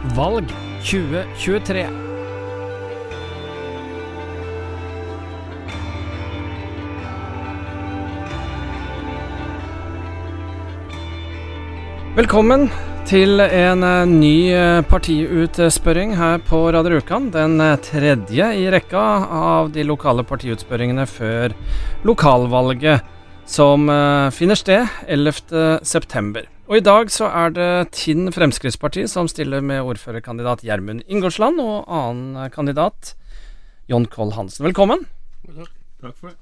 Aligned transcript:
Valg 0.00 0.48
2023. 0.80 1.82
Velkommen 12.16 12.70
til 13.04 13.44
en 13.44 13.84
eh, 13.84 14.08
ny 14.08 14.32
eh, 14.56 14.80
partiutspørring 14.88 16.16
her 16.16 16.40
på 16.48 16.62
Radio 16.72 16.96
Rjukan. 16.96 17.28
Den 17.36 17.60
eh, 17.60 17.76
tredje 17.84 18.48
i 18.56 18.66
rekka 18.72 19.04
av 19.28 19.68
de 19.76 19.84
lokale 19.84 20.24
partiutspørringene 20.24 21.04
før 21.10 21.52
lokalvalget 22.08 23.04
som 23.50 23.88
eh, 23.90 24.30
finner 24.30 24.58
sted 24.58 24.86
11.9. 25.08 26.44
Og 26.70 26.76
i 26.78 26.82
dag 26.86 27.10
så 27.10 27.26
er 27.34 27.54
det 27.54 27.70
Tinn 27.96 28.30
Fremskrittsparti 28.30 29.08
som 29.10 29.26
stiller 29.30 29.64
med 29.64 29.82
ordførerkandidat 29.82 30.62
Gjermund 30.62 31.02
Ingårdsland 31.10 31.58
og 31.62 31.90
annen 31.90 32.44
eh, 32.44 32.50
kandidat 32.54 33.16
John 33.90 34.06
Koll 34.06 34.36
Hansen. 34.36 34.68
Velkommen. 34.68 35.02
Takk 35.50 36.14
for 36.14 36.30
det. 36.30 36.36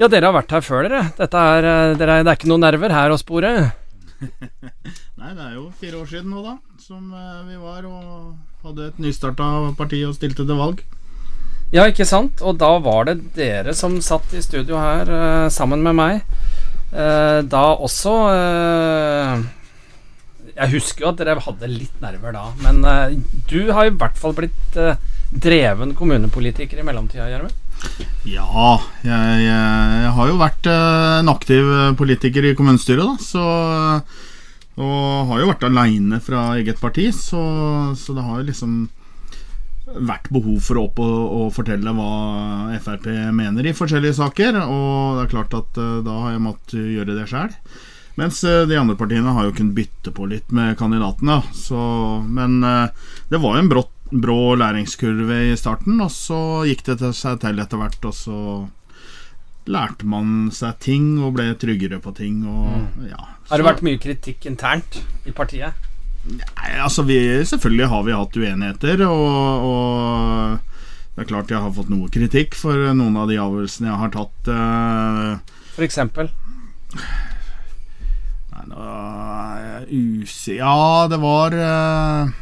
Ja, 0.00 0.08
dere 0.08 0.30
har 0.30 0.34
vært 0.38 0.54
her 0.56 0.64
før, 0.64 0.88
dere. 0.88 1.02
Dette 1.18 1.42
er, 1.52 1.68
eh, 1.68 1.96
dere, 2.00 2.22
det 2.24 2.32
er 2.32 2.40
ikke 2.40 2.48
noen 2.50 2.64
nerver 2.64 2.96
her 2.96 3.12
å 3.12 3.20
spore. 3.20 3.52
Nei, 5.20 5.34
det 5.36 5.44
er 5.44 5.52
jo 5.58 5.68
fire 5.76 6.00
år 6.00 6.08
siden 6.08 6.32
nå, 6.32 6.40
da, 6.46 6.56
som 6.80 7.12
vi 7.44 7.60
var 7.60 7.84
og 7.84 8.64
hadde 8.64 8.88
et 8.88 9.04
nystarta 9.04 9.50
parti 9.76 10.00
og 10.08 10.16
stilte 10.16 10.48
til 10.48 10.56
valg. 10.56 10.80
Ja, 11.74 11.84
ikke 11.90 12.06
sant? 12.08 12.40
Og 12.40 12.56
da 12.62 12.72
var 12.80 13.04
det 13.10 13.18
dere 13.36 13.74
som 13.76 13.98
satt 14.04 14.32
i 14.32 14.42
studio 14.44 14.78
her 14.80 15.50
sammen 15.52 15.84
med 15.84 15.96
meg. 15.98 16.24
Eh, 16.94 17.40
da 17.50 17.62
også 17.82 18.12
eh, 18.30 19.40
Jeg 20.54 20.70
husker 20.76 21.02
jo 21.02 21.08
at 21.10 21.18
dere 21.18 21.42
hadde 21.42 21.70
litt 21.72 21.96
nerver 22.02 22.36
da, 22.36 22.44
men 22.62 22.84
eh, 22.86 23.16
du 23.50 23.72
har 23.74 23.88
i 23.88 23.94
hvert 23.94 24.18
fall 24.20 24.36
blitt 24.36 24.78
dreven 25.34 25.96
kommunepolitiker 25.98 26.78
i 26.78 26.86
mellomtida, 26.86 27.26
Gjermund. 27.26 27.62
Ja, 28.22 28.76
jeg, 29.02 29.40
jeg, 29.42 30.12
har 30.16 30.28
jo 30.30 30.36
vært 30.38 30.68
en 30.70 31.28
aktiv 31.32 31.66
politiker 31.98 32.46
i 32.46 32.54
kommunestyret, 32.56 33.02
da, 33.02 33.16
så 33.18 33.42
Og 34.78 35.32
har 35.32 35.42
jo 35.42 35.50
vært 35.50 35.66
aleine 35.66 36.20
fra 36.22 36.46
eget 36.60 36.78
parti, 36.80 37.08
så, 37.12 37.42
så 37.98 38.14
det 38.14 38.24
har 38.24 38.38
jo 38.38 38.46
liksom 38.52 38.78
vært 39.84 40.30
behov 40.32 40.60
for 40.64 40.80
å 40.80 40.84
opp 40.88 41.00
og, 41.04 41.16
og 41.38 41.50
fortelle 41.54 41.92
hva 41.96 42.76
Frp 42.82 43.08
mener 43.36 43.66
i 43.66 43.74
forskjellige 43.76 44.18
saker. 44.18 44.60
Og 44.64 45.18
det 45.18 45.24
er 45.26 45.32
klart 45.32 45.56
at 45.58 45.80
eh, 45.80 45.98
da 46.06 46.20
har 46.22 46.34
jeg 46.34 46.44
måttet 46.44 46.94
gjøre 46.94 47.16
det 47.18 47.26
sjøl. 47.30 47.52
Mens 48.20 48.40
eh, 48.46 48.64
de 48.70 48.78
andre 48.78 48.96
partiene 48.98 49.34
har 49.36 49.48
jo 49.48 49.56
kunnet 49.56 49.76
bytte 49.76 50.14
på 50.14 50.28
litt 50.30 50.54
med 50.54 50.78
kandidatene. 50.80 51.40
Så, 51.56 51.80
men 52.24 52.62
eh, 52.64 53.10
det 53.30 53.42
var 53.42 53.58
jo 53.58 53.64
en 53.64 53.72
brått, 53.72 53.92
brå 54.14 54.54
læringskurve 54.60 55.40
i 55.50 55.54
starten, 55.58 55.98
og 56.04 56.12
så 56.12 56.38
gikk 56.68 56.84
det 56.86 56.98
til 57.00 57.14
seg 57.16 57.40
til 57.42 57.60
etter 57.62 57.80
hvert. 57.80 58.08
Og 58.08 58.14
så 58.16 58.40
lærte 59.64 60.06
man 60.08 60.52
seg 60.52 60.76
ting 60.84 61.08
og 61.24 61.34
ble 61.38 61.48
tryggere 61.60 62.00
på 62.04 62.12
ting. 62.16 62.44
Og, 62.48 63.08
ja, 63.08 63.32
Har 63.50 63.60
det 63.60 63.68
vært 63.68 63.84
mye 63.86 64.00
kritikk 64.00 64.46
internt 64.50 65.02
i 65.24 65.34
partiet? 65.34 65.92
Nei, 66.24 66.70
altså 66.80 67.04
vi, 67.04 67.18
Selvfølgelig 67.44 67.90
har 67.92 68.04
vi 68.06 68.14
hatt 68.16 68.38
uenigheter, 68.38 69.02
og, 69.04 69.66
og 69.68 70.74
det 71.14 71.24
er 71.24 71.28
klart 71.30 71.52
jeg 71.52 71.62
har 71.62 71.74
fått 71.76 71.90
noe 71.92 72.08
kritikk 72.10 72.56
for 72.58 72.88
noen 72.96 73.18
av 73.20 73.28
de 73.30 73.36
avgjørelsene 73.38 73.90
jeg 73.90 74.00
har 74.00 74.14
tatt. 74.14 74.48
Uh, 74.50 75.60
For 75.76 75.86
eksempel. 75.86 76.30
Nei, 78.50 78.64
nå 78.70 78.86
er 78.86 79.60
jeg 79.66 80.00
usikker 80.24 80.58
Ja, 80.62 81.04
det 81.10 81.20
var 81.22 81.54
uh, 81.58 82.32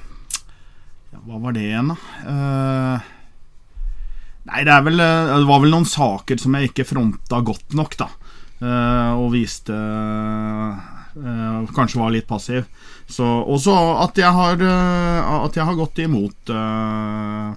ja, 1.12 1.20
Hva 1.27 1.41
var 1.42 1.56
det 1.56 1.66
igjen, 1.66 1.92
da? 1.92 1.98
Uh, 2.25 3.12
nei, 4.48 4.64
det 4.69 4.78
vel 4.88 5.00
Det 5.00 5.44
var 5.48 5.62
vel 5.64 5.72
noen 5.75 5.88
saker 5.88 6.41
som 6.41 6.56
jeg 6.56 6.70
ikke 6.70 6.88
fronta 6.94 7.43
godt 7.44 7.76
nok, 7.76 7.99
da. 8.00 8.10
Og 8.62 9.32
viste 9.32 9.75
eh, 11.17 11.71
Kanskje 11.75 12.00
var 12.00 12.12
litt 12.15 12.28
passiv. 12.28 12.67
Så 13.06 13.27
også 13.27 13.75
at 14.03 14.19
jeg 14.19 14.33
har 14.33 14.62
uh, 14.62 15.45
At 15.45 15.56
jeg 15.59 15.67
har 15.67 15.77
gått 15.77 15.99
imot 16.00 16.53
uh, 16.55 17.53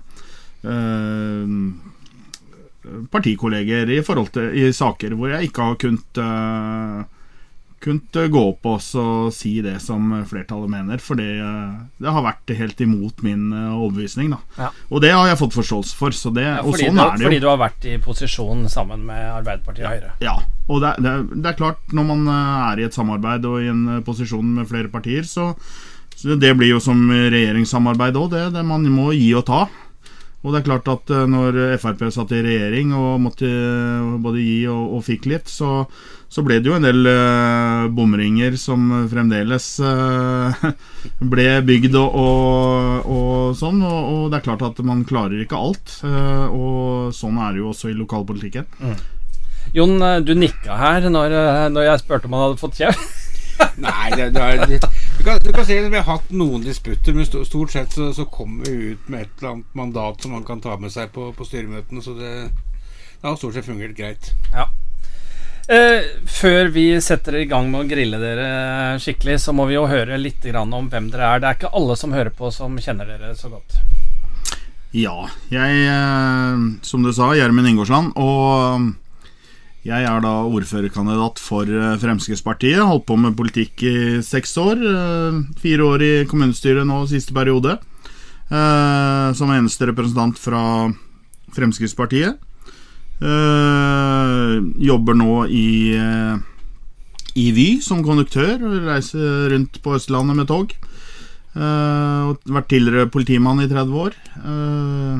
partikolleger 3.13 3.89
i 3.93 4.01
til 4.01 4.49
i 4.57 4.71
saker 4.73 5.13
hvor 5.13 5.29
jeg 5.29 5.47
ikke 5.47 5.61
har 5.61 5.77
kunnet 5.77 6.19
kunnet 7.85 8.17
gå 8.33 8.41
opp 8.49 8.65
og 8.69 8.81
si 9.33 9.53
det 9.63 9.77
som 9.83 10.09
flertallet 10.27 10.71
mener, 10.71 11.01
for 11.03 11.19
det, 11.19 11.37
eh, 11.43 11.75
det 12.01 12.13
har 12.15 12.25
vært 12.25 12.53
helt 12.57 12.81
imot 12.81 13.21
min 13.25 13.47
eh, 13.53 13.71
overbevisning. 13.75 14.33
Ja. 14.57 14.71
Og 14.89 15.03
det 15.05 15.13
har 15.13 15.29
jeg 15.29 15.39
fått 15.41 15.57
forståelse 15.57 15.97
for, 15.99 16.15
så 16.15 16.33
det, 16.35 16.47
Ja, 16.47 16.59
og 16.63 16.73
fordi, 16.73 16.89
sånn 16.89 16.99
du, 16.99 17.03
er 17.05 17.17
det 17.17 17.29
fordi 17.29 17.41
du 17.45 17.49
har 17.51 17.61
vært 17.61 17.87
i 17.89 17.95
posisjon 18.01 18.67
sammen 18.71 19.05
med 19.07 19.23
Arbeiderpartiet 19.35 19.85
og 19.85 19.95
Høyre. 19.95 20.13
Ja, 20.25 20.35
og 20.65 20.81
det, 20.83 20.95
det, 21.05 21.45
er 21.51 21.59
klart, 21.59 21.81
når 21.93 22.09
man 22.11 22.27
eh, 22.27 22.53
er 22.71 22.81
i 22.81 22.87
et 22.89 22.97
samarbeid 22.97 23.49
og 23.49 23.61
i 23.61 23.71
en 23.71 23.87
eh, 23.97 24.03
posisjon 24.05 24.55
med 24.59 24.69
flere 24.71 24.91
partier, 24.93 25.27
så, 25.29 25.51
så 26.15 26.39
det 26.41 26.55
blir 26.57 26.73
jo 26.75 26.83
som 26.83 27.07
regjeringssamarbeid 27.11 28.17
òg, 28.19 28.31
det, 28.33 28.45
det. 28.57 28.65
Man 28.65 28.87
må 28.91 29.11
gi 29.15 29.33
og 29.37 29.45
ta. 29.49 29.65
Og 30.45 30.53
det 30.53 30.61
er 30.61 30.67
klart 30.67 30.89
at 30.91 31.09
eh, 31.13 31.25
når 31.29 31.57
Frp 31.81 32.05
satt 32.13 32.33
i 32.37 32.43
regjering 32.45 32.93
og 32.93 33.17
måtte 33.23 33.49
eh, 33.49 34.17
både 34.21 34.43
gi 34.43 34.59
og, 34.69 34.97
og 34.97 35.05
fikk 35.07 35.25
litt, 35.31 35.49
så, 35.49 35.87
så 36.35 36.43
ble 36.43 36.57
det 36.59 36.67
jo 36.67 36.75
en 36.75 36.83
del 36.83 37.07
uh, 37.07 37.85
bomringer 37.95 38.57
som 38.59 38.89
fremdeles 39.07 39.69
uh, 39.79 40.65
ble 41.31 41.45
bygd 41.63 41.95
og, 41.95 42.17
og, 42.19 43.07
og 43.07 43.55
sånn. 43.55 43.79
Og, 43.79 44.09
og 44.11 44.25
det 44.33 44.41
er 44.41 44.47
klart 44.49 44.65
at 44.67 44.81
man 44.83 45.05
klarer 45.07 45.39
ikke 45.39 45.55
alt. 45.55 45.93
Uh, 46.03 46.47
og 46.51 47.15
sånn 47.15 47.39
er 47.39 47.55
det 47.55 47.63
jo 47.63 47.71
også 47.71 47.93
i 47.93 47.95
lokalpolitikken. 47.95 48.67
Jon, 49.75 49.95
eh, 50.03 50.19
du 50.21 50.35
nikka 50.37 50.75
her 50.77 51.07
når, 51.09 51.33
når 51.73 51.87
jeg 51.87 52.03
spurte 52.03 52.27
om 52.27 52.35
han 52.35 52.43
hadde 52.49 52.59
fått 52.61 52.77
kjeft. 52.83 53.15
Nei, 53.85 54.11
det, 54.11 54.29
det 54.35 54.43
er, 54.43 54.61
det, 54.67 54.79
du, 54.83 55.21
kan, 55.23 55.39
du 55.39 55.49
kan 55.55 55.65
si 55.65 55.79
at 55.79 55.87
vi 55.87 55.97
har 55.97 56.07
hatt 56.09 56.31
noen 56.35 56.63
disputter, 56.67 57.15
men 57.15 57.25
stort 57.25 57.73
sett 57.73 57.95
så, 57.95 58.11
så 58.13 58.27
kommer 58.27 58.67
vi 58.67 58.91
ut 58.91 59.07
med 59.07 59.23
et 59.23 59.37
eller 59.39 59.53
annet 59.53 59.79
mandat 59.79 60.21
som 60.21 60.35
man 60.35 60.43
kan 60.47 60.61
ta 60.63 60.75
med 60.79 60.91
seg 60.93 61.15
på, 61.15 61.31
på 61.35 61.47
styremøtene. 61.47 62.03
Så 62.03 62.19
det, 62.19 62.33
det 62.51 63.23
har 63.23 63.39
stort 63.39 63.55
sett 63.55 63.71
fungert 63.71 63.95
greit. 63.95 64.35
Eh, 65.65 66.03
før 66.29 66.67
vi 66.69 66.83
setter 67.01 67.39
i 67.39 67.47
gang 67.49 67.71
med 67.71 67.85
å 67.85 67.89
grille 67.89 68.19
dere 68.21 68.99
skikkelig, 69.01 69.39
så 69.41 69.53
må 69.55 69.65
vi 69.65 69.73
jo 69.73 69.87
høre 69.89 70.19
litt 70.21 70.45
om 70.53 70.89
hvem 70.91 71.07
dere 71.09 71.25
er. 71.25 71.39
Det 71.41 71.47
er 71.49 71.57
ikke 71.57 71.73
alle 71.73 71.95
som 71.97 72.13
hører 72.13 72.29
på, 72.29 72.51
som 72.53 72.77
kjenner 72.77 73.09
dere 73.09 73.33
så 73.33 73.49
godt. 73.49 73.79
Ja, 74.93 75.25
jeg, 75.49 75.87
eh, 75.89 76.61
som 76.85 77.01
du 77.03 77.11
sa, 77.11 77.33
Gjermund 77.33 77.67
Ingårdsland, 77.67 78.13
og 78.15 78.93
jeg 79.85 80.05
er 80.05 80.21
da 80.21 80.35
ordførerkandidat 80.45 81.41
for 81.41 81.65
eh, 81.65 81.97
Fremskrittspartiet. 81.97 82.85
Holdt 82.85 83.07
på 83.09 83.17
med 83.17 83.35
politikk 83.35 83.81
i 83.89 83.97
seks 84.21 84.55
år. 84.61 84.77
eh, 84.77 85.41
Fire 85.57 85.89
år 85.89 86.05
i 86.05 86.13
kommunestyret 86.29 86.85
nå 86.85 87.07
siste 87.09 87.33
periode. 87.33 87.79
Som 88.45 89.49
eneste 89.49 89.87
representant 89.89 90.37
fra 90.37 90.59
Fremskrittspartiet. 91.55 92.37
Eh, 93.21 94.57
Jobber 94.85 95.15
nå 95.15 95.45
i 95.47 95.69
eh, 95.95 96.35
i 97.35 97.49
Vy 97.55 97.67
som 97.83 98.03
konduktør 98.03 98.61
og 98.63 98.85
reiser 98.87 99.49
rundt 99.51 99.81
på 99.83 99.95
Østlandet 99.97 100.39
med 100.39 100.47
tog. 100.51 100.75
Uh, 101.55 102.35
vært 102.51 102.67
tidligere 102.71 103.11
politimann 103.11 103.61
i 103.63 103.67
30 103.71 103.99
år. 103.99 104.15
Uh, 104.43 105.19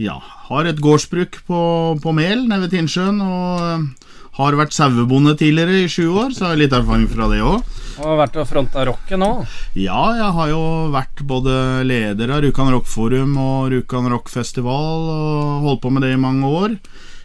ja, 0.00 0.18
har 0.50 0.68
et 0.68 0.80
gårdsbruk 0.84 1.38
på, 1.48 1.60
på 2.00 2.12
Mel 2.16 2.44
nede 2.48 2.66
ved 2.66 2.74
Tinnsjøen. 2.74 3.20
Og 3.24 4.08
har 4.34 4.56
vært 4.58 4.74
sauebonde 4.74 5.36
tidligere 5.38 5.84
i 5.84 5.90
sju 5.90 6.08
år, 6.10 6.32
så 6.34 6.48
har 6.48 6.54
jeg 6.54 6.64
litt 6.64 6.74
erfaring 6.74 7.06
fra 7.10 7.28
det 7.30 7.40
òg. 7.44 7.62
Og 7.94 8.06
har 8.08 8.20
vært 8.24 8.38
og 8.42 8.48
fronta 8.50 8.84
rocket 8.88 9.20
nå. 9.20 9.30
Ja, 9.78 10.02
jeg 10.18 10.30
har 10.38 10.50
jo 10.50 10.62
vært 10.94 11.22
både 11.28 11.54
leder 11.86 12.32
av 12.34 12.42
Rjukan 12.42 12.72
Rock 12.74 12.88
Forum 12.90 13.36
og 13.38 13.70
Rjukan 13.70 14.10
Rock 14.10 14.32
Festival 14.32 15.10
og 15.12 15.68
holdt 15.68 15.84
på 15.84 15.92
med 15.94 16.02
det 16.02 16.14
i 16.16 16.20
mange 16.20 16.50
år. 16.50 16.74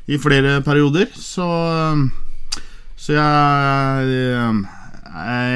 I 0.09 0.21
flere 0.21 0.59
perioder. 0.65 1.09
Så, 1.17 1.45
så 2.97 3.17
jeg, 3.17 4.53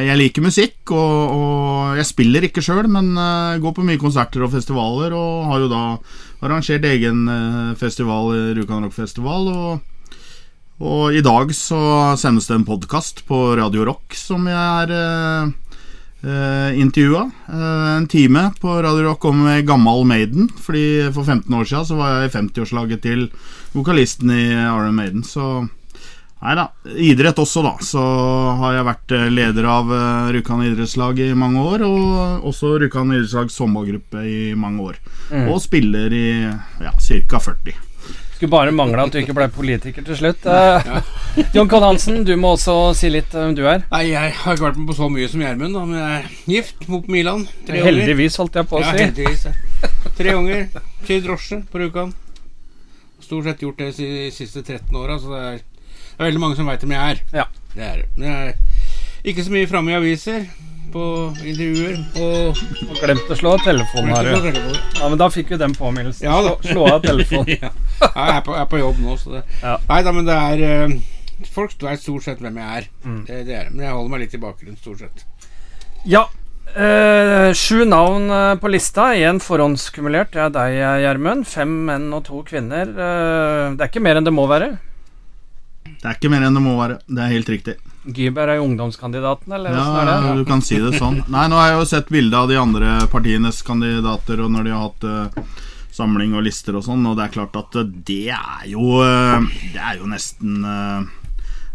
jeg 0.10 0.20
liker 0.20 0.46
musikk, 0.46 0.78
og, 0.94 1.38
og 1.38 2.02
jeg 2.02 2.10
spiller 2.10 2.50
ikke 2.50 2.66
sjøl, 2.66 2.90
men 2.90 3.14
eh, 3.14 3.62
går 3.62 3.78
på 3.78 3.86
mye 3.86 4.02
konserter 4.02 4.46
og 4.46 4.54
festivaler. 4.54 5.14
Og 5.18 5.50
har 5.50 5.62
jo 5.62 5.72
da 5.74 5.86
arrangert 6.46 6.86
egen 6.90 7.26
eh, 7.30 7.74
festival, 7.78 8.34
Rjukan 8.58 8.86
Rock 8.86 8.98
Festival. 8.98 9.50
Og 9.54 9.93
og 10.82 11.14
i 11.14 11.22
dag 11.22 11.52
så 11.54 11.80
sendes 12.18 12.48
det 12.50 12.56
en 12.58 12.66
podkast 12.66 13.22
på 13.28 13.38
Radio 13.60 13.86
Rock 13.86 14.16
som 14.18 14.48
jeg 14.50 14.58
er 14.58 14.94
eh, 14.98 15.52
eh, 16.26 16.80
intervjua. 16.82 17.28
Eh, 17.46 17.92
en 18.00 18.08
time 18.10 18.48
på 18.62 18.74
Radio 18.82 19.12
Rock 19.12 19.28
om 19.30 19.46
Gammal 19.68 20.02
Maiden. 20.10 20.50
Fordi 20.50 21.12
for 21.14 21.24
15 21.24 21.54
år 21.54 21.70
siden 21.70 21.86
så 21.92 22.00
var 22.00 22.16
jeg 22.16 22.32
i 22.32 22.34
50-årslaget 22.40 23.06
til 23.06 23.30
vokalisten 23.76 24.34
i 24.34 24.50
Iron 24.50 24.98
Maiden. 24.98 25.24
Så 25.24 25.68
Nei 26.44 26.58
da. 26.60 26.66
Idrett 27.00 27.38
også, 27.40 27.62
da. 27.64 27.78
Så 27.80 28.02
har 28.60 28.74
jeg 28.76 28.90
vært 28.90 29.14
eh, 29.16 29.30
leder 29.32 29.70
av 29.78 29.94
Rjukan 30.34 30.66
idrettslag 30.66 31.22
i 31.22 31.32
mange 31.38 31.62
år. 31.62 31.86
Og 31.86 32.50
også 32.50 32.76
Rjukan 32.82 33.14
idrettslags 33.14 33.62
sommergruppe 33.62 34.26
i 34.26 34.52
mange 34.58 34.90
år. 34.90 35.02
Mm. 35.30 35.48
Og 35.54 35.62
spiller 35.64 36.18
i 36.18 36.28
ja, 36.42 36.98
ca. 36.98 37.46
40. 37.54 37.93
Skulle 38.44 38.58
bare 38.60 38.72
mangle 38.76 39.00
at 39.00 39.14
du 39.14 39.22
ikke 39.22 39.34
ble 39.38 39.46
politiker 39.56 40.04
til 40.04 40.18
slutt. 40.20 40.44
Uh, 40.44 40.98
John 41.56 41.70
Kohn 41.72 41.86
Hansen, 41.86 42.26
du 42.28 42.34
må 42.36 42.50
også 42.58 42.74
si 43.00 43.08
litt 43.08 43.32
hvem 43.32 43.54
du 43.56 43.62
er. 43.72 43.86
Nei, 43.88 44.02
Jeg 44.10 44.34
har 44.36 44.58
ikke 44.58 44.66
vært 44.66 44.80
med 44.82 44.90
på 44.90 44.96
så 44.98 45.08
mye 45.08 45.30
som 45.32 45.40
Gjermund, 45.40 45.78
men 45.78 45.94
jeg 45.96 46.18
er 46.18 46.26
gift, 46.52 46.84
bor 46.90 47.00
på 47.06 47.14
Milan. 47.16 47.46
Tre. 47.64 47.80
Heldigvis, 47.86 48.36
holdt 48.42 48.60
jeg 48.60 48.68
på 48.68 48.82
å 48.82 48.84
Ja, 48.84 48.90
si. 48.92 49.06
heldigvis. 49.06 49.46
Ja. 49.48 50.12
Tre 50.18 50.34
unger. 50.36 50.66
Kjører 51.08 51.24
drosje 51.30 51.62
på 51.72 51.80
Rjukan. 51.86 52.12
Stort 53.24 53.48
sett 53.48 53.64
gjort 53.64 53.80
det 53.80 53.94
de 54.02 54.12
siste 54.36 54.60
13 54.66 55.00
åra, 55.00 55.16
så 55.24 55.32
det 55.32 55.42
er, 55.54 55.64
det 55.88 56.20
er 56.20 56.28
veldig 56.28 56.44
mange 56.44 56.60
som 56.60 56.68
veit 56.68 56.84
hvem 56.84 56.98
jeg 56.98 57.16
er. 57.16 57.24
Ja. 57.40 57.48
Det 57.78 57.88
er 57.94 58.04
det. 58.20 58.84
Ikke 59.24 59.48
så 59.48 59.56
mye 59.56 59.72
framme 59.72 59.96
i 59.96 60.00
aviser, 60.02 60.50
på 60.94 61.04
intervjuer 61.42 61.96
og 62.22 62.60
Og 62.92 63.00
Glemt 63.02 63.32
å 63.32 63.38
slå 63.40 63.56
av 63.56 63.64
telefonen, 63.66 64.12
har 64.14 64.28
du. 64.28 64.52
Ja, 65.00 65.08
men 65.10 65.18
da 65.22 65.30
fikk 65.34 65.56
vi 65.56 65.58
den 65.62 65.74
påminnelsen. 65.78 66.28
Ja. 66.28 66.38
Slå, 66.44 66.58
slå 66.68 66.86
av 66.92 67.08
telefonen. 67.08 67.56
ja. 67.64 67.72
Jeg 68.16 68.36
er 68.38 68.44
på, 68.46 68.54
jeg 68.56 68.62
er 68.66 68.70
på 68.72 68.80
jobb 68.82 69.00
nå, 69.04 69.18
så 69.22 69.36
det 69.38 69.44
Ja. 69.64 69.78
Nei 69.90 70.00
da, 70.06 70.14
men 70.16 70.26
det 70.30 70.38
er 70.38 70.64
eh, 70.68 70.96
Folk 71.54 71.74
vet 71.84 72.00
stort 72.04 72.24
sett 72.28 72.40
hvem 72.44 72.56
jeg 72.62 72.78
er. 72.84 72.86
Mm. 73.04 73.20
Det, 73.28 73.42
det 73.50 73.56
er. 73.58 73.70
Men 73.74 73.86
jeg 73.88 73.94
holder 73.98 74.12
meg 74.14 74.22
litt 74.24 74.36
i 74.38 74.42
bakgrunnen, 74.44 74.78
stort 74.80 75.02
sett. 75.04 75.26
Ja. 76.08 76.22
eh, 76.76 77.50
sju 77.58 77.84
navn 77.90 78.30
eh, 78.32 78.54
på 78.62 78.70
lista, 78.72 79.10
én 79.18 79.42
forhåndskumulert. 79.44 80.32
Det 80.36 80.42
er 80.46 80.54
deg, 80.56 80.78
Gjermund. 81.04 81.44
Fem 81.50 81.74
menn 81.90 82.06
og 82.16 82.24
to 82.30 82.44
kvinner. 82.48 82.88
Eh, 82.94 83.74
det 83.76 83.84
er 83.84 83.92
ikke 83.92 84.04
mer 84.06 84.22
enn 84.22 84.30
det 84.30 84.34
må 84.36 84.46
være. 84.48 84.70
Det 86.04 86.06
er 86.12 86.16
ikke 86.18 86.32
mer 86.32 86.46
enn 86.48 86.56
det 86.56 86.64
må 86.64 86.78
være. 86.80 87.00
Det 87.08 87.26
er 87.26 87.34
helt 87.34 87.52
riktig. 87.52 87.76
Gyberg 88.04 88.54
er 88.54 88.58
jo 88.62 88.66
ungdomskandidaten, 88.70 89.54
eller 89.56 89.76
Ja, 89.76 89.84
er 90.02 90.10
det? 90.14 90.32
du 90.42 90.46
kan 90.48 90.62
si 90.64 90.80
det 90.84 90.96
sånn. 91.00 91.22
Nei, 91.32 91.46
nå 91.52 91.60
har 91.60 91.70
jeg 91.74 91.78
jo 91.82 91.86
sett 91.92 92.10
bilde 92.12 92.36
av 92.40 92.50
de 92.52 92.58
andre 92.60 92.96
partienes 93.12 93.62
kandidater, 93.64 94.42
og 94.44 94.52
når 94.52 94.68
de 94.68 94.74
har 94.76 94.88
hatt 94.90 95.06
eh, 95.08 95.62
samling 95.94 96.34
og 96.38 96.46
lister 96.48 96.78
og 96.78 96.86
sånn, 96.88 97.06
og 97.06 97.18
det 97.18 97.28
er 97.28 97.34
klart 97.36 97.58
at 97.60 97.78
eh, 97.80 97.90
det 98.08 98.30
er 98.34 98.68
jo 98.72 99.00
eh, 99.04 99.50
Det 99.76 99.82
er 99.82 100.00
jo 100.02 100.10
nesten 100.10 100.66
eh, 100.66 101.10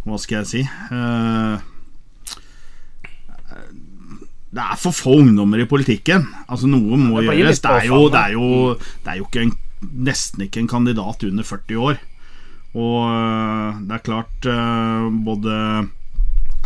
Hva 0.07 0.21
skal 0.21 0.41
jeg 0.43 0.49
si? 0.51 0.63
Det 4.49 4.65
er 4.65 4.79
for 4.81 4.97
få 4.97 5.19
ungdommer 5.21 5.61
i 5.61 5.67
politikken. 5.69 6.23
Altså 6.49 6.71
Noe 6.71 6.97
må 6.97 7.21
Det 7.21 7.35
gjøres. 7.37 7.61
Det 7.61 7.73
er 7.83 7.89
jo, 7.91 7.99
det 8.09 8.21
er 8.23 8.33
jo, 8.33 8.47
det 9.05 9.13
er 9.13 9.19
jo 9.19 9.27
ikke 9.27 9.43
en, 9.45 9.53
nesten 10.09 10.47
ikke 10.47 10.63
en 10.63 10.71
kandidat 10.71 11.27
under 11.29 11.45
40 11.45 11.83
år. 11.91 12.01
Og 12.79 13.85
det 13.85 13.99
er 13.99 14.07
klart 14.07 14.49
Både 15.29 15.59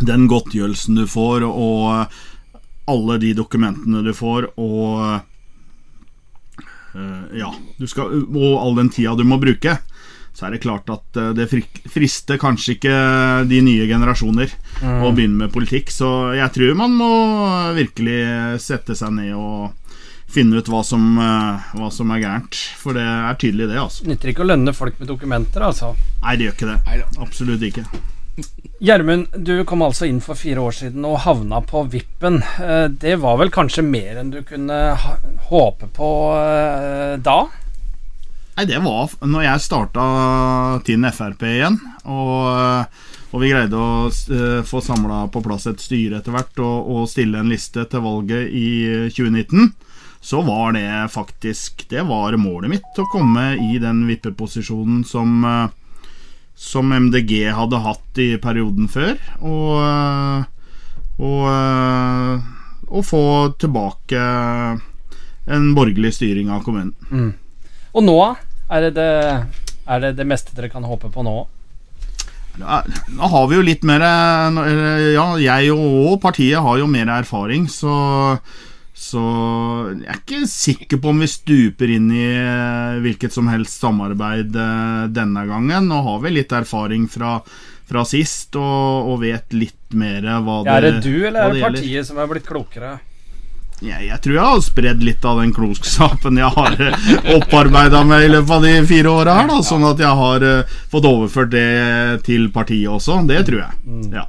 den 0.06 0.28
godtgjørelsen 0.30 1.02
du 1.02 1.04
får, 1.10 1.42
og 1.48 2.06
alle 2.92 3.18
de 3.22 3.34
dokumentene 3.34 4.04
du 4.06 4.12
får, 4.14 4.48
og 4.62 5.26
Ja, 7.38 7.48
du 7.78 7.86
skal, 7.88 8.22
og 8.28 8.58
all 8.60 8.76
den 8.76 8.90
tida 8.92 9.14
du 9.16 9.24
må 9.24 9.38
bruke, 9.40 9.78
så 10.32 10.46
er 10.46 10.54
det 10.54 10.62
klart 10.64 10.88
at 10.92 11.18
øh, 11.20 11.34
det 11.36 11.46
frister 11.92 12.38
kanskje 12.40 12.76
ikke 12.78 12.94
de 13.50 13.58
nye 13.64 13.84
generasjoner 13.88 14.52
å 15.04 15.10
begynne 15.12 15.44
med 15.44 15.52
politikk. 15.52 15.92
Så 15.92 16.08
jeg 16.38 16.52
tror 16.54 16.78
man 16.78 16.96
må 16.96 17.12
virkelig 17.76 18.18
sette 18.64 18.96
seg 18.96 19.12
ned 19.18 19.34
og 19.36 19.72
finne 20.32 20.56
ut 20.56 20.70
hva 20.72 20.80
som, 20.86 21.04
øh, 21.20 21.68
hva 21.76 21.90
som 21.92 22.12
er 22.14 22.24
gærent. 22.24 22.62
For 22.80 22.96
det 22.96 23.04
er 23.04 23.36
tydelig, 23.40 23.68
det, 23.72 23.78
altså. 23.82 24.08
Nytter 24.08 24.32
ikke 24.32 24.46
å 24.46 24.48
lønne 24.48 24.72
folk 24.76 24.96
med 25.02 25.12
dokumenter, 25.12 25.68
altså. 25.68 25.92
Nei, 26.22 26.38
det 26.40 26.48
gjør 26.48 26.58
ikke 26.58 26.72
det. 26.72 27.04
Absolutt 27.20 27.68
ikke. 27.68 27.84
Gjermund, 28.82 29.28
du 29.36 29.64
kom 29.68 29.82
altså 29.84 30.06
inn 30.08 30.20
for 30.24 30.38
fire 30.38 30.62
år 30.64 30.72
siden 30.74 31.04
og 31.04 31.20
havna 31.26 31.60
på 31.68 31.84
vippen. 31.92 32.40
Eh, 32.62 32.88
Det 32.88 33.18
var 33.20 33.36
vel 33.38 33.52
kanskje 33.52 33.84
mer 33.84 34.18
enn 34.22 34.32
du 34.32 34.40
kunne 34.46 34.78
håpe 35.50 35.90
på 35.92 36.08
eh, 36.38 37.18
da? 37.22 37.40
Nei, 38.56 38.64
det 38.68 38.80
var 38.84 39.12
når 39.24 39.46
jeg 39.46 39.64
starta 39.64 40.06
Tinn 40.84 41.06
Frp 41.08 41.44
igjen, 41.48 41.78
og, 42.04 42.88
og 43.32 43.40
vi 43.40 43.52
greide 43.52 43.78
å 43.78 44.08
eh, 44.08 44.58
få 44.68 44.82
samla 44.84 45.26
på 45.32 45.40
plass 45.44 45.68
et 45.70 45.80
styre 45.80 46.18
etter 46.20 46.34
hvert 46.34 46.60
og, 46.60 46.90
og 46.92 47.08
stille 47.08 47.40
en 47.40 47.52
liste 47.52 47.84
til 47.88 48.04
valget 48.04 48.48
i 48.52 48.66
2019, 49.12 49.72
så 50.22 50.38
var 50.46 50.76
det 50.76 50.86
faktisk 51.10 51.86
Det 51.90 52.04
var 52.06 52.36
målet 52.38 52.70
mitt 52.70 52.98
å 53.02 53.08
komme 53.10 53.56
i 53.58 53.78
den 53.82 54.04
vippeposisjonen 54.10 55.00
som 55.08 55.40
eh, 55.48 55.70
som 56.62 56.92
MDG 56.94 57.50
hadde 57.56 57.82
hatt 57.82 58.22
i 58.22 58.32
perioden 58.42 58.88
før, 58.90 59.16
og 59.42 59.70
eh, 59.82 60.50
og, 61.22 61.42
eh, 61.46 62.38
og 62.92 63.04
få 63.06 63.24
tilbake 63.60 64.22
en 65.52 65.72
borgerlig 65.76 66.12
styring 66.16 66.50
av 66.52 66.62
kommunen. 66.66 67.32
Og 67.92 68.06
nå, 68.06 68.18
er 68.72 68.86
det 68.86 68.92
det, 68.96 69.10
er 69.86 70.04
det 70.06 70.14
det 70.18 70.28
meste 70.28 70.56
dere 70.56 70.70
kan 70.72 70.86
håpe 70.88 71.12
på 71.12 71.24
nå? 71.26 71.36
Nå 72.62 73.28
har 73.32 73.46
vi 73.48 73.56
jo 73.56 73.64
litt 73.64 73.84
mer 73.88 74.02
Ja, 74.04 75.24
jeg 75.40 75.70
og 75.72 76.18
partiet 76.20 76.60
har 76.60 76.80
jo 76.80 76.88
mer 76.90 77.08
erfaring, 77.14 77.64
så 77.70 77.92
så 79.02 79.20
jeg 79.98 80.06
er 80.06 80.18
ikke 80.20 80.40
sikker 80.46 81.00
på 81.02 81.10
om 81.10 81.22
vi 81.24 81.28
stuper 81.30 81.90
inn 81.90 82.06
i 82.14 82.22
eh, 82.30 83.00
hvilket 83.02 83.34
som 83.34 83.48
helst 83.50 83.82
samarbeid 83.82 84.54
eh, 84.54 85.04
denne 85.10 85.42
gangen. 85.48 85.88
Nå 85.90 85.98
har 86.06 86.20
vi 86.22 86.30
litt 86.36 86.54
erfaring 86.54 87.08
fra, 87.10 87.40
fra 87.90 88.04
sist 88.06 88.54
og, 88.60 89.10
og 89.10 89.18
vet 89.24 89.56
litt 89.58 89.96
mer 89.98 90.22
hva 90.46 90.60
det 90.62 90.76
Er 90.78 90.86
det 90.86 90.92
du, 91.02 91.16
eller 91.26 91.48
er 91.48 91.56
det 91.56 91.64
gjelder. 91.64 91.80
partiet 91.82 92.08
som 92.12 92.22
er 92.22 92.30
blitt 92.30 92.46
klokere? 92.46 92.92
Jeg, 93.82 94.06
jeg 94.06 94.20
tror 94.22 94.36
jeg 94.38 94.46
har 94.46 94.60
spredd 94.62 95.00
litt 95.02 95.24
av 95.26 95.40
den 95.42 95.50
klokskapen 95.56 96.38
jeg 96.38 96.54
har 96.54 96.76
opparbeida 97.34 98.04
meg 98.06 98.28
i 98.28 98.32
løpet 98.36 98.54
av 98.54 98.62
de 98.68 98.74
fire 98.86 99.10
åra 99.18 99.34
her, 99.40 99.48
da, 99.50 99.56
sånn 99.66 99.88
at 99.90 99.98
jeg 100.06 100.20
har 100.22 100.46
eh, 100.46 100.76
fått 100.94 101.08
overført 101.10 101.50
det 101.50 102.22
til 102.28 102.46
partiet 102.54 102.86
også. 102.94 103.18
Det 103.26 103.42
tror 103.50 103.64
jeg. 103.64 103.96
Ja. 104.14 104.28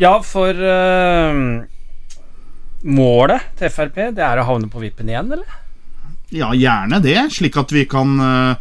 Ja, 0.00 0.14
for 0.24 0.56
eh, 0.56 1.42
målet 2.82 3.40
til 3.58 3.68
Frp 3.72 3.96
det 4.14 4.24
er 4.24 4.38
å 4.38 4.46
havne 4.46 4.68
på 4.70 4.80
vippen 4.82 5.08
igjen, 5.10 5.32
eller? 5.38 5.46
ja, 6.34 6.50
gjerne 6.54 7.00
det, 7.04 7.30
slik 7.32 7.56
at 7.60 7.72
vi 7.72 7.84
kan 7.88 8.20
eh, 8.20 8.54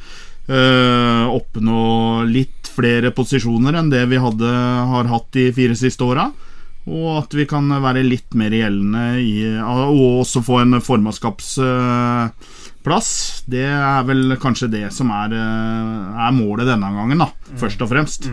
eh, 0.47 1.25
oppnå 1.27 2.23
litt 2.29 2.67
flere 2.77 3.11
posisjoner 3.15 3.73
enn 3.79 3.89
det 3.91 4.05
vi 4.11 4.17
hadde, 4.21 4.51
har 4.91 5.05
hatt 5.11 5.29
de 5.35 5.53
fire 5.55 5.75
siste 5.77 6.03
åra. 6.05 6.31
Og 6.87 7.17
at 7.17 7.33
vi 7.35 7.45
kan 7.49 7.67
være 7.83 8.03
litt 8.05 8.33
mer 8.39 8.51
gjeldende 8.55 9.19
i 9.19 9.43
Og 9.59 10.21
også 10.21 10.39
få 10.39 10.61
en 10.61 10.79
formannskapsplass. 10.79 13.09
Det 13.43 13.65
er 13.67 14.05
vel 14.07 14.37
kanskje 14.39 14.71
det 14.71 14.87
som 14.95 15.11
er, 15.11 15.35
øh, 15.35 16.15
er 16.15 16.31
målet 16.31 16.63
denne 16.69 16.87
gangen, 16.95 17.19
da. 17.25 17.29
Først 17.59 17.83
og 17.83 17.91
fremst. 17.91 18.31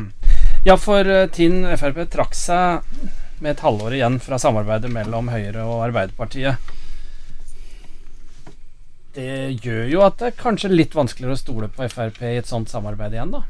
Ja, 0.62 0.78
for 0.78 1.02
eh, 1.02 1.26
Tinn 1.34 1.66
Frp 1.74 2.06
trakk 2.14 2.30
seg 2.38 2.86
med 3.40 3.54
et 3.54 3.64
halvår 3.64 3.96
igjen 3.98 4.20
fra 4.22 4.38
samarbeidet 4.40 4.92
mellom 4.92 5.30
Høyre 5.32 5.64
og 5.66 5.84
Arbeiderpartiet. 5.88 6.74
Det 9.14 9.58
gjør 9.62 9.84
jo 9.90 10.00
at 10.06 10.18
det 10.18 10.32
er 10.32 10.40
kanskje 10.40 10.72
litt 10.72 10.94
vanskeligere 10.94 11.36
å 11.36 11.40
stole 11.42 11.68
på 11.70 11.86
Frp 11.90 12.22
i 12.26 12.38
et 12.40 12.50
sånt 12.50 12.70
samarbeid 12.70 13.14
igjen, 13.14 13.34
da. 13.36 13.44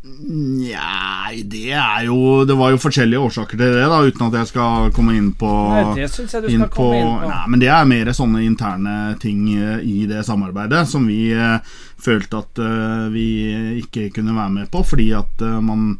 Nei, 0.00 1.42
det 1.44 1.74
er 1.76 2.06
jo 2.06 2.46
Det 2.48 2.54
var 2.56 2.70
jo 2.72 2.78
forskjellige 2.80 3.20
årsaker 3.20 3.58
til 3.58 3.74
det, 3.76 3.82
da, 3.84 3.98
uten 4.00 4.30
at 4.30 4.36
jeg 4.38 4.48
skal 4.48 4.86
komme 4.96 5.12
inn 5.18 5.26
på 5.36 5.50
Nei, 5.74 5.82
det 5.98 6.06
syns 6.08 6.32
jeg 6.32 6.46
du 6.46 6.48
skal 6.48 6.70
komme 6.72 7.00
inn 7.02 7.10
på. 7.20 7.28
Nei, 7.28 7.42
men 7.52 7.60
det 7.60 7.68
er 7.68 7.90
mer 7.90 8.12
sånne 8.16 8.40
interne 8.46 8.94
ting 9.20 9.42
eh, 9.52 9.84
i 9.84 10.06
det 10.08 10.24
samarbeidet 10.24 10.86
som 10.88 11.04
vi 11.08 11.34
eh, 11.36 11.76
følte 12.00 12.40
at 12.40 12.62
eh, 12.64 13.04
vi 13.12 13.26
ikke 13.82 14.08
kunne 14.16 14.38
være 14.38 14.54
med 14.54 14.70
på, 14.72 14.80
fordi 14.88 15.10
at 15.18 15.44
man 15.60 15.98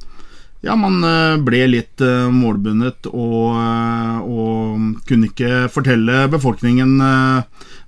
ja, 0.61 0.75
man 0.77 1.01
eh, 1.05 1.39
ble 1.41 1.63
litt 1.71 2.03
eh, 2.05 2.29
målbundet 2.33 3.09
og, 3.09 3.55
eh, 3.57 4.19
og 4.29 5.07
kunne 5.09 5.31
ikke 5.31 5.71
fortelle 5.73 6.27
befolkningen 6.33 6.99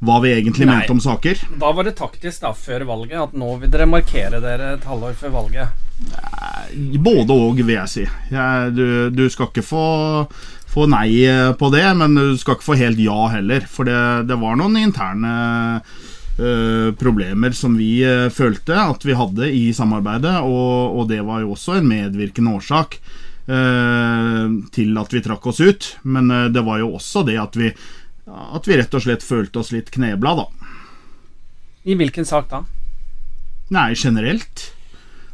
hva 0.03 0.17
vi 0.25 0.33
egentlig 0.33 0.67
Nei. 0.67 0.79
mente 0.79 0.95
om 0.95 1.03
saker. 1.03 1.43
Da 1.61 1.73
var 1.77 1.87
det 1.87 1.99
taktisk 2.01 2.47
da, 2.47 2.55
før 2.57 2.87
valget, 2.89 3.19
at 3.21 3.37
nå 3.39 3.53
vil 3.61 3.71
dere 3.73 3.87
markere 3.91 4.41
dere 4.43 4.73
et 4.79 4.89
halvår 4.89 5.15
før 5.21 5.37
valget. 5.37 5.85
Både 6.99 7.37
og, 7.37 7.61
vil 7.61 7.77
jeg 7.77 7.93
si. 7.93 8.07
Du, 8.75 9.13
du 9.15 9.29
skal 9.31 9.53
ikke 9.53 9.63
få, 9.63 9.85
få 10.73 10.89
nei 10.91 11.13
på 11.61 11.71
det, 11.71 11.85
men 12.01 12.17
du 12.19 12.41
skal 12.41 12.57
ikke 12.57 12.71
få 12.73 12.79
helt 12.81 12.99
ja 13.05 13.29
heller. 13.37 13.69
For 13.71 13.87
det, 13.87 14.01
det 14.33 14.41
var 14.41 14.59
noen 14.59 14.81
interne 14.81 15.37
problemer 16.99 17.53
som 17.57 17.75
vi 17.77 18.01
eh, 18.07 18.31
følte 18.33 18.77
at 18.79 19.05
vi 19.05 19.17
hadde 19.19 19.51
i 19.53 19.67
samarbeidet, 19.77 20.39
og, 20.43 20.97
og 20.97 21.11
det 21.11 21.21
var 21.27 21.43
jo 21.43 21.53
også 21.53 21.77
en 21.79 21.91
medvirkende 21.91 22.55
årsak 22.57 22.99
eh, 23.47 24.55
til 24.73 24.99
at 24.99 25.15
vi 25.15 25.23
trakk 25.25 25.47
oss 25.53 25.61
ut. 25.61 25.89
Men 26.03 26.31
eh, 26.31 26.51
det 26.53 26.65
var 26.67 26.83
jo 26.83 26.95
også 26.97 27.25
det 27.29 27.39
at 27.43 27.59
vi, 27.59 27.73
at 28.27 28.69
vi 28.69 28.79
rett 28.81 28.95
og 28.95 29.05
slett 29.05 29.27
følte 29.27 29.63
oss 29.63 29.73
litt 29.75 29.93
knebla, 29.95 30.37
da. 30.43 30.49
I 31.83 31.97
hvilken 31.99 32.27
sak 32.29 32.49
da? 32.51 32.63
Nei, 33.73 33.93
generelt. 33.99 34.69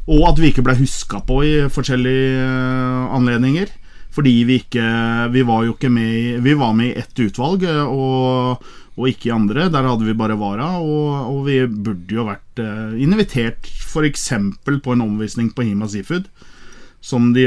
Og 0.09 0.25
at 0.31 0.39
vi 0.41 0.53
ikke 0.53 0.65
ble 0.65 0.79
huska 0.79 1.21
på 1.29 1.43
i 1.45 1.55
forskjellige 1.73 2.41
eh, 2.41 3.15
anledninger. 3.17 3.75
Fordi 4.19 4.33
vi 4.49 4.55
ikke 4.63 4.85
Vi 5.31 5.43
var 5.47 5.67
jo 5.67 5.75
ikke 5.77 5.91
med 5.93 6.09
i 6.11 6.37
Vi 6.43 6.55
var 6.59 6.73
med 6.75 6.89
i 6.91 6.99
ett 6.99 7.21
utvalg, 7.23 7.63
eh, 7.63 7.85
og, 7.85 8.65
og 8.99 9.09
ikke 9.09 9.31
i 9.31 9.35
andre. 9.35 9.69
Der 9.73 9.87
hadde 9.87 10.05
vi 10.05 10.17
bare 10.19 10.37
vara. 10.39 10.75
Og, 10.83 11.33
og 11.33 11.41
vi 11.47 11.63
burde 11.71 12.19
jo 12.19 12.27
vært 12.29 12.63
eh, 12.63 12.99
invitert 13.05 13.71
f.eks. 13.71 14.29
på 14.67 14.95
en 14.95 15.07
omvisning 15.07 15.53
på 15.55 15.65
Hima 15.69 15.89
Seafood. 15.89 16.29
Som 17.01 17.31
de 17.31 17.45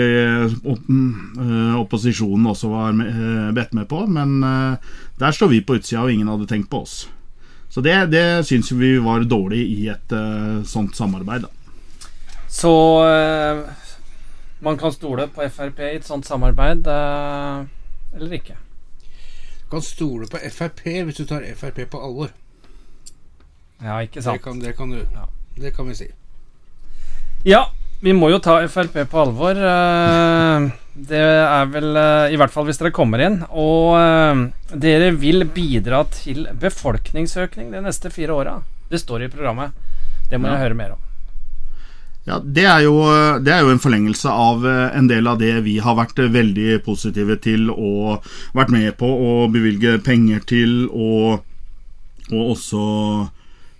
opp, 0.63 0.86
uh, 0.88 1.74
opposisjonen 1.75 2.46
også 2.53 2.70
var 2.72 2.96
uh, 2.96 3.50
bedt 3.51 3.74
med 3.75 3.89
på. 3.91 4.05
Men 4.08 4.39
der 5.20 5.36
står 5.36 5.51
vi 5.51 5.60
på 5.60 5.75
utsida, 5.75 6.05
og 6.05 6.13
ingen 6.13 6.31
hadde 6.31 6.48
tenkt 6.48 6.72
på 6.72 6.86
oss. 6.86 7.01
Så 7.72 7.84
det, 7.84 7.98
det 8.15 8.46
syns 8.48 8.72
vi 8.72 8.96
var 9.03 9.27
dårlig 9.27 9.65
i 9.75 9.89
et 9.91 10.15
sånt 10.67 10.96
samarbeid. 10.96 11.43
da 11.48 11.51
så 12.51 13.08
eh, 13.08 13.63
man 14.60 14.77
kan 14.77 14.91
stole 14.91 15.27
på 15.27 15.50
Frp 15.50 15.79
i 15.79 15.96
et 15.96 16.05
sånt 16.05 16.27
samarbeid, 16.27 16.88
eh, 16.88 17.62
eller 18.17 18.36
ikke? 18.36 18.58
Kan 19.71 19.83
stole 19.85 20.27
på 20.27 20.39
Frp 20.51 20.81
hvis 21.07 21.19
du 21.21 21.25
tar 21.25 21.45
Frp 21.55 21.85
på 21.91 21.99
alvor. 22.03 22.31
Ja, 23.81 24.01
ikke 24.03 24.21
sant. 24.21 24.37
Det 24.37 24.43
kan, 24.43 24.59
det 24.59 24.73
kan, 24.77 24.91
du, 24.91 24.99
ja. 24.99 25.27
det 25.57 25.71
kan 25.75 25.87
vi 25.87 25.95
si. 25.97 26.09
Ja, 27.47 27.69
vi 28.03 28.13
må 28.13 28.29
jo 28.33 28.41
ta 28.43 28.59
Frp 28.67 28.99
på 29.09 29.21
alvor. 29.23 29.57
Eh, 29.57 30.67
det 30.93 31.21
er 31.21 31.69
vel 31.71 31.95
eh, 31.97 32.33
I 32.35 32.37
hvert 32.41 32.53
fall 32.53 32.67
hvis 32.67 32.81
dere 32.81 32.93
kommer 32.93 33.23
inn. 33.23 33.39
Og 33.49 33.95
eh, 33.97 34.43
dere 34.75 35.13
vil 35.21 35.47
bidra 35.49 36.03
til 36.13 36.47
befolkningsøkning 36.61 37.71
de 37.73 37.83
neste 37.87 38.11
fire 38.13 38.35
åra. 38.35 38.57
Det 38.91 38.99
står 39.01 39.25
i 39.25 39.31
programmet. 39.31 39.71
Det 40.29 40.39
må 40.39 40.49
ja. 40.49 40.57
jeg 40.57 40.67
høre 40.67 40.79
mer 40.83 40.97
om. 40.97 41.07
Ja, 42.29 42.37
det 42.37 42.67
er, 42.69 42.83
jo, 42.85 42.99
det 43.41 43.49
er, 43.49 43.63
jo, 43.65 43.71
en 43.73 43.81
forlengelse 43.81 44.29
av 44.29 44.65
eh, 44.69 44.91
en 44.93 45.07
del 45.09 45.25
av 45.25 45.39
det 45.41 45.55
vi 45.65 45.79
har 45.81 45.95
vært 45.97 46.19
eh, 46.21 46.29
veldig 46.29 46.75
positive 46.85 47.39
til 47.41 47.71
og 47.73 48.27
vært 48.53 48.69
med 48.69 48.93
på 48.99 49.09
å 49.09 49.31
bevilge 49.49 49.95
penger 50.05 50.43
til, 50.45 50.75
og, 50.93 51.41
og 52.29 52.43
også 52.53 52.83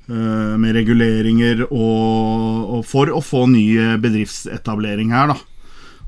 uh, 0.10 0.55
med 0.57 0.74
reguleringer 0.74 1.67
og, 1.67 2.41
og, 2.79 2.81
for 2.89 3.13
å 3.13 3.21
få 3.21 3.45
ny 3.53 3.63
bedriftsetablering 4.01 5.13
her, 5.13 5.36
da. 5.36 5.38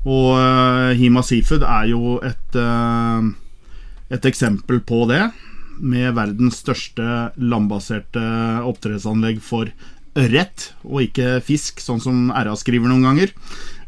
Og 0.04 0.34
uh, 0.34 0.90
Hima 0.98 1.22
Seafood 1.24 1.62
er 1.64 1.88
jo 1.94 2.18
et, 2.18 2.58
uh, 2.58 3.22
et 4.10 4.26
eksempel 4.26 4.82
på 4.84 5.04
det. 5.08 5.22
Med 5.78 6.12
verdens 6.18 6.58
største 6.66 7.30
landbaserte 7.38 8.26
oppdrettsanlegg 8.66 9.40
for 9.42 9.70
ørret 10.18 10.70
og 10.86 11.02
ikke 11.04 11.38
fisk, 11.44 11.82
sånn 11.82 12.02
som 12.02 12.28
RA 12.30 12.54
skriver 12.58 12.90
noen 12.90 13.04
ganger. 13.06 13.34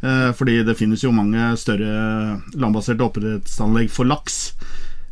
Eh, 0.02 0.30
fordi 0.36 0.60
det 0.66 0.76
finnes 0.78 1.02
jo 1.04 1.14
mange 1.14 1.52
større 1.60 2.40
landbaserte 2.58 3.06
oppdrettsanlegg 3.06 3.90
for 3.92 4.08
laks. 4.08 4.52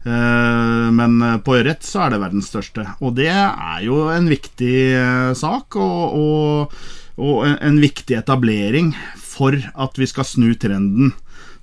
Eh, 0.05 0.87
men 0.95 1.19
på 1.47 1.57
ørret 1.61 1.87
så 1.87 2.05
er 2.05 2.15
det 2.15 2.23
verdens 2.25 2.51
største. 2.53 2.87
Og 3.01 3.17
det 3.19 3.31
er 3.33 3.81
jo 3.87 4.05
en 4.13 4.29
viktig 4.31 4.77
eh, 4.99 5.33
sak, 5.39 5.79
og, 5.81 6.19
og, 6.19 6.79
og 7.19 7.45
en 7.55 7.83
viktig 7.83 8.19
etablering 8.21 8.93
for 9.23 9.57
at 9.57 10.01
vi 10.01 10.11
skal 10.11 10.29
snu 10.29 10.51
trenden 10.59 11.15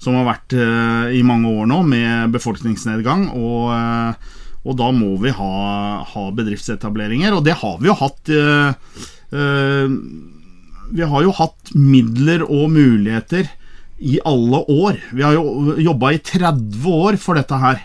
som 0.02 0.16
har 0.18 0.26
vært 0.26 0.54
i 1.14 1.20
mange 1.22 1.46
år 1.46 1.68
nå, 1.70 1.84
med 1.86 2.32
befolkningsnedgang. 2.34 3.28
og 3.38 4.40
og 4.62 4.76
da 4.78 4.92
må 4.94 5.16
vi 5.18 5.32
ha, 5.34 5.54
ha, 6.06 6.24
bedriftsetableringer, 6.38 7.34
og 7.34 7.46
det 7.48 7.56
har 7.58 7.80
vi 7.82 7.90
jo 7.90 7.96
hatt 7.98 8.30
Eh, 8.30 8.74
vi 9.32 11.06
har 11.08 11.24
jo 11.24 11.32
hatt 11.38 11.72
midler 11.72 12.44
og 12.44 12.66
muligheter 12.74 13.48
i 14.02 14.18
alle 14.28 14.60
år. 14.68 14.98
Vi 15.16 15.24
har 15.24 15.38
jo 15.38 15.78
jobba 15.80 16.12
i 16.12 16.20
30 16.20 16.90
år 16.92 17.20
for 17.22 17.40
dette 17.40 17.60
her. 17.62 17.80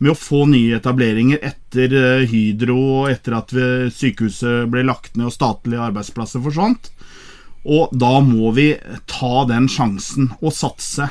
Med 0.00 0.14
å 0.14 0.18
få 0.18 0.46
nye 0.48 0.78
etableringer 0.80 1.42
etter 1.44 1.92
eh, 1.92 2.26
Hydro 2.26 2.78
og 3.02 3.10
etter 3.12 3.36
at 3.36 3.52
sykehuset 3.92 4.70
ble 4.72 4.86
lagt 4.88 5.18
ned 5.20 5.28
og 5.28 5.34
statlige 5.34 5.84
arbeidsplasser 5.90 6.40
forsvant. 6.42 6.88
Og 7.68 7.92
da 7.92 8.14
må 8.24 8.54
vi 8.56 8.72
ta 9.10 9.44
den 9.50 9.68
sjansen 9.68 10.30
og 10.40 10.54
satse. 10.56 11.10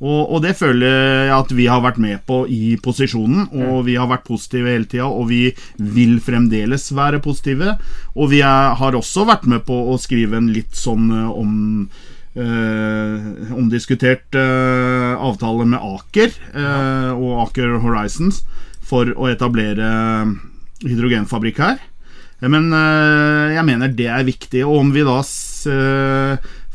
Og, 0.00 0.20
og, 0.32 0.38
det 0.40 0.54
føler 0.56 0.86
jeg 0.88 1.32
at 1.36 1.50
vi 1.52 1.66
har 1.68 1.82
vært 1.84 1.98
med 2.00 2.22
på 2.28 2.42
i 2.48 2.76
posisjonen. 2.80 3.50
Og 3.52 3.84
vi 3.88 3.98
har 4.00 4.08
vært 4.08 4.24
positive 4.28 4.72
hele 4.72 4.88
tida, 4.88 5.08
og 5.08 5.28
vi 5.28 5.42
vil 5.76 6.16
fremdeles 6.24 6.88
være 6.96 7.20
positive. 7.20 7.76
Og 8.16 8.32
vi 8.32 8.40
er, 8.40 8.72
har 8.80 8.96
også 8.96 9.26
vært 9.28 9.44
med 9.50 9.66
på 9.68 9.76
å 9.92 9.98
skrive 10.00 10.40
en 10.40 10.48
litt 10.54 10.72
sånn 10.78 11.12
eh, 11.12 11.28
om 11.36 11.60
Eh, 12.30 13.54
omdiskutert 13.58 14.36
eh, 14.38 15.14
avtale 15.18 15.64
med 15.66 15.82
Aker 15.82 16.30
eh, 16.30 17.08
og 17.10 17.40
Aker 17.48 17.72
Horizons 17.82 18.44
for 18.86 19.10
å 19.18 19.26
etablere 19.32 19.88
hydrogenfabrikk 20.84 21.58
her. 21.58 21.80
Men 22.46 22.70
eh, 22.70 23.56
jeg 23.56 23.66
mener 23.66 23.90
det 23.98 24.06
er 24.14 24.28
viktig. 24.28 24.62
Og 24.62 24.78
om 24.78 24.94
vi 24.94 25.02
da 25.06 25.18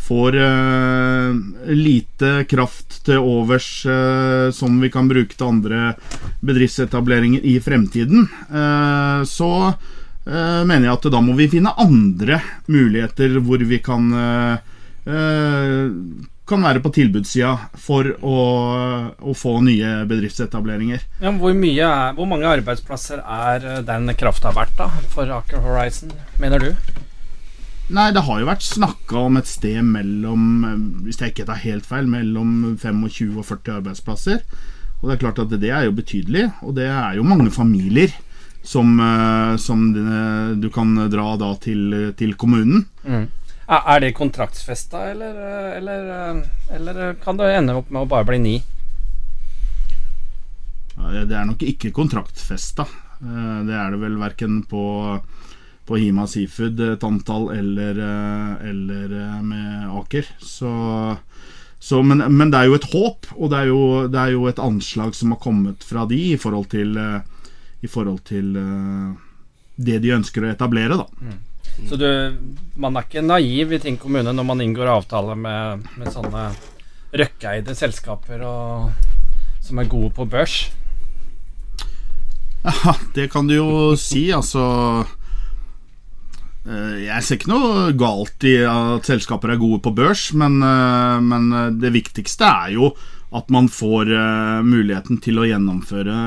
får 0.05 0.35
uh, 0.37 1.33
lite 1.73 2.31
kraft 2.49 2.99
til 3.05 3.23
overs 3.25 3.69
uh, 3.89 4.51
som 4.53 4.77
vi 4.81 4.91
kan 4.93 5.09
bruke 5.09 5.33
til 5.33 5.49
andre 5.49 5.95
bedriftsetableringer 6.45 7.45
i 7.45 7.57
fremtiden, 7.63 8.27
uh, 8.53 9.25
så 9.25 9.51
mener 10.25 10.87
jeg 10.87 10.97
at 10.97 11.03
da 11.13 11.19
må 11.21 11.35
vi 11.37 11.45
finne 11.51 11.69
andre 11.77 12.39
muligheter 12.65 13.35
hvor 13.45 13.61
vi 13.61 13.77
kan 13.77 14.07
kan 16.49 16.65
være 16.65 16.81
på 16.81 16.89
tilbudssida 16.97 17.51
for 17.77 18.09
å, 18.09 18.39
å, 19.21 19.35
få 19.37 19.59
nye 19.61 19.99
bedriftsetableringer. 20.09 21.05
Ja, 21.21 21.29
hvor, 21.29 21.53
mye, 21.53 21.91
hvor, 22.17 22.31
mange 22.31 22.49
arbeidsplasser 22.57 23.21
er 23.21 23.85
den 23.85 24.09
krafta 24.17 24.49
verdt 24.57 24.73
da, 24.81 24.89
for 25.13 25.29
Aker 25.37 25.61
Horizon, 25.61 26.17
mener 26.41 26.71
du? 26.71 26.71
Nei, 27.93 28.09
det 28.15 28.23
har 28.25 28.39
jo 28.41 28.47
vært 28.49 28.65
snakka 28.65 29.27
om 29.27 29.37
et 29.37 29.45
sted 29.45 29.77
mellom 29.85 30.63
Hvis 31.05 31.19
jeg 31.21 31.35
ikke 31.35 31.45
tar 31.45 31.59
helt 31.61 31.85
feil, 31.85 32.07
mellom 32.09 32.77
25 32.81 33.35
og 33.37 33.45
40 33.45 33.75
arbeidsplasser. 33.79 34.41
Og 35.01 35.09
det 35.09 35.15
er 35.15 35.21
klart 35.21 35.41
at 35.43 35.53
det 35.61 35.69
er 35.69 35.85
jo 35.85 35.93
betydelig, 35.93 36.47
og 36.65 36.77
det 36.79 36.87
er 36.89 37.19
jo 37.19 37.27
mange 37.27 37.51
familier 37.53 38.13
som, 38.65 38.95
eh, 38.99 39.57
som 39.61 39.83
du 40.61 40.69
kan 40.73 40.95
dra 41.11 41.35
da 41.37 41.51
til, 41.61 42.13
til 42.17 42.33
kommunen. 42.33 42.87
Mm. 43.05 43.27
Er 43.67 43.99
det 44.01 44.13
kontraktsfesta, 44.17 45.11
eller, 45.11 45.37
eller, 45.77 46.41
eller, 46.69 47.13
kan 47.21 47.37
det 47.37 47.51
ende 47.53 47.77
opp 47.77 47.89
med 47.89 48.03
å 48.03 48.09
bare 48.09 48.27
bli 48.29 48.39
ni? 48.41 48.55
Det 50.95 51.33
er 51.33 51.47
nok 51.49 51.61
ikke 51.65 51.93
kontraktfesta. 51.93 52.85
Eh, 53.21 53.59
det 53.67 53.77
er 53.77 53.93
det 53.93 54.01
vel 54.01 54.19
verken 54.21 54.61
på 54.69 54.83
på 55.85 55.97
Hima 56.01 56.25
Seafood 56.27 56.79
et 56.81 57.03
antall 57.05 57.51
eller, 57.53 57.99
eh, 58.01 58.69
eller 58.69 59.15
eh, 59.19 59.41
med 59.45 59.89
Aker. 59.99 60.27
Så, 60.41 60.71
så 61.79 62.01
men, 62.03 62.23
men, 62.37 62.51
det 62.51 62.59
er 62.59 62.69
jo 62.71 62.77
et 62.79 62.89
håp, 62.93 63.29
og 63.35 63.51
det 63.53 63.59
er 63.59 63.69
jo, 63.69 63.81
det 64.09 64.21
er 64.21 64.33
jo, 64.33 64.45
et 64.49 64.61
anslag 64.61 65.15
som 65.15 65.35
har 65.35 65.41
kommet 65.43 65.85
fra 65.85 66.07
de 66.09 66.21
i 66.33 66.37
forhold 66.41 66.71
til, 66.73 66.97
eh, 66.97 67.51
i 67.85 67.91
forhold 67.91 68.23
til 68.25 68.55
det 69.75 69.99
de 70.01 70.15
ønsker 70.15 70.45
å 70.45 70.53
etablere, 70.53 70.97
da. 70.97 71.05
Mm. 71.21 71.41
Så 71.89 71.97
du, 71.99 72.07
man 72.79 72.95
er 72.95 73.05
ikke 73.05 73.21
naiv 73.25 73.73
i 73.75 73.79
Tinn 73.83 73.97
kommune 73.99 74.31
når 74.31 74.45
man 74.47 74.61
inngår 74.63 74.87
avtale 74.87 75.35
med, 75.35 75.83
med 75.99 76.07
sånne 76.13 76.47
røkkeide 77.15 77.75
selskaper 77.75 78.41
og, 78.47 79.09
som 79.65 79.81
er 79.81 79.91
gode 79.91 80.13
på 80.17 80.25
børs? 80.29 80.63
Ja, 82.65 82.95
det 83.13 83.27
kan 83.29 83.45
du 83.45 83.53
jo 83.53 83.67
si. 83.99 84.23
Altså 84.33 84.63
Eh, 85.05 85.14
jeg 86.65 87.21
ser 87.21 87.37
ikke 87.37 87.51
noe 87.51 87.91
galt 87.93 88.45
i 88.49 88.55
at 88.65 89.05
selskaper 89.05 89.53
er 89.53 89.61
gode 89.61 89.83
på 89.85 89.93
børs, 89.93 90.31
men, 90.33 90.57
eh, 90.65 91.19
men 91.21 91.51
eh, 91.53 91.73
det 91.77 91.93
viktigste 91.93 92.47
er 92.47 92.73
jo 92.73 92.89
at 93.35 93.49
man 93.51 93.67
får 93.67 94.07
muligheten 94.63 95.17
til 95.19 95.41
å 95.41 95.47
gjennomføre 95.49 96.17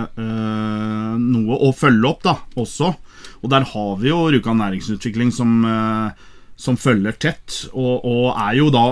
noe 1.16 1.57
og 1.57 1.71
følge 1.78 2.04
opp 2.04 2.26
da, 2.26 2.35
også. 2.61 2.90
Og 3.40 3.49
der 3.49 3.64
har 3.71 3.95
vi 4.02 4.11
jo 4.11 4.18
Rjukan 4.28 4.59
næringsutvikling 4.61 5.30
som, 5.33 5.54
som 6.52 6.76
følger 6.76 7.16
tett, 7.16 7.62
og, 7.71 8.04
og, 8.04 8.26
er 8.35 8.59
jo 8.59 8.68
da 8.75 8.85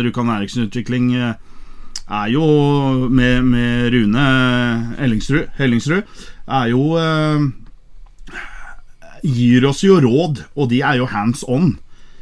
Rjukan 0.00 0.26
næringsutvikling 0.32 1.12
er 1.20 2.34
jo 2.34 2.48
med, 3.06 3.46
med 3.46 3.94
Rune 3.94 4.26
Hellingsrud, 4.98 5.54
Hellingsrud 5.60 6.26
er 6.50 6.72
jo 6.72 6.82
gir 9.22 9.66
oss 9.68 9.84
jo 9.84 10.00
råd, 10.02 10.44
og 10.56 10.70
de 10.72 10.82
er 10.86 11.00
jo 11.00 11.08
hands 11.10 11.44
on 11.48 11.74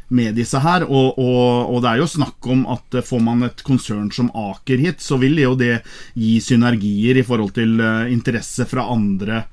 med 0.08 0.38
disse 0.38 0.60
her. 0.62 0.86
Og, 0.88 1.18
og, 1.20 1.68
og, 1.68 1.80
det 1.84 1.90
er 1.90 2.02
jo 2.02 2.10
snakk 2.10 2.48
om 2.50 2.64
at 2.72 3.00
får 3.04 3.22
man 3.24 3.46
et 3.48 3.62
konsern 3.66 4.10
som 4.14 4.30
Aker 4.36 4.80
hit, 4.82 5.04
så 5.04 5.20
vil 5.20 5.38
jo 5.42 5.54
det 5.58 5.82
gi 6.18 6.38
synergier 6.44 7.20
i 7.20 7.26
forhold 7.26 7.54
til 7.58 7.76
uh, 7.82 8.08
interesse 8.10 8.66
fra 8.68 8.88
andre, 8.92 9.44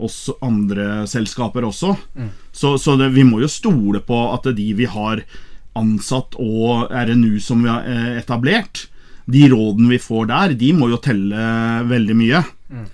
også, 0.00 0.38
andre 0.46 1.06
selskaper 1.10 1.68
også. 1.68 1.94
Mm. 2.18 2.32
Så, 2.52 2.76
så 2.82 2.96
det, 3.00 3.12
vi 3.16 3.26
må 3.26 3.42
jo 3.44 3.50
stole 3.50 4.02
på 4.04 4.24
at 4.34 4.50
de 4.56 4.72
vi 4.78 4.90
har 4.90 5.24
ansatt 5.78 6.34
og 6.42 6.90
RNU 6.90 7.38
som 7.42 7.60
vi 7.62 7.70
har 7.70 7.84
eh, 7.86 8.16
etablert, 8.18 8.88
de 9.30 9.44
rådene 9.52 9.92
vi 9.92 10.00
får 10.02 10.24
der, 10.26 10.54
de 10.58 10.72
må 10.74 10.88
jo 10.90 10.98
telle 10.98 11.44
veldig 11.86 12.16
mye. 12.18 12.40
Så, 12.74 12.88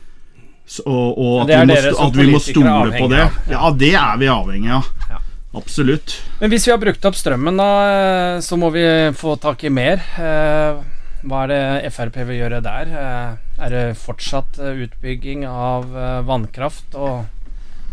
og, 0.85 1.19
og 1.19 1.45
at, 1.45 1.53
vi 1.53 1.71
må, 1.71 1.77
at 2.07 2.17
vi 2.19 2.27
må 2.33 2.41
stole 2.43 2.91
på 2.99 3.07
det. 3.13 3.23
av, 3.23 3.39
ja. 3.53 3.71
Det 3.85 3.93
er 3.95 4.19
vi 4.21 4.29
avhengig 4.33 4.73
av. 4.81 4.89
Ja. 5.11 5.21
Absolutt. 5.57 6.17
Men 6.41 6.51
hvis 6.53 6.67
vi 6.69 6.73
har 6.75 6.81
brukt 6.83 7.07
opp 7.09 7.17
strømmen, 7.17 7.57
da, 7.57 7.69
eh, 7.87 8.41
så 8.45 8.59
må 8.61 8.69
vi 8.75 8.83
få 9.17 9.37
tak 9.41 9.65
i 9.65 9.73
mer. 9.73 10.03
Eh, 10.21 10.83
Hva 11.27 11.39
er 11.47 11.49
det 11.51 11.93
Frp 11.95 12.19
vil 12.29 12.43
gjøre 12.43 12.61
der? 12.63 12.91
Eh, 12.93 13.63
Er 13.67 13.71
det 13.73 13.85
fortsatt 13.97 14.59
utbygging 14.61 15.47
av 15.49 15.87
vannkraft 16.29 16.93
og, 16.95 17.25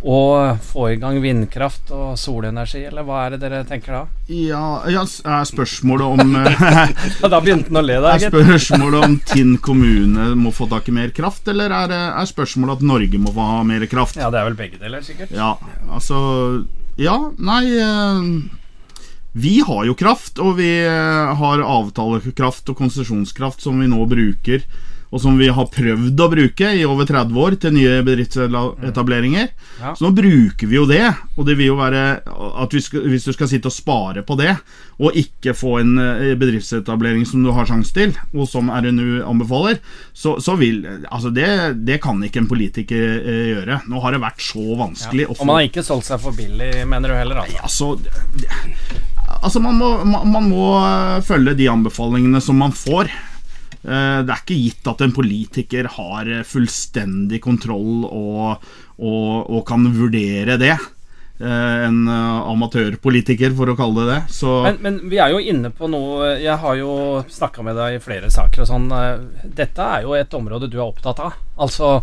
og 0.04 0.60
få 0.60 0.90
i 0.92 0.96
gang 1.00 1.16
vindkraft 1.24 1.92
og 1.96 2.18
solenergi, 2.20 2.82
eller 2.90 3.06
hva 3.08 3.22
er 3.24 3.34
det 3.34 3.40
dere 3.46 3.62
tenker 3.68 3.96
da? 3.96 4.02
Ja, 4.28 4.64
ja 4.92 5.04
er 5.04 5.48
spørsmålet 5.48 6.18
om 6.20 6.36
eh, 6.42 6.92
Ja, 7.22 7.30
da 7.32 7.40
begynte 7.44 7.72
han 7.72 7.80
å 7.80 7.86
le, 7.86 8.00
da, 8.04 8.18
Er 8.18 8.26
spørsmålet 8.28 9.08
om 9.08 9.16
Tinn 9.32 9.56
kommune 9.64 10.34
må 10.40 10.52
få 10.56 10.68
tak 10.72 10.92
i 10.92 10.96
mer 10.96 11.14
kraft, 11.16 11.48
eller 11.48 11.72
er, 11.72 11.96
er 12.12 12.28
spørsmålet 12.28 12.82
at 12.82 12.88
Norge 12.92 13.22
må 13.22 13.32
få 13.32 13.48
ha 13.54 13.62
mer 13.68 13.88
kraft? 13.92 14.20
Ja, 14.20 14.28
det 14.34 14.42
er 14.42 14.50
vel 14.52 14.60
begge 14.60 14.82
deler, 14.82 15.06
sikkert. 15.08 15.32
Ja, 15.32 15.56
altså 15.88 16.20
Ja, 17.00 17.16
nei 17.40 17.64
eh, 17.72 18.28
Vi 19.40 19.56
har 19.64 19.86
jo 19.88 19.96
kraft, 19.96 20.36
og 20.44 20.58
vi 20.60 20.74
eh, 20.84 21.36
har 21.40 21.64
avtalekraft 21.64 22.74
og 22.74 22.84
konsesjonskraft 22.84 23.64
som 23.64 23.80
vi 23.80 23.88
nå 23.88 24.04
bruker, 24.12 24.68
og 25.14 25.22
som 25.22 25.36
vi 25.38 25.48
har 25.54 25.68
prøvd 25.70 26.22
å 26.26 26.30
bruke 26.32 26.70
i 26.74 26.86
over 26.90 27.06
30 27.06 27.38
år 27.38 27.56
til 27.62 27.76
nye 27.76 28.00
bedriftsetableringer. 28.06 29.52
Ja. 29.78 29.92
Så 29.94 30.08
nå 30.08 30.14
bruker 30.18 30.70
vi 30.70 30.80
jo 30.80 30.88
det, 30.90 31.04
og 31.38 31.46
det 31.46 31.54
vil 31.60 31.70
jo 31.70 31.78
være 31.78 32.02
at 32.26 32.74
vi 32.74 32.82
hvis 33.14 33.28
du 33.28 33.34
skal 33.36 33.50
sitte 33.52 33.70
og 33.70 33.76
spare 33.76 34.24
på 34.26 34.38
det, 34.40 34.56
og 34.98 35.18
ikke 35.18 35.54
få 35.58 35.76
en 35.84 35.94
eh, 36.02 36.34
bedriftsetablering 36.40 37.28
som 37.30 37.46
du 37.46 37.52
har 37.54 37.70
sjanse 37.70 37.94
til, 37.94 38.16
og 38.34 38.50
som 38.50 38.72
RNU 38.74 39.22
anbefaler, 39.28 39.80
så, 40.14 40.40
så 40.42 40.58
vil 40.60 40.82
Altså, 40.84 41.30
det, 41.34 41.48
det 41.86 42.00
kan 42.02 42.18
ikke 42.26 42.42
en 42.42 42.50
politiker 42.50 43.04
eh, 43.20 43.44
gjøre. 43.54 43.80
Nå 43.92 44.02
har 44.04 44.16
det 44.16 44.22
vært 44.24 44.42
så 44.44 44.64
vanskelig 44.80 45.28
ja. 45.28 45.34
Og 45.36 45.46
man 45.46 45.60
har 45.60 45.68
ikke 45.68 45.84
solgt 45.86 46.10
seg 46.10 46.22
for 46.24 46.36
billig, 46.36 46.72
mener 46.90 47.14
du 47.14 47.18
heller, 47.18 47.44
altså? 47.44 47.94
Altså, 47.94 49.04
altså 49.40 49.62
man, 49.64 49.78
må, 49.78 49.92
man, 50.08 50.34
man 50.34 50.50
må 50.50 50.66
eh, 50.80 51.22
følge 51.28 51.56
de 51.60 51.70
anbefalingene 51.72 52.42
som 52.44 52.60
man 52.60 52.74
får. 52.76 53.12
Eh, 53.84 54.20
Det 54.24 54.32
er 54.32 54.42
ikke 54.42 54.56
gitt 54.62 54.88
at 54.88 55.02
en 55.04 55.12
politiker 55.16 55.90
har 55.98 56.30
eh, 56.32 56.44
fullstendig 56.48 57.42
kontroll 57.44 58.06
og, 58.08 58.64
og, 58.98 59.50
og 59.50 59.64
kan 59.68 59.84
vurdere 59.96 60.56
det. 60.62 60.76
Eh, 61.44 61.84
En 61.90 62.08
amatørpolitiker, 62.08 63.52
for 63.58 63.74
å 63.74 63.76
kalle 63.76 64.06
det 64.06 64.14
det. 64.14 64.20
Så 64.32 64.62
Men, 64.64 64.78
men 64.86 65.00
vi 65.12 65.20
er 65.20 65.34
jo 65.34 65.42
inne 65.44 65.74
på 65.76 65.90
noe 65.92 66.36
Jeg 66.40 66.56
har 66.62 66.76
jo 66.80 66.94
snakka 67.28 67.66
med 67.66 67.76
deg 67.80 67.98
i 67.98 68.04
flere 68.04 68.32
saker 68.32 68.64
og 68.64 68.70
sånn. 68.70 68.88
Dette 69.44 69.90
er 69.98 70.06
jo 70.08 70.16
et 70.16 70.38
område 70.40 70.72
du 70.72 70.78
er 70.80 70.88
opptatt 70.88 71.20
av. 71.20 71.40
Altså 71.60 71.98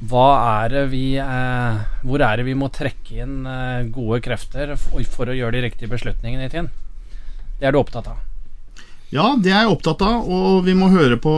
hva 0.00 0.28
er 0.64 0.70
det 0.72 0.82
vi 0.94 1.18
eh, 1.20 1.80
Hvor 2.08 2.22
er 2.24 2.40
det 2.40 2.46
vi 2.46 2.54
må 2.56 2.70
trekke 2.72 3.20
inn 3.20 3.42
gode 3.92 4.22
krefter 4.24 4.72
for, 4.80 5.04
for 5.04 5.28
å 5.28 5.36
gjøre 5.36 5.58
de 5.58 5.66
riktige 5.66 5.92
beslutningene 5.92 6.48
i 6.48 6.52
tiden? 6.54 6.70
Det 7.60 7.68
er 7.68 7.76
du 7.76 7.82
opptatt 7.82 8.08
av. 8.08 8.22
Ja, 9.10 9.32
det 9.42 9.50
er 9.50 9.64
jeg 9.64 9.74
opptatt 9.74 10.02
av, 10.06 10.28
og 10.30 10.64
vi 10.68 10.74
må 10.78 10.86
høre 10.92 11.16
på 11.18 11.32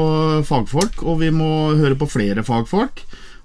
fagfolk, 0.44 1.00
og 1.08 1.22
vi 1.22 1.30
må 1.32 1.72
høre 1.78 1.96
på 1.96 2.08
flere 2.10 2.44
fagfolk. 2.44 3.00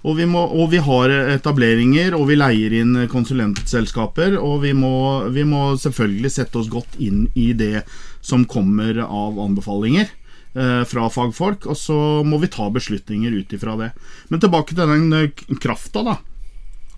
Og 0.07 0.17
vi, 0.19 0.27
må, 0.29 0.43
og 0.43 0.69
vi 0.71 0.79
har 0.83 1.11
etableringer, 1.33 2.13
og 2.15 2.27
vi 2.29 2.37
leier 2.37 2.75
inn 2.77 2.93
konsulentselskaper. 3.11 4.37
Og 4.39 4.61
vi 4.63 4.73
må, 4.77 4.91
vi 5.33 5.43
må 5.47 5.73
selvfølgelig 5.79 6.31
sette 6.31 6.61
oss 6.61 6.69
godt 6.71 6.99
inn 7.03 7.25
i 7.35 7.49
det 7.57 7.81
som 8.23 8.45
kommer 8.47 9.01
av 9.03 9.39
anbefalinger 9.41 10.05
eh, 10.07 10.83
fra 10.87 11.09
fagfolk, 11.11 11.67
og 11.71 11.79
så 11.79 11.97
må 12.27 12.39
vi 12.43 12.51
ta 12.51 12.69
beslutninger 12.71 13.35
ut 13.35 13.57
ifra 13.57 13.75
det. 13.79 13.91
Men 14.31 14.43
tilbake 14.43 14.75
til 14.75 14.91
den 14.91 15.11
eh, 15.17 15.45
krafta, 15.63 16.03
da. 16.07 16.17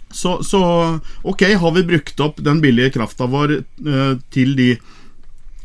Så, 0.09 0.39
så 0.41 0.61
ok, 1.21 1.45
har 1.61 1.73
vi 1.75 1.85
brukt 1.85 2.21
opp 2.25 2.41
den 2.41 2.61
billige 2.61 2.95
krafta 2.97 3.29
vår 3.29 3.59
eh, 3.61 4.15
til 4.33 4.55
de 4.57 4.71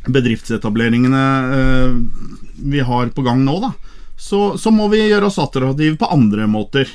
bedriftsetableringene 0.06 1.24
eh, 1.58 1.96
vi 2.64 2.80
har 2.84 3.12
på 3.14 3.24
gang 3.26 3.44
nå, 3.44 3.58
da, 3.62 3.72
så, 4.16 4.54
så 4.58 4.72
må 4.74 4.88
vi 4.92 5.04
gjøre 5.06 5.30
oss 5.30 5.40
attraktive 5.42 5.96
på 6.00 6.10
andre 6.12 6.46
måter. 6.50 6.90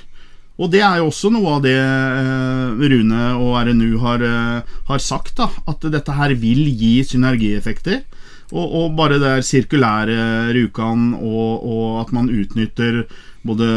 Og 0.60 0.68
det 0.74 0.82
er 0.84 1.00
jo 1.00 1.08
også 1.08 1.32
noe 1.32 1.56
av 1.56 1.64
det 1.64 1.78
eh, 1.80 2.88
Rune 2.92 3.26
og 3.40 3.56
RNU 3.64 4.00
har, 4.04 4.24
eh, 4.28 4.78
har 4.90 5.04
sagt, 5.04 5.38
da, 5.40 5.48
at 5.72 5.88
dette 5.88 6.16
her 6.16 6.36
vil 6.40 6.66
gi 6.68 7.00
synergieffekter. 7.08 8.04
Og, 8.50 8.66
og 8.66 8.96
bare 8.98 9.20
det 9.22 9.30
er 9.30 9.46
sirkulære 9.46 10.20
Rjukan, 10.58 11.14
og, 11.16 11.66
og 11.70 12.00
at 12.02 12.14
man 12.18 12.32
utnytter 12.34 13.04
både 13.46 13.68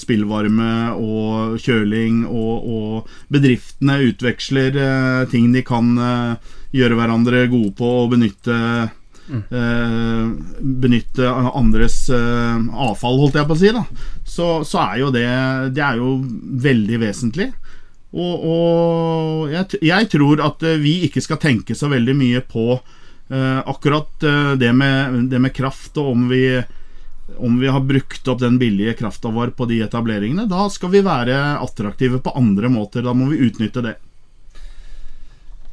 spillvarme 0.00 0.70
og 0.96 1.60
kjøling, 1.62 2.24
og, 2.26 2.64
og 2.64 3.30
bedriftene 3.30 4.00
utveksler 4.08 4.80
ting 5.30 5.52
de 5.54 5.62
kan 5.66 5.92
eh, 6.00 6.54
gjøre 6.76 6.98
hverandre 6.98 7.46
gode 7.52 7.72
på, 7.78 7.90
å 8.02 8.08
benytte 8.12 8.56
eh, 9.26 10.24
Benytte 10.60 11.30
andres 11.30 11.98
eh, 12.14 12.56
avfall, 12.86 13.20
holdt 13.22 13.38
jeg 13.40 13.48
på 13.48 13.56
å 13.56 13.60
si. 13.60 13.72
da 13.74 13.84
Så, 14.24 14.50
så 14.68 14.82
er 14.84 15.00
jo 15.02 15.12
det 15.14 15.28
Det 15.76 15.82
er 15.82 16.00
jo 16.02 16.18
veldig 16.66 17.00
vesentlig. 17.02 17.50
Og, 18.16 18.46
og 18.48 19.50
jeg, 19.52 19.82
jeg 19.84 20.08
tror 20.12 20.40
at 20.46 20.62
eh, 20.64 20.80
vi 20.80 20.98
ikke 21.08 21.24
skal 21.24 21.42
tenke 21.42 21.76
så 21.76 21.90
veldig 21.92 22.14
mye 22.16 22.40
på 22.46 22.70
eh, 22.72 23.60
akkurat 23.66 24.26
det, 24.56 24.72
med, 24.72 25.26
det 25.32 25.42
med 25.42 25.54
kraft, 25.56 25.98
og 26.00 26.14
om 26.14 26.28
vi, 26.30 26.46
om 27.36 27.58
vi 27.60 27.68
har 27.68 27.84
brukt 27.84 28.28
opp 28.30 28.40
den 28.40 28.60
billige 28.62 28.94
krafta 29.02 29.32
vår 29.34 29.52
på 29.58 29.68
de 29.68 29.82
etableringene. 29.84 30.46
Da 30.48 30.68
skal 30.72 30.94
vi 30.94 31.04
være 31.04 31.58
attraktive 31.58 32.22
på 32.22 32.34
andre 32.38 32.70
måter. 32.72 33.04
Da 33.04 33.12
må 33.16 33.28
vi 33.32 33.42
utnytte 33.50 33.84
det. 33.84 33.98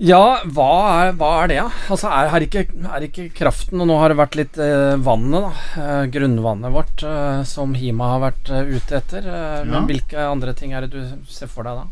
Ja, 0.02 0.40
hva 0.50 0.70
er, 1.06 1.12
hva 1.20 1.28
er 1.44 1.48
det, 1.52 1.58
da? 1.62 1.72
Altså, 1.94 2.10
er, 2.10 2.30
er, 2.34 2.46
ikke, 2.48 2.64
er 2.98 3.04
ikke 3.06 3.28
kraften 3.38 3.80
Og 3.84 3.86
nå 3.88 3.98
har 4.02 4.10
det 4.10 4.18
vært 4.18 4.38
litt 4.40 4.58
eh, 4.58 4.96
vannet, 5.06 5.46
da. 5.46 5.82
Eh, 5.84 6.06
grunnvannet 6.16 6.74
vårt, 6.74 7.04
eh, 7.06 7.44
som 7.48 7.76
Hima 7.78 8.08
har 8.16 8.24
vært 8.26 8.50
eh, 8.50 8.72
ute 8.74 8.98
etter. 9.00 9.28
Eh, 9.28 9.60
Ja. 9.64 9.68
Men 9.70 9.86
hvilke 9.88 10.18
andre 10.26 10.54
ting 10.58 10.74
er 10.74 10.88
det 10.88 10.96
du 10.98 11.30
ser 11.30 11.48
for 11.52 11.64
deg 11.70 11.78
da? 11.78 11.86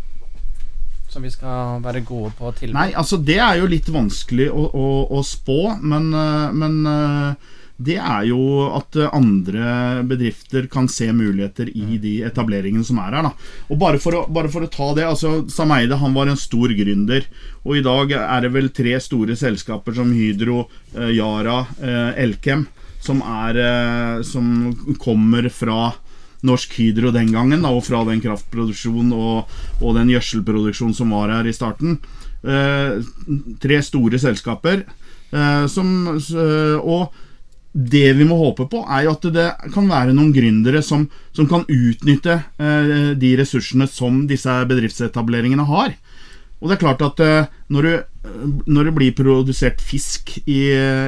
Som 1.12 1.24
vi 1.28 1.30
skal 1.32 1.80
være 1.84 2.02
gode 2.08 2.32
på 2.40 2.50
å 2.50 2.54
tilby? 2.56 2.74
Nei, 2.74 2.90
altså 2.98 3.20
det 3.22 3.38
er 3.44 3.60
jo 3.62 3.70
litt 3.70 3.88
vanskelig 3.92 4.50
å, 4.50 4.66
å, 4.74 4.88
å 5.12 5.24
spå, 5.28 5.60
men, 5.84 6.10
eh, 6.16 6.52
men 6.58 6.78
det 7.88 7.98
er 7.98 8.26
jo 8.30 8.42
at 8.76 8.98
eh, 9.00 9.10
andre 9.16 10.02
bedrifter 10.08 10.68
kan 10.72 10.90
se 10.92 11.10
muligheter 11.16 11.72
i 11.72 11.98
de 12.02 12.14
etableringene 12.28 12.86
som 12.88 13.00
er 13.02 13.18
her. 13.18 13.30
da. 13.30 13.34
Og 13.70 13.80
Bare 13.82 14.02
for 14.02 14.18
å, 14.20 14.26
bare 14.32 14.52
for 14.52 14.66
å 14.66 14.72
ta 14.72 14.92
det, 14.98 15.08
altså 15.08 15.42
Sameide 15.52 16.00
han 16.02 16.16
var 16.18 16.32
en 16.32 16.40
stor 16.40 16.74
gründer. 16.78 17.26
Og 17.66 17.80
i 17.80 17.86
dag 17.86 18.14
er 18.18 18.46
det 18.46 18.54
vel 18.54 18.70
tre 18.76 18.98
store 19.02 19.38
selskaper 19.40 19.98
som 19.98 20.14
Hydro, 20.16 20.66
eh, 20.96 21.14
Yara, 21.18 21.64
eh, 21.82 22.24
Elkem, 22.26 22.68
som, 23.02 23.24
er, 23.26 23.58
som 24.22 24.76
kommer 25.02 25.48
fra 25.50 25.90
Norsk 26.46 26.76
Hydro 26.78 27.10
den 27.14 27.32
gangen, 27.34 27.64
da, 27.66 27.72
og 27.74 27.86
fra 27.88 28.04
den 28.06 28.22
kraftproduksjonen 28.22 29.10
og, 29.14 29.50
og 29.82 29.98
den 29.98 30.12
gjødselproduksjonen 30.14 30.94
som 30.98 31.14
var 31.14 31.34
her 31.34 31.50
i 31.50 31.56
starten. 31.56 31.98
Eh, 32.42 33.02
tre 33.62 33.82
store 33.86 34.22
selskaper. 34.22 34.86
Eh, 35.32 35.66
som, 35.72 35.92
og 36.82 37.14
det 37.72 38.10
vi 38.18 38.28
må 38.28 38.36
håpe 38.40 38.66
på, 38.72 38.82
er 38.84 39.06
jo 39.06 39.14
at 39.16 39.28
det 39.32 39.48
kan 39.72 39.88
være 39.88 40.16
noen 40.16 40.34
gründere 40.36 40.82
som, 40.84 41.06
som 41.32 41.48
kan 41.48 41.64
utnytte 41.72 42.42
eh, 42.60 43.14
de 43.20 43.32
ressursene 43.40 43.88
som 43.88 44.26
disse 44.28 44.56
bedriftsetableringene 44.68 45.68
har. 45.70 45.96
Og 46.60 46.68
det 46.68 46.76
er 46.76 46.84
klart 46.84 47.06
at 47.06 47.24
eh, 47.24 47.50
når, 47.72 47.88
du, 47.88 48.52
når 48.68 48.90
det 48.90 48.96
blir 48.98 49.16
produsert 49.18 49.82
fisk 49.84 50.36
i, 50.44 50.62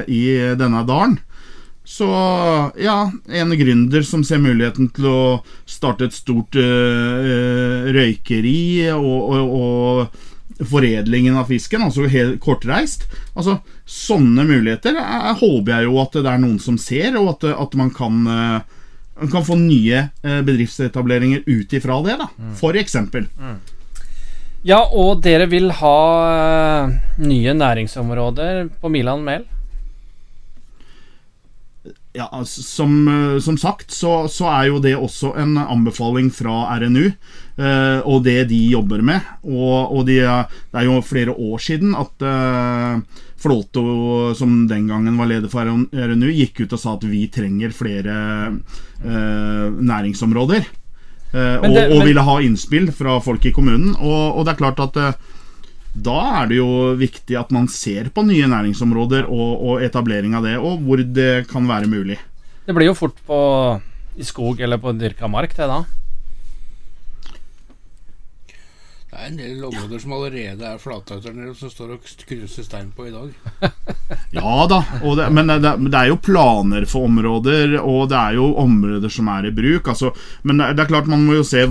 i 0.08 0.24
denne 0.56 0.82
dalen, 0.88 1.18
så 1.84 2.08
ja, 2.80 3.10
en 3.28 3.50
gründer 3.60 4.04
som 4.08 4.22
ser 4.24 4.40
muligheten 4.40 4.88
til 4.96 5.08
å 5.10 5.24
starte 5.68 6.08
et 6.08 6.16
stort 6.16 6.56
øh, 6.56 7.90
røykeri 7.92 8.88
og, 8.94 9.34
og, 9.36 9.52
og 9.58 10.64
foredlingen 10.70 11.36
av 11.36 11.50
fisken, 11.52 11.84
altså 11.84 12.08
helt 12.08 12.38
kortreist 12.42 13.08
Altså, 13.34 13.58
Sånne 13.84 14.46
muligheter 14.48 14.96
jeg 14.96 15.36
håper 15.42 15.74
jeg 15.74 15.88
jo 15.88 15.98
at 16.00 16.16
det 16.16 16.30
er 16.30 16.40
noen 16.40 16.58
som 16.62 16.78
ser, 16.80 17.18
og 17.20 17.34
at, 17.34 17.44
at 17.52 17.74
man 17.76 17.90
kan, 17.92 18.22
man 18.24 19.32
kan 19.32 19.44
få 19.44 19.58
nye 19.60 20.06
øh, 20.24 20.40
bedriftsetableringer 20.46 21.44
ut 21.44 21.72
ifra 21.76 21.98
det, 22.06 22.16
da. 22.22 22.28
For 22.56 22.80
eksempel. 22.80 23.28
Ja, 24.64 24.78
og 24.96 25.20
dere 25.24 25.44
vil 25.52 25.68
ha 25.76 25.96
eh, 26.24 26.94
nye 27.20 27.52
næringsområder 27.52 28.62
på 28.80 28.88
Milan 28.88 29.20
Mel? 29.26 29.44
Ja, 32.14 32.28
altså, 32.30 32.62
som, 32.62 32.92
eh, 33.10 33.38
som 33.42 33.56
sagt 33.58 33.90
så, 33.90 34.28
så 34.30 34.46
er 34.52 34.68
jo 34.68 34.76
det 34.78 34.92
også 34.94 35.32
en 35.42 35.56
anbefaling 35.58 36.28
fra 36.30 36.60
RNU, 36.78 37.08
eh, 37.10 38.00
og 38.06 38.20
det 38.22 38.44
de 38.52 38.60
jobber 38.70 39.02
med. 39.02 39.20
Og, 39.42 39.90
og 39.98 40.04
de, 40.06 40.20
det 40.22 40.78
er 40.78 40.86
jo 40.86 41.00
flere 41.02 41.34
år 41.34 41.58
siden 41.64 41.96
at 41.98 42.22
eh, 42.22 43.00
Flåto, 43.44 43.82
som 44.38 44.62
den 44.70 44.86
gangen 44.88 45.18
var 45.20 45.26
leder 45.28 45.50
for 45.52 45.66
RNU, 45.66 46.30
gikk 46.32 46.62
ut 46.64 46.72
og 46.72 46.80
sa 46.80 46.94
at 46.94 47.02
vi 47.10 47.26
trenger 47.34 47.74
flere 47.76 48.14
eh, 49.02 49.66
næringsområder. 49.74 50.62
Eh, 51.34 51.56
og, 51.58 51.66
det- 51.74 51.88
og 51.90 51.98
men- 51.98 52.06
ville 52.12 52.22
ha 52.30 52.38
innspill 52.46 52.92
fra 52.94 53.18
folk 53.20 53.44
i 53.44 53.52
kommunen. 53.52 53.96
Og, 53.98 54.38
og 54.38 54.44
det 54.46 54.54
er 54.54 54.62
klart 54.62 54.80
at 54.86 54.96
eh, 55.02 55.12
da 55.94 56.18
er 56.42 56.48
det 56.50 56.58
jo 56.58 56.68
viktig 56.98 57.36
at 57.38 57.52
man 57.54 57.68
ser 57.70 58.10
på 58.14 58.24
nye 58.26 58.48
næringsområder 58.50 59.28
og, 59.30 59.50
og 59.62 59.84
etablering 59.86 60.34
av 60.34 60.46
det, 60.46 60.56
og 60.58 60.82
hvor 60.82 60.98
det 60.98 61.46
kan 61.50 61.68
være 61.70 61.90
mulig. 61.90 62.18
Det 62.66 62.74
blir 62.74 62.90
jo 62.90 62.96
fort 62.98 63.18
på 63.26 63.38
i 64.18 64.26
skog 64.26 64.60
eller 64.62 64.80
på 64.82 64.94
dyrka 64.98 65.28
mark, 65.30 65.54
det 65.54 65.68
da. 65.70 65.82
Det 69.14 69.20
er 69.22 69.28
en 69.30 69.36
del 69.38 69.60
områder 69.62 70.00
som 70.02 70.12
allerede 70.16 70.64
er 70.66 70.78
flata 70.82 71.20
der 71.22 71.34
nede, 71.36 71.52
som 71.54 71.70
står 71.70 71.92
og 71.94 72.08
knuser 72.26 72.64
stein 72.66 72.88
på 72.96 73.06
i 73.06 73.12
dag. 73.14 73.30
Ja 74.34 74.64
da, 74.68 74.80
det, 75.16 75.28
men 75.32 75.48
det, 75.48 75.70
det 75.86 75.96
er 75.96 76.08
jo 76.10 76.18
planer 76.20 76.84
for 76.90 77.06
områder, 77.06 77.76
og 77.78 78.08
det 78.10 78.18
er 78.18 78.34
jo 78.36 78.48
områder 78.60 79.12
som 79.12 79.30
er 79.30 79.46
i 79.46 79.52
bruk. 79.54 79.86
Altså, 79.92 80.10
men 80.42 80.58
det 80.58 80.82
er 80.82 80.90
klart 80.90 81.08
man 81.08 81.22
må 81.24 81.38
jo 81.38 81.46
se 81.46 81.62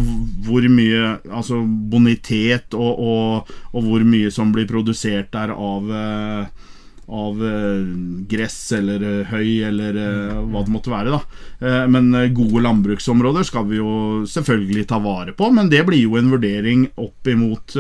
hvor 0.47 0.65
mye 0.71 1.17
altså 1.27 1.60
bonitet 1.91 2.73
og, 2.79 3.03
og, 3.03 3.51
og 3.75 3.89
hvor 3.89 4.08
mye 4.08 4.32
som 4.32 4.56
blir 4.56 4.69
produsert 4.71 5.34
der 5.36 5.51
av 5.51 5.91
eh, 5.99 6.71
av 7.13 7.45
eh, 7.45 7.86
gress 8.30 8.58
eller 8.71 9.04
eh, 9.06 9.30
høy 9.30 9.63
eller 9.69 9.97
eh, 10.02 10.41
hva 10.49 10.63
det 10.65 10.73
måtte 10.73 10.93
være. 10.93 11.13
da 11.13 11.88
Men 11.88 12.12
gode 12.36 12.63
landbruksområder 12.65 13.45
skal 13.47 13.67
vi 13.69 13.80
jo 13.80 13.93
selvfølgelig 14.28 14.88
ta 14.89 14.99
vare 15.04 15.36
på, 15.38 15.49
men 15.54 15.69
det 15.71 15.84
blir 15.88 16.02
jo 16.02 16.17
en 16.19 16.32
vurdering 16.34 16.88
opp 16.99 17.28
imot 17.30 17.78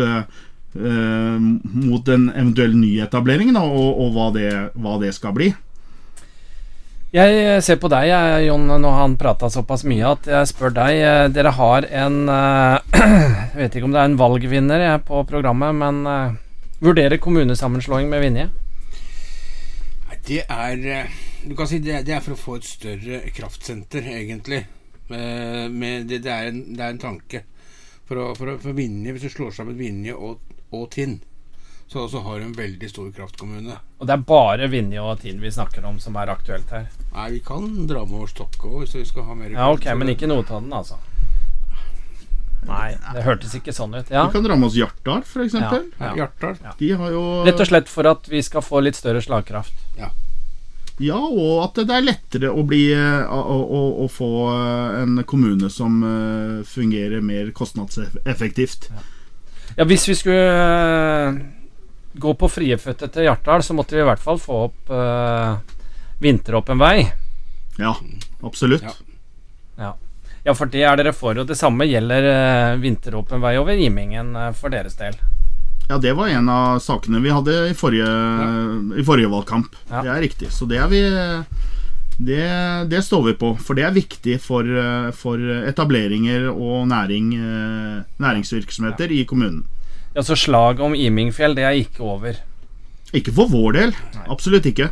mot 0.73 2.07
en 2.09 2.23
eventuell 2.31 2.71
nyetablering, 2.73 3.51
da, 3.53 3.61
og, 3.61 3.99
og 4.01 4.15
hva, 4.15 4.23
det, 4.33 4.47
hva 4.73 4.95
det 5.03 5.11
skal 5.13 5.35
bli. 5.35 5.51
Jeg 7.13 7.59
ser 7.61 7.77
på 7.77 7.91
deg, 7.93 8.09
Jon, 8.47 8.65
når 8.81 8.95
han 8.97 9.19
prata 9.21 9.51
såpass 9.53 9.83
mye, 9.85 10.15
at 10.15 10.31
jeg 10.31 10.49
spør 10.49 10.73
deg. 10.73 11.03
Dere 11.35 11.53
har 11.59 11.85
en 11.91 12.17
Jeg 13.53 13.59
vet 13.59 13.77
ikke 13.77 13.85
om 13.85 13.93
det 13.93 14.01
er 14.01 14.09
en 14.09 14.17
valgvinner 14.17 14.87
på 15.05 15.21
programmet, 15.29 15.77
men 15.77 16.01
vurderer 16.81 17.21
kommunesammenslåing 17.21 18.09
med 18.09 18.25
Vinje? 18.25 18.49
Det 20.23 20.43
er 20.47 20.85
eh, 20.87 21.15
Du 21.43 21.55
kan 21.59 21.67
si 21.67 21.81
det, 21.83 22.05
det 22.07 22.15
er 22.15 22.23
for 22.23 22.35
å 22.35 22.39
få 22.39 22.55
et 22.59 22.67
større 22.67 23.19
kraftsenter, 23.35 24.05
egentlig. 24.13 24.63
Eh, 25.09 25.67
Med 25.69 26.07
det, 26.07 26.21
det, 26.23 26.31
er 26.31 26.51
en, 26.53 26.63
det 26.77 26.85
er 26.85 26.95
en 26.95 27.01
tanke. 27.01 27.43
For, 28.07 28.19
å, 28.19 28.31
for, 28.37 28.53
å, 28.53 28.57
for 28.63 28.75
Vinje, 28.77 29.13
Hvis 29.15 29.27
du 29.27 29.33
slår 29.37 29.53
sammen 29.55 29.77
Vinje 29.79 30.15
og, 30.15 30.39
og 30.71 30.89
Tinn, 30.95 31.19
så, 31.87 32.07
så 32.09 32.23
har 32.25 32.39
du 32.39 32.47
en 32.47 32.55
veldig 32.57 32.89
stor 32.89 33.11
kraftkommune. 33.13 33.75
Og 33.99 34.07
det 34.07 34.15
er 34.15 34.23
bare 34.27 34.67
Vinje 34.71 35.03
og 35.03 35.19
Tinn 35.21 35.43
vi 35.43 35.51
snakker 35.53 35.85
om 35.85 35.99
som 36.01 36.15
er 36.17 36.31
aktuelt 36.33 36.71
her. 36.73 36.87
Nei, 37.13 37.27
vi 37.35 37.41
kan 37.45 37.67
dra 37.89 38.05
med 38.07 38.23
oss 38.25 38.33
Stokke 38.33 38.69
òg, 38.69 38.83
hvis 38.85 38.95
vi 38.97 39.03
skal 39.11 39.27
ha 39.27 39.35
mer 39.37 39.51
Ja, 39.53 39.67
ok, 39.69 39.83
kraft, 39.85 39.99
men 40.01 40.13
ikke 40.15 40.29
Notodden, 40.31 40.71
altså. 40.73 40.97
Nei, 42.63 42.93
det 43.11 43.25
hørtes 43.25 43.53
ikke 43.59 43.73
sånn 43.75 43.91
ut. 43.97 44.07
Ja, 44.07 44.23
Vi 44.29 44.37
kan 44.37 44.45
dra 44.45 44.55
med 44.55 44.69
oss 44.69 44.77
Hjartdal, 44.79 45.25
f.eks. 45.27 45.57
Ja. 45.59 45.71
Ja, 45.99 46.11
Hjartdal. 46.21 46.61
De 46.79 46.91
har 47.01 47.11
jo 47.11 47.23
Rett 47.43 47.59
og 47.59 47.67
slett 47.69 47.91
for 47.91 48.07
at 48.07 48.29
vi 48.31 48.39
skal 48.45 48.63
få 48.63 48.79
litt 48.85 48.95
større 48.95 49.19
slagkraft. 49.23 49.82
Ja, 51.01 51.17
og 51.17 51.63
at 51.63 51.79
det 51.81 51.95
er 51.95 52.05
lettere 52.05 52.51
å 52.53 52.61
bli 52.67 52.83
eh, 52.93 53.23
å, 53.25 53.55
å, 53.63 53.81
å 54.03 54.07
få 54.11 54.29
eh, 54.51 54.99
en 55.01 55.23
kommune 55.25 55.71
som 55.73 56.03
eh, 56.05 56.59
fungerer 56.69 57.23
mer 57.25 57.49
kostnadseffektivt. 57.55 58.91
Ja, 59.73 59.87
hvis 59.89 60.05
vi 60.05 60.15
skulle 60.19 61.33
gå 62.13 62.35
på 62.37 62.49
friefødte 62.51 63.09
til 63.09 63.25
Hjartdal, 63.25 63.65
så 63.65 63.73
måtte 63.73 63.97
vi 63.97 64.03
i 64.03 64.05
hvert 64.05 64.21
fall 64.21 64.37
få 64.37 64.59
opp 64.67 64.91
uh, 64.93 65.55
vinteråpen 66.21 66.77
vei. 66.77 67.07
Ja, 67.81 67.95
absolutt. 68.45 68.85
Ja. 68.85 68.93
Ja. 69.81 69.89
ja, 70.45 70.53
for 70.53 70.69
det 70.69 70.83
er 70.85 70.99
dere 71.01 71.15
for. 71.17 71.41
Og 71.41 71.49
det 71.49 71.57
samme 71.57 71.89
gjelder 71.89 72.27
uh, 72.29 72.81
vinteråpen 72.83 73.41
vei 73.41 73.55
over 73.57 73.81
Imingen 73.81 74.35
uh, 74.37 74.51
for 74.53 74.69
deres 74.69 74.99
del. 75.01 75.17
Ja, 75.89 75.97
det 75.99 76.13
var 76.15 76.31
en 76.31 76.49
av 76.49 76.79
sakene 76.79 77.19
vi 77.23 77.33
hadde 77.33 77.57
i 77.69 77.75
forrige, 77.77 78.07
i 78.97 79.03
forrige 79.05 79.31
valgkamp. 79.31 79.75
Ja. 79.89 80.01
Det 80.01 80.13
er 80.13 80.23
riktig. 80.23 80.51
Så 80.55 80.67
det 80.69 80.79
er 80.79 80.87
vi 80.91 81.01
det, 82.17 82.45
det 82.89 83.01
står 83.03 83.23
vi 83.27 83.33
på, 83.41 83.53
for 83.59 83.77
det 83.77 83.85
er 83.87 83.95
viktig 83.95 84.37
for, 84.41 84.63
eh, 84.63 85.11
for 85.17 85.41
etableringer 85.67 86.49
og 86.51 86.87
næring, 86.87 87.33
næringsvirksomheter 87.33 88.21
næringsvirksomheter 88.23 89.11
i 89.11 89.23
kommunen. 89.25 89.63
Ja, 90.15 90.21
Så 90.21 90.35
slaget 90.37 90.79
om 90.79 90.93
Imingfjell, 90.93 91.55
det 91.55 91.63
er 91.63 91.69
ikke 91.83 92.03
over. 92.05 92.37
Ikke 93.13 93.33
for 93.33 93.49
vår 93.49 93.71
del. 93.73 93.95
Absolutt 94.29 94.65
ikke. 94.65 94.91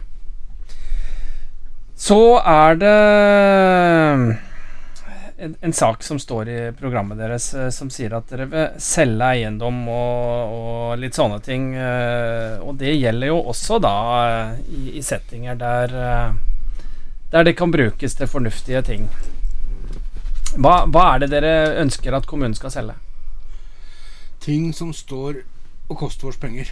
Så 1.95 2.41
er 2.41 2.75
det 2.82 4.38
en, 5.41 5.56
en 5.62 5.73
sak 5.73 6.04
som 6.06 6.19
står 6.21 6.49
i 6.49 6.58
programmet 6.77 7.17
deres 7.19 7.47
eh, 7.58 7.69
som 7.73 7.89
sier 7.93 8.13
at 8.17 8.30
dere 8.30 8.45
vil 8.51 8.80
selge 8.82 9.27
eiendom 9.36 9.82
og, 9.89 10.56
og 10.58 11.01
litt 11.01 11.17
sånne 11.17 11.39
ting. 11.45 11.71
eh, 11.75 12.62
Og 12.62 12.77
det 12.80 12.93
gjelder 12.95 13.32
jo 13.32 13.39
også 13.54 13.80
da 13.84 13.93
eh, 14.21 14.63
i, 14.69 14.82
i 14.99 15.04
settinger 15.06 15.58
der, 15.60 15.95
der 17.34 17.47
det 17.47 17.56
kan 17.60 17.73
brukes 17.73 18.15
til 18.19 18.30
fornuftige 18.30 18.82
ting. 18.86 19.08
Hva, 20.58 20.82
hva 20.91 21.06
er 21.13 21.23
det 21.23 21.32
dere 21.32 21.54
ønsker 21.82 22.13
at 22.17 22.27
kommunen 22.27 22.58
skal 22.58 22.73
selge? 22.73 22.97
Ting 24.43 24.71
som 24.75 24.91
står 24.93 25.43
og 25.88 25.97
koster 25.99 26.32
oss 26.32 26.39
penger, 26.41 26.71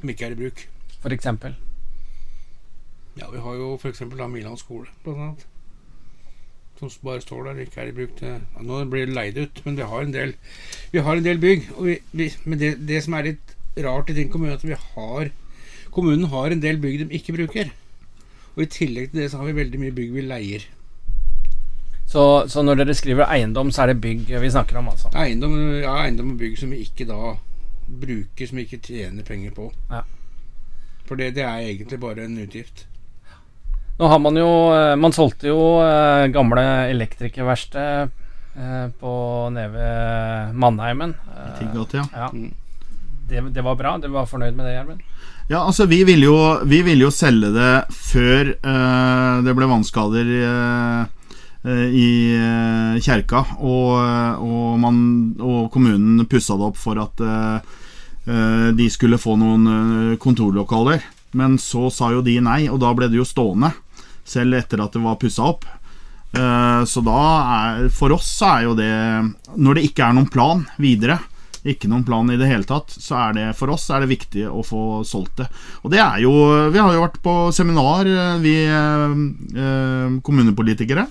som 0.00 0.10
ikke 0.10 0.26
er 0.26 0.34
i 0.34 0.38
bruk. 0.38 0.66
For 1.02 1.14
eksempel? 1.14 1.54
Ja, 3.18 3.28
vi 3.28 3.42
har 3.44 3.56
jo 3.58 3.74
f.eks. 3.76 4.00
Milan 4.08 4.56
skole, 4.56 4.88
blant 5.04 5.18
annet. 5.18 5.46
Som 6.82 7.06
bare 7.06 7.22
står 7.22 7.44
der, 7.46 7.60
ikke 7.62 7.78
er 7.78 7.90
i 7.92 7.94
bruk 7.94 8.16
til 8.18 8.26
ja, 8.32 8.38
Nå 8.66 8.80
blir 8.90 9.06
det 9.06 9.14
leid 9.14 9.36
ut, 9.38 9.60
men 9.64 9.76
vi 9.78 9.86
har 9.86 10.02
en 10.02 10.14
del 10.14 10.34
Vi 10.90 11.04
har 11.06 11.16
en 11.16 11.24
del 11.24 11.38
bygg. 11.38 11.68
Og 11.76 11.86
vi, 11.86 11.98
vi, 12.12 12.26
men 12.44 12.58
det, 12.58 12.72
det 12.88 13.04
som 13.04 13.14
er 13.14 13.30
litt 13.30 13.54
rart 13.86 14.10
i 14.10 14.16
din 14.18 14.30
kommune, 14.32 14.56
at 14.58 14.66
vi 14.66 14.74
har 14.74 15.30
Kommunen 15.92 16.26
har 16.32 16.50
en 16.50 16.62
del 16.62 16.80
bygg 16.82 16.98
de 17.02 17.08
ikke 17.14 17.36
bruker. 17.36 17.70
Og 18.56 18.62
i 18.64 18.70
tillegg 18.72 19.10
til 19.12 19.22
det 19.22 19.30
så 19.30 19.40
har 19.40 19.48
vi 19.48 19.60
veldig 19.60 19.80
mye 19.80 19.94
bygg 19.94 20.14
vi 20.16 20.24
leier. 20.26 20.64
Så, 22.12 22.22
så 22.48 22.62
når 22.64 22.82
dere 22.82 22.94
skriver 22.96 23.28
eiendom, 23.32 23.70
så 23.72 23.84
er 23.84 23.92
det 23.92 24.00
bygg 24.04 24.32
vi 24.40 24.50
snakker 24.50 24.80
om, 24.80 24.90
altså? 24.92 25.12
Eiendom, 25.16 25.54
ja, 25.80 25.94
eiendom 26.02 26.34
og 26.34 26.40
bygg 26.40 26.58
som 26.60 26.72
vi 26.74 26.82
ikke 26.84 27.06
da 27.08 27.36
bruker, 27.88 28.48
som 28.48 28.58
vi 28.58 28.66
ikke 28.66 28.82
tjener 28.84 29.24
penger 29.24 29.54
på. 29.56 29.70
Ja. 29.90 30.02
For 31.08 31.20
det, 31.20 31.34
det 31.36 31.44
er 31.44 31.68
egentlig 31.68 32.00
bare 32.00 32.24
en 32.24 32.38
utgift. 32.42 32.86
Nå 34.02 34.08
har 34.10 34.18
man 34.18 34.34
jo 34.34 34.50
eh, 34.74 34.96
Man 34.98 35.14
solgte 35.14 35.46
jo 35.46 35.78
eh, 35.78 36.26
gamle 36.34 36.62
elektrikerverksted 36.90 38.10
eh, 38.58 38.86
på 38.98 39.12
nede 39.54 39.68
ved 39.76 40.56
Mannheimen. 40.58 41.14
Eh, 41.30 41.60
ja. 41.70 42.02
ja. 42.10 42.30
Mm. 42.32 42.50
Det, 43.30 43.44
det 43.54 43.62
var 43.62 43.78
bra. 43.78 43.92
Du 44.02 44.08
var 44.10 44.26
fornøyd 44.26 44.58
med 44.58 44.66
det, 44.66 44.72
Gjermund? 44.74 45.04
Ja, 45.52 45.60
altså 45.60 45.86
vi 45.86 46.00
ville 46.08 46.26
jo, 46.26 46.34
vi 46.66 46.80
ville 46.82 47.06
jo 47.06 47.12
selge 47.14 47.52
det 47.54 47.70
før 47.94 48.50
uh, 48.66 49.38
det 49.46 49.54
ble 49.54 49.68
vannskader 49.70 50.34
eh, 50.38 51.30
eh, 51.62 51.86
i 51.94 52.10
kjerka, 53.02 53.44
og, 53.58 53.88
og, 54.42 54.68
man, 54.82 55.00
og 55.38 55.70
kommunen 55.74 56.26
pussa 56.30 56.58
det 56.58 56.68
opp 56.72 56.78
for 56.80 56.98
at 57.02 57.22
de 58.22 58.86
skulle 58.90 59.18
få 59.18 59.34
noen 59.38 60.16
kontorlokaler. 60.22 61.02
Men 61.38 61.56
så 61.58 61.88
sa 61.90 62.12
jo 62.14 62.20
de 62.22 62.36
nei, 62.44 62.66
og 62.70 62.78
da 62.82 62.92
ble 62.94 63.08
det 63.10 63.18
jo 63.18 63.26
stående, 63.26 63.72
selv 64.24 64.54
etter 64.54 64.80
at 64.84 64.92
det 64.92 65.02
var 65.02 65.16
pussa 65.20 65.42
opp. 65.52 65.64
Eh, 66.34 66.84
Så 66.88 67.02
da 67.04 67.18
er 67.56 67.88
For 67.92 68.12
oss 68.14 68.24
så 68.38 68.46
er 68.56 68.62
jo 68.64 68.74
det 68.74 68.88
Når 69.58 69.74
det 69.76 69.82
ikke 69.90 70.06
er 70.06 70.14
noen 70.16 70.30
plan 70.32 70.62
videre, 70.80 71.18
ikke 71.62 71.86
noen 71.90 72.02
plan 72.06 72.30
i 72.32 72.38
det 72.40 72.48
hele 72.48 72.64
tatt, 72.64 72.88
så 72.90 73.14
er 73.28 73.34
det 73.36 73.44
for 73.54 73.70
oss 73.70 73.84
er 73.90 74.00
det 74.00 74.08
viktig 74.10 74.46
å 74.50 74.64
få 74.66 75.04
solgt 75.06 75.36
det. 75.42 75.46
Og 75.84 75.92
det 75.92 76.00
er 76.00 76.22
jo 76.24 76.32
Vi 76.72 76.78
har 76.80 76.92
jo 76.96 77.04
vært 77.04 77.20
på 77.22 77.34
seminar, 77.54 78.06
eh, 78.08 78.38
vi 78.42 78.54
eh, 78.66 80.18
kommunepolitikere, 80.24 81.06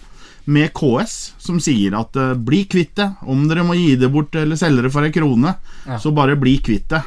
med 0.51 0.71
KS, 0.73 1.33
som 1.37 1.59
sier 1.61 1.93
at 1.99 2.17
bli 2.43 2.63
kvitt 2.65 2.95
det. 2.97 3.07
Om 3.29 3.45
dere 3.47 3.63
må 3.63 3.75
gi 3.77 3.95
det 3.95 4.09
bort 4.11 4.33
eller 4.35 4.57
selge 4.57 4.81
det 4.87 4.91
for 4.91 5.05
ei 5.05 5.11
krone, 5.13 5.53
Ja. 5.85 5.97
så 6.01 6.11
bare 6.13 6.35
bli 6.35 6.57
kvitt 6.59 6.87
det. 6.89 7.03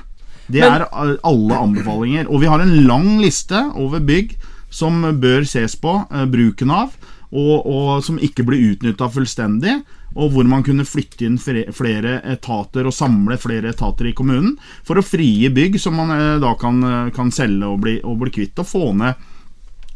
Det 0.49 0.63
er 0.63 0.87
alle 0.93 1.57
anbefalinger. 1.59 2.29
Og 2.31 2.41
vi 2.41 2.47
har 2.47 2.61
en 2.61 2.87
lang 2.87 3.19
liste 3.21 3.59
over 3.75 3.99
bygg 4.01 4.37
som 4.75 5.05
bør 5.21 5.47
ses 5.47 5.77
på 5.79 5.95
eh, 6.11 6.25
bruken 6.31 6.73
av, 6.75 6.95
og, 7.35 7.67
og 7.67 7.91
som 8.07 8.19
ikke 8.23 8.47
blir 8.47 8.73
utnytta 8.73 9.11
fullstendig. 9.11 9.79
Og 10.15 10.31
hvor 10.31 10.47
man 10.47 10.63
kunne 10.63 10.87
flytte 10.87 11.27
inn 11.27 11.41
flere 11.43 12.21
etater 12.31 12.87
og 12.87 12.95
samle 12.95 13.35
flere 13.43 13.73
etater 13.73 14.07
i 14.07 14.13
kommunen 14.15 14.53
for 14.87 15.01
å 15.01 15.03
frigi 15.03 15.49
bygg 15.51 15.81
som 15.83 15.99
man 15.99 16.13
eh, 16.15 16.37
da 16.43 16.55
kan, 16.59 16.83
eh, 16.87 17.13
kan 17.15 17.33
selge 17.35 17.71
og 17.71 17.81
bli, 17.87 17.97
og 18.03 18.21
bli 18.23 18.35
kvitt. 18.35 18.59
Og 18.63 18.71
få 18.71 18.91
ned 18.99 19.31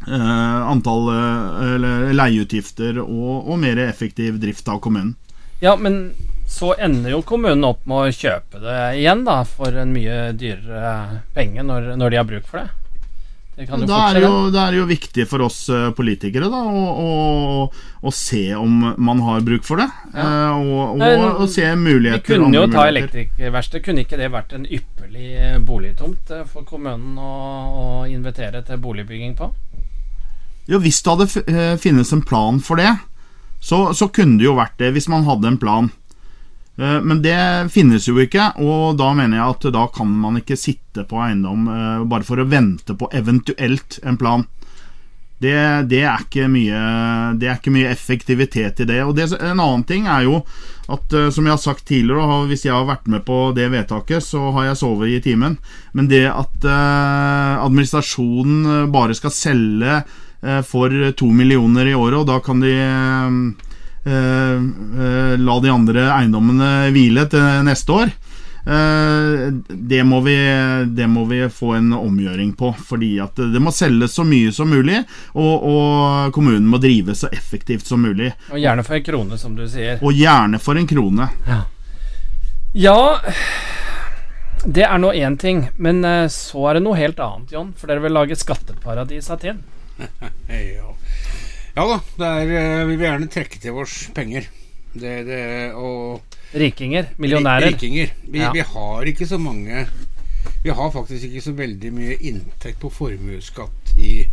antall 0.08 1.08
leieutgifter 2.14 3.00
og, 3.02 3.48
og 3.50 3.56
mer 3.58 3.80
effektiv 3.82 4.36
drift 4.38 4.68
av 4.70 4.78
kommunen. 4.80 5.16
Ja, 5.58 5.72
men 5.74 6.12
så 6.46 6.70
ender 6.78 7.16
jo 7.16 7.24
kommunen 7.26 7.66
opp 7.66 7.82
med 7.90 7.98
å 7.98 8.14
kjøpe 8.14 8.62
det 8.62 8.78
igjen, 9.00 9.24
da, 9.26 9.40
for 9.42 9.74
en 9.74 9.90
mye 9.92 10.30
dyrere 10.38 11.24
penge 11.34 11.66
når, 11.66 11.96
når 11.98 12.14
de 12.14 12.20
har 12.20 12.28
bruk 12.30 12.46
for 12.46 12.62
det. 12.62 12.87
Jo 13.58 13.78
Da 13.88 13.96
er 14.08 14.14
det 14.14 14.22
jo, 14.22 14.34
da 14.54 14.66
er 14.68 14.74
det 14.74 14.78
jo 14.78 14.86
viktig 14.86 15.24
for 15.26 15.42
oss 15.42 15.56
eh, 15.74 15.88
politikere 15.96 16.46
da, 16.52 16.60
å, 16.62 16.82
å, 17.02 17.64
å 18.06 18.12
se 18.14 18.44
om 18.54 18.92
man 18.94 19.22
har 19.26 19.42
bruk 19.46 19.66
for 19.66 19.82
det. 19.82 19.88
Ja. 20.14 20.28
Og, 20.54 20.76
og, 20.92 21.00
Nei, 21.02 21.10
og 21.26 21.48
se 21.50 21.66
Vi 21.66 21.72
kunne 21.74 22.52
jo 22.54 22.66
ta 22.68 22.84
muligheter. 22.84 22.92
elektrikerverksted. 22.92 23.82
Kunne 23.88 24.04
ikke 24.06 24.20
det 24.20 24.30
vært 24.30 24.54
en 24.54 24.66
ypperlig 24.68 25.30
eh, 25.34 25.58
boligtomt 25.58 26.30
eh, 26.30 26.44
for 26.46 26.62
kommunen 26.68 27.18
å, 27.18 27.34
å 27.82 27.86
invitere 28.06 28.62
til 28.66 28.78
boligbygging 28.84 29.34
på? 29.38 29.50
Jo, 30.68 30.78
hvis 30.84 31.02
det 31.02 31.14
hadde 31.14 31.44
eh, 31.48 31.76
finnes 31.80 32.12
en 32.12 32.22
plan 32.22 32.58
for 32.62 32.78
det, 32.78 32.92
så, 33.58 33.88
så 33.96 34.06
kunne 34.12 34.38
det 34.38 34.46
jo 34.46 34.54
vært 34.58 34.76
det, 34.78 34.92
hvis 34.94 35.08
man 35.10 35.26
hadde 35.26 35.50
en 35.50 35.58
plan. 35.58 35.90
Eh, 36.78 37.02
Men 37.02 37.22
det 37.22 37.68
finnes 37.72 38.08
jo 38.08 38.18
ikke, 38.22 38.52
og 38.62 38.96
da 39.00 39.12
mener 39.16 39.36
jeg 39.40 39.48
at 39.56 39.62
da 39.74 39.86
kan 39.94 40.08
man 40.22 40.36
ikke 40.40 40.56
sitte 40.58 41.04
på 41.08 41.16
eiendom 41.24 41.68
eh, 41.72 42.04
bare 42.08 42.24
for 42.26 42.38
å 42.38 42.48
vente 42.48 42.94
på 42.98 43.06
eventuelt 43.12 43.98
en 44.06 44.16
plan. 44.20 44.46
Det, 45.38 45.54
det, 45.86 46.02
er 46.02 46.18
ikke 46.24 46.48
mye, 46.50 46.78
det 47.38 47.46
er 47.46 47.56
ikke 47.60 47.74
mye 47.74 47.92
effektivitet 47.92 48.80
i 48.82 48.88
det. 48.90 49.04
Og 49.06 49.14
det, 49.14 49.24
En 49.38 49.60
annen 49.60 49.84
ting 49.86 50.06
er 50.10 50.22
jo 50.26 50.36
at, 50.90 51.12
eh, 51.12 51.30
som 51.34 51.46
jeg 51.46 51.54
har 51.54 51.62
sagt 51.62 51.86
tidligere, 51.90 52.46
hvis 52.50 52.64
jeg 52.66 52.74
har 52.74 52.86
vært 52.88 53.06
med 53.10 53.22
på 53.26 53.52
det 53.58 53.68
vedtaket, 53.74 54.22
så 54.24 54.40
har 54.54 54.64
jeg 54.70 54.80
sovet 54.82 55.08
i 55.14 55.22
timen. 55.22 55.58
Men 55.94 56.08
det 56.10 56.26
at 56.30 56.64
administrasjonen 56.64 58.90
bare 58.94 59.14
skal 59.18 59.32
selge 59.34 60.02
for 60.68 60.88
to 61.18 61.26
millioner 61.34 61.86
i 61.90 61.98
året, 61.98 62.20
og 62.20 62.28
da 62.30 62.38
kan 62.38 62.60
de 62.62 62.70
la 64.06 65.56
de 65.60 65.70
andre 65.72 66.04
eiendommene 66.14 66.68
hvile 66.94 67.26
til 67.28 67.64
neste 67.66 67.92
år. 67.92 68.12
Eh, 68.68 69.52
det, 69.68 70.04
må 70.04 70.20
vi, 70.20 70.36
det 70.86 71.06
må 71.06 71.24
vi 71.24 71.48
få 71.48 71.72
en 71.72 71.92
omgjøring 71.92 72.52
på, 72.52 72.74
fordi 72.84 73.14
at 73.24 73.40
det 73.40 73.62
må 73.64 73.72
selges 73.72 74.12
så 74.18 74.26
mye 74.28 74.52
som 74.52 74.68
mulig, 74.68 75.00
og, 75.32 75.64
og 75.70 76.34
kommunen 76.36 76.68
må 76.68 76.80
drive 76.82 77.16
så 77.16 77.30
effektivt 77.32 77.88
som 77.88 78.02
mulig. 78.04 78.28
Og 78.52 78.60
gjerne 78.60 78.84
for 78.84 78.98
en 78.98 79.06
krone, 79.06 79.40
som 79.40 79.56
du 79.56 79.64
sier. 79.70 80.02
Og 80.04 80.12
gjerne 80.12 80.60
for 80.60 80.76
en 80.76 80.88
krone. 80.90 81.30
Ja, 82.76 82.98
det 84.66 84.84
er 84.84 85.00
nå 85.00 85.14
én 85.16 85.38
ting, 85.40 85.68
men 85.80 86.04
eh, 86.04 86.26
så 86.32 86.68
er 86.68 86.76
det 86.76 86.84
noe 86.84 86.98
helt 86.98 87.20
annet, 87.24 87.56
John. 87.56 87.72
For 87.78 87.88
dere 87.88 88.04
vil 88.04 88.16
lage 88.18 88.36
skatteparadis 88.36 89.32
av 89.32 89.40
Tinn. 89.44 89.64
Ja. 90.48 90.92
Ja 91.78 91.84
da, 91.86 91.98
det 92.18 92.28
er, 92.28 92.54
eh, 92.58 92.84
vi 92.88 92.96
vil 92.96 93.06
gjerne 93.06 93.30
trekke 93.30 93.60
til 93.62 93.76
oss 93.78 94.00
penger. 94.16 94.48
Det, 94.98 95.14
det, 95.28 95.40
Rikinger. 96.58 97.12
Millionærer. 97.16 97.70
Rikinger. 97.70 98.10
Vi, 98.24 98.38
Ja. 98.38 98.50
vi 98.52 98.60
har 98.60 99.02
ikke 99.06 99.26
så 99.26 99.38
mange 99.38 99.86
Vi 100.62 100.70
har 100.70 100.90
faktisk 100.90 101.24
ikke 101.24 101.40
så 101.44 101.52
veldig 101.52 101.90
mye 101.92 102.16
inntekt 102.18 102.80
på 102.80 102.90
formuesskatt 102.90 103.92
i 103.98 104.26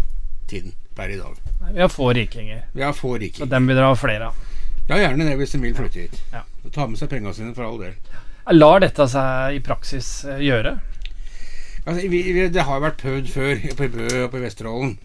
tiden 0.47 0.73
per 0.95 1.09
i 1.09 1.17
dag. 1.17 1.35
Vi 1.73 1.81
har 1.81 1.89
få 1.89 2.13
rikinger. 2.13 2.63
Vi 2.73 2.81
har 2.81 2.93
få 2.93 3.19
Så 3.33 3.45
dem 3.45 3.67
vil 3.67 3.75
dere 3.75 3.85
ha 3.85 3.95
flere 3.95 4.27
av. 4.27 4.33
Ja, 4.87 4.95
gjerne 4.95 5.25
det 5.25 5.37
hvis 5.37 5.51
de 5.51 5.59
vil 5.59 5.75
flytte 5.75 6.01
hit. 6.01 6.21
Ja. 6.31 6.41
Ta 6.71 6.87
med 6.87 6.97
seg 6.97 7.09
pengene 7.09 7.33
sine 7.33 7.53
for 7.53 7.65
all 7.65 7.77
del. 7.79 7.93
Lar 8.53 8.79
dette 8.79 9.07
seg 9.09 9.55
i 9.55 9.59
praksis 9.59 10.25
eh, 10.25 10.41
gjøre? 10.45 10.79
Altså, 11.85 12.07
vi, 12.09 12.21
vi, 12.33 12.47
det 12.49 12.65
har 12.65 12.81
vært 12.81 13.01
prøvd 13.01 13.29
før 13.29 13.55
på 13.77 13.87
Bø 13.93 14.07
og 14.23 14.31
på 14.31 14.41
Vesterålen. 14.41 14.97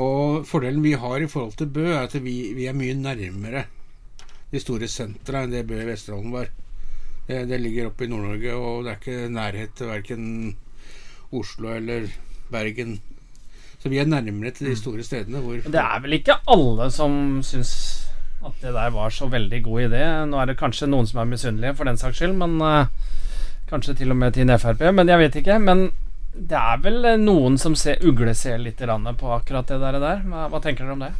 Og 0.00 0.44
fordelen 0.48 0.82
vi 0.82 0.96
har 0.98 1.22
i 1.22 1.30
forhold 1.30 1.56
til 1.58 1.70
Bø, 1.70 1.86
er 1.92 2.08
at 2.08 2.14
vi, 2.22 2.52
vi 2.56 2.66
er 2.66 2.76
mye 2.76 2.96
nærmere 2.98 3.64
de 4.50 4.60
store 4.62 4.88
sentra 4.90 5.44
enn 5.44 5.54
det 5.54 5.66
Bø 5.68 5.78
i 5.82 5.88
Vesterålen 5.88 6.34
var. 6.34 6.50
Det, 7.28 7.44
det 7.48 7.60
ligger 7.62 7.88
oppe 7.88 8.06
i 8.06 8.10
Nord-Norge, 8.10 8.54
og 8.54 8.84
det 8.84 8.92
er 8.92 9.00
ikke 9.00 9.32
nærhet 9.32 9.74
til 9.78 9.90
verken 9.90 10.24
Oslo 11.34 11.72
eller 11.74 12.08
Bergen. 12.52 12.98
Så 13.78 13.90
vi 13.92 13.98
er 14.00 14.08
nærmere 14.08 14.50
til 14.54 14.70
de 14.70 14.76
store 14.76 15.04
stedene 15.04 15.42
hvor 15.44 15.58
det 15.60 15.80
er 15.80 16.00
vel 16.00 16.16
ikke 16.16 16.38
alle 16.48 16.88
som 16.92 17.42
syns 17.44 17.72
at 18.44 18.60
det 18.60 18.72
der 18.76 18.90
var 18.92 19.12
så 19.12 19.26
veldig 19.28 19.62
god 19.64 19.80
idé. 19.88 20.04
Nå 20.28 20.40
er 20.40 20.50
det 20.50 20.58
kanskje 20.60 20.88
noen 20.88 21.06
som 21.08 21.20
er 21.20 21.28
misunnelige 21.30 21.76
for 21.78 21.88
den 21.88 22.00
saks 22.00 22.20
skyld, 22.20 22.34
men 22.40 22.58
uh, 22.60 22.86
kanskje 23.70 23.94
til 23.98 24.12
og 24.12 24.18
med 24.20 24.34
til 24.36 24.44
en 24.44 24.58
Frp, 24.58 24.82
men 24.92 25.08
jeg 25.08 25.18
vet 25.18 25.38
ikke. 25.40 25.58
Men 25.58 25.86
det 26.34 26.58
er 26.58 26.80
vel 26.82 27.04
eh, 27.06 27.20
noen 27.20 27.58
som 27.60 27.76
ser, 27.78 28.02
ugleser 28.02 28.58
litt 28.62 28.80
grann 28.82 29.06
på 29.18 29.30
akkurat 29.34 29.68
det 29.70 29.78
der. 29.78 30.24
Hva, 30.26 30.48
hva 30.50 30.60
tenker 30.62 30.84
dere 30.84 30.96
om 30.96 31.04
det? 31.06 31.12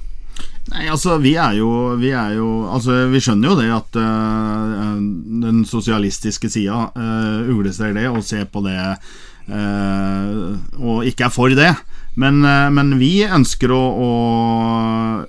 Nei, 0.73 0.87
altså, 0.89 1.19
vi 1.21 1.35
er 1.39 1.59
jo 1.59 1.69
Vi, 2.01 2.09
er 2.17 2.39
jo, 2.39 2.65
altså, 2.73 3.05
vi 3.13 3.21
skjønner 3.23 3.53
jo 3.53 3.59
det 3.59 3.69
at 3.75 3.99
uh, 4.01 4.97
den 5.45 5.63
sosialistiske 5.69 6.49
sida 6.51 6.89
uh, 6.97 7.53
ugleser 7.53 7.93
det 7.95 8.09
og 8.09 8.25
ser 8.25 8.49
på 8.51 8.65
det 8.65 8.79
uh, 8.81 10.57
og 10.81 11.05
ikke 11.07 11.29
er 11.29 11.35
for 11.35 11.55
det. 11.55 11.71
Men, 12.17 12.41
uh, 12.47 12.73
men 12.73 12.97
vi 12.99 13.27
ønsker 13.29 13.75
å, 13.77 13.83
å 14.09 14.11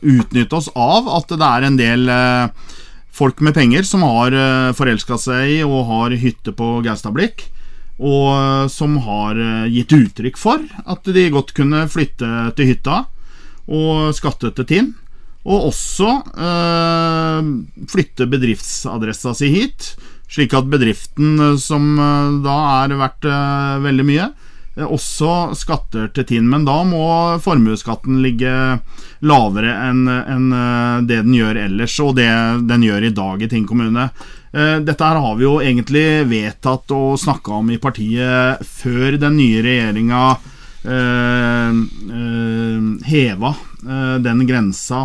utnytte 0.01 0.57
oss 0.57 0.71
av 0.73 1.11
at 1.19 1.35
det 1.35 1.51
er 1.51 1.67
en 1.67 1.79
del 1.81 2.15
folk 3.15 3.39
med 3.43 3.55
penger 3.55 3.85
som 3.87 4.03
har 4.03 4.35
uh, 4.35 4.73
forelska 4.75 5.19
seg 5.21 5.59
i 5.59 5.59
og 5.65 5.85
har 5.91 6.15
hytte 6.19 6.55
på 6.55 6.79
Gaustablikk. 6.85 7.47
Og 7.95 8.27
øh, 8.35 8.67
som 8.71 8.97
har 9.05 9.39
øh, 9.39 9.71
gitt 9.71 9.93
uttrykk 9.95 10.39
for 10.39 10.63
at 10.85 11.07
de 11.15 11.29
godt 11.31 11.53
kunne 11.55 11.85
flytte 11.91 12.27
til 12.57 12.73
hytta 12.73 13.05
og 13.71 14.11
skatte 14.15 14.51
til 14.57 14.67
Tinn. 14.67 14.93
Og 15.45 15.69
også 15.69 16.09
øh, 16.35 17.51
flytte 17.91 18.27
bedriftsadressa 18.27 19.35
si 19.37 19.51
hit, 19.53 19.93
slik 20.27 20.55
at 20.57 20.67
bedriften, 20.67 21.37
som 21.61 21.93
da 22.43 22.57
er 22.83 22.97
verdt 22.97 23.29
øh, 23.29 23.85
veldig 23.85 24.05
mye, 24.09 24.29
også 24.75 25.53
skatter 25.55 26.09
til 26.11 26.25
Tinn. 26.27 26.49
Men 26.51 26.65
da 26.67 26.81
må 26.83 27.05
formuesskatten 27.39 28.19
ligge 28.25 28.51
lavere 29.23 29.77
enn 29.87 30.09
enn, 30.09 30.49
det 31.07 31.21
den 31.21 31.37
gjør 31.37 31.61
ellers, 31.69 31.95
og 32.03 32.17
det 32.17 32.27
den 32.67 32.83
gjør 32.83 33.07
i 33.07 33.13
dag 33.15 33.45
i 33.45 33.53
Tinn 33.53 33.69
kommune. 33.69 34.09
Eh, 34.55 34.79
Dette 34.79 35.03
her 35.03 35.19
har 35.19 35.35
vi 35.35 35.43
jo 35.43 35.57
egentlig 35.59 36.23
vedtatt 36.29 36.91
og 36.95 37.19
snakka 37.19 37.59
om 37.59 37.71
i 37.75 37.79
partiet 37.81 38.63
før 38.63 39.17
den 39.19 39.35
nye 39.35 39.63
regjeringa 39.65 40.21
eh, 40.87 41.79
eh, 42.19 42.91
heva 43.11 43.55
den 43.85 44.39
grensa 44.49 45.03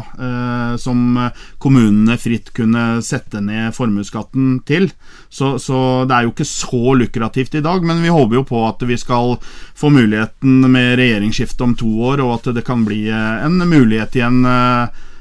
som 0.80 1.18
kommunene 1.60 2.14
fritt 2.16 2.46
kunne 2.56 3.02
sette 3.04 3.42
ned 3.44 3.74
formuesskatten 3.76 4.54
til. 4.64 4.86
Så, 5.28 5.50
så 5.60 6.06
det 6.08 6.16
er 6.16 6.24
jo 6.24 6.32
ikke 6.32 6.46
så 6.48 6.94
lukrativt 6.96 7.58
i 7.58 7.62
dag, 7.66 7.84
men 7.84 8.00
vi 8.00 8.08
håper 8.08 8.38
jo 8.38 8.44
på 8.48 8.62
at 8.64 8.80
vi 8.88 8.96
skal 8.96 9.34
få 9.76 9.90
muligheten 9.92 10.64
med 10.72 10.94
regjeringsskifte 10.96 11.66
om 11.66 11.76
to 11.76 11.90
år, 12.08 12.24
og 12.24 12.38
at 12.38 12.48
det 12.56 12.64
kan 12.64 12.86
bli 12.88 13.02
en 13.12 13.60
mulighet 13.68 14.16
igjen 14.16 14.40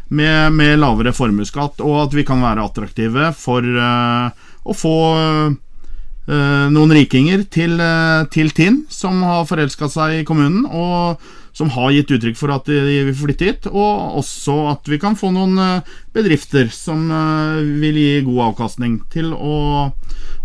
med, 0.09 0.53
med 0.57 0.79
lavere 0.81 1.13
formuesskatt, 1.15 1.81
og 1.85 1.97
at 2.05 2.15
vi 2.17 2.25
kan 2.27 2.41
være 2.43 2.65
attraktive 2.65 3.31
for 3.37 3.65
eh, 3.65 4.47
å 4.65 4.75
få 4.75 4.95
eh, 5.15 6.67
noen 6.73 6.95
rikinger 6.97 7.45
til, 7.53 7.77
eh, 7.83 8.23
til 8.33 8.53
Tinn, 8.57 8.83
som 8.89 9.21
har 9.25 9.47
forelska 9.49 9.89
seg 9.91 10.19
i 10.19 10.25
kommunen, 10.27 10.65
og 10.65 11.21
som 11.59 11.67
har 11.75 11.91
gitt 11.91 12.13
uttrykk 12.15 12.37
for 12.39 12.53
at 12.55 12.69
de 12.71 12.79
vil 13.09 13.15
flytte 13.19 13.49
hit. 13.49 13.67
Og 13.67 14.15
også 14.21 14.55
at 14.71 14.87
vi 14.87 14.99
kan 15.01 15.17
få 15.19 15.33
noen 15.35 15.59
eh, 15.59 15.89
bedrifter 16.15 16.71
som 16.71 17.05
eh, 17.11 17.59
vil 17.83 17.99
gi 17.99 18.13
god 18.29 18.45
avkastning 18.53 19.01
til 19.11 19.33
å, 19.35 19.57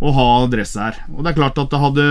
å 0.02 0.14
ha 0.18 0.26
adresse 0.42 0.82
her. 0.82 0.98
Og 1.14 1.22
det 1.22 1.32
er 1.32 1.38
klart 1.38 1.60
at 1.62 1.70
det 1.70 1.82
hadde 1.84 2.08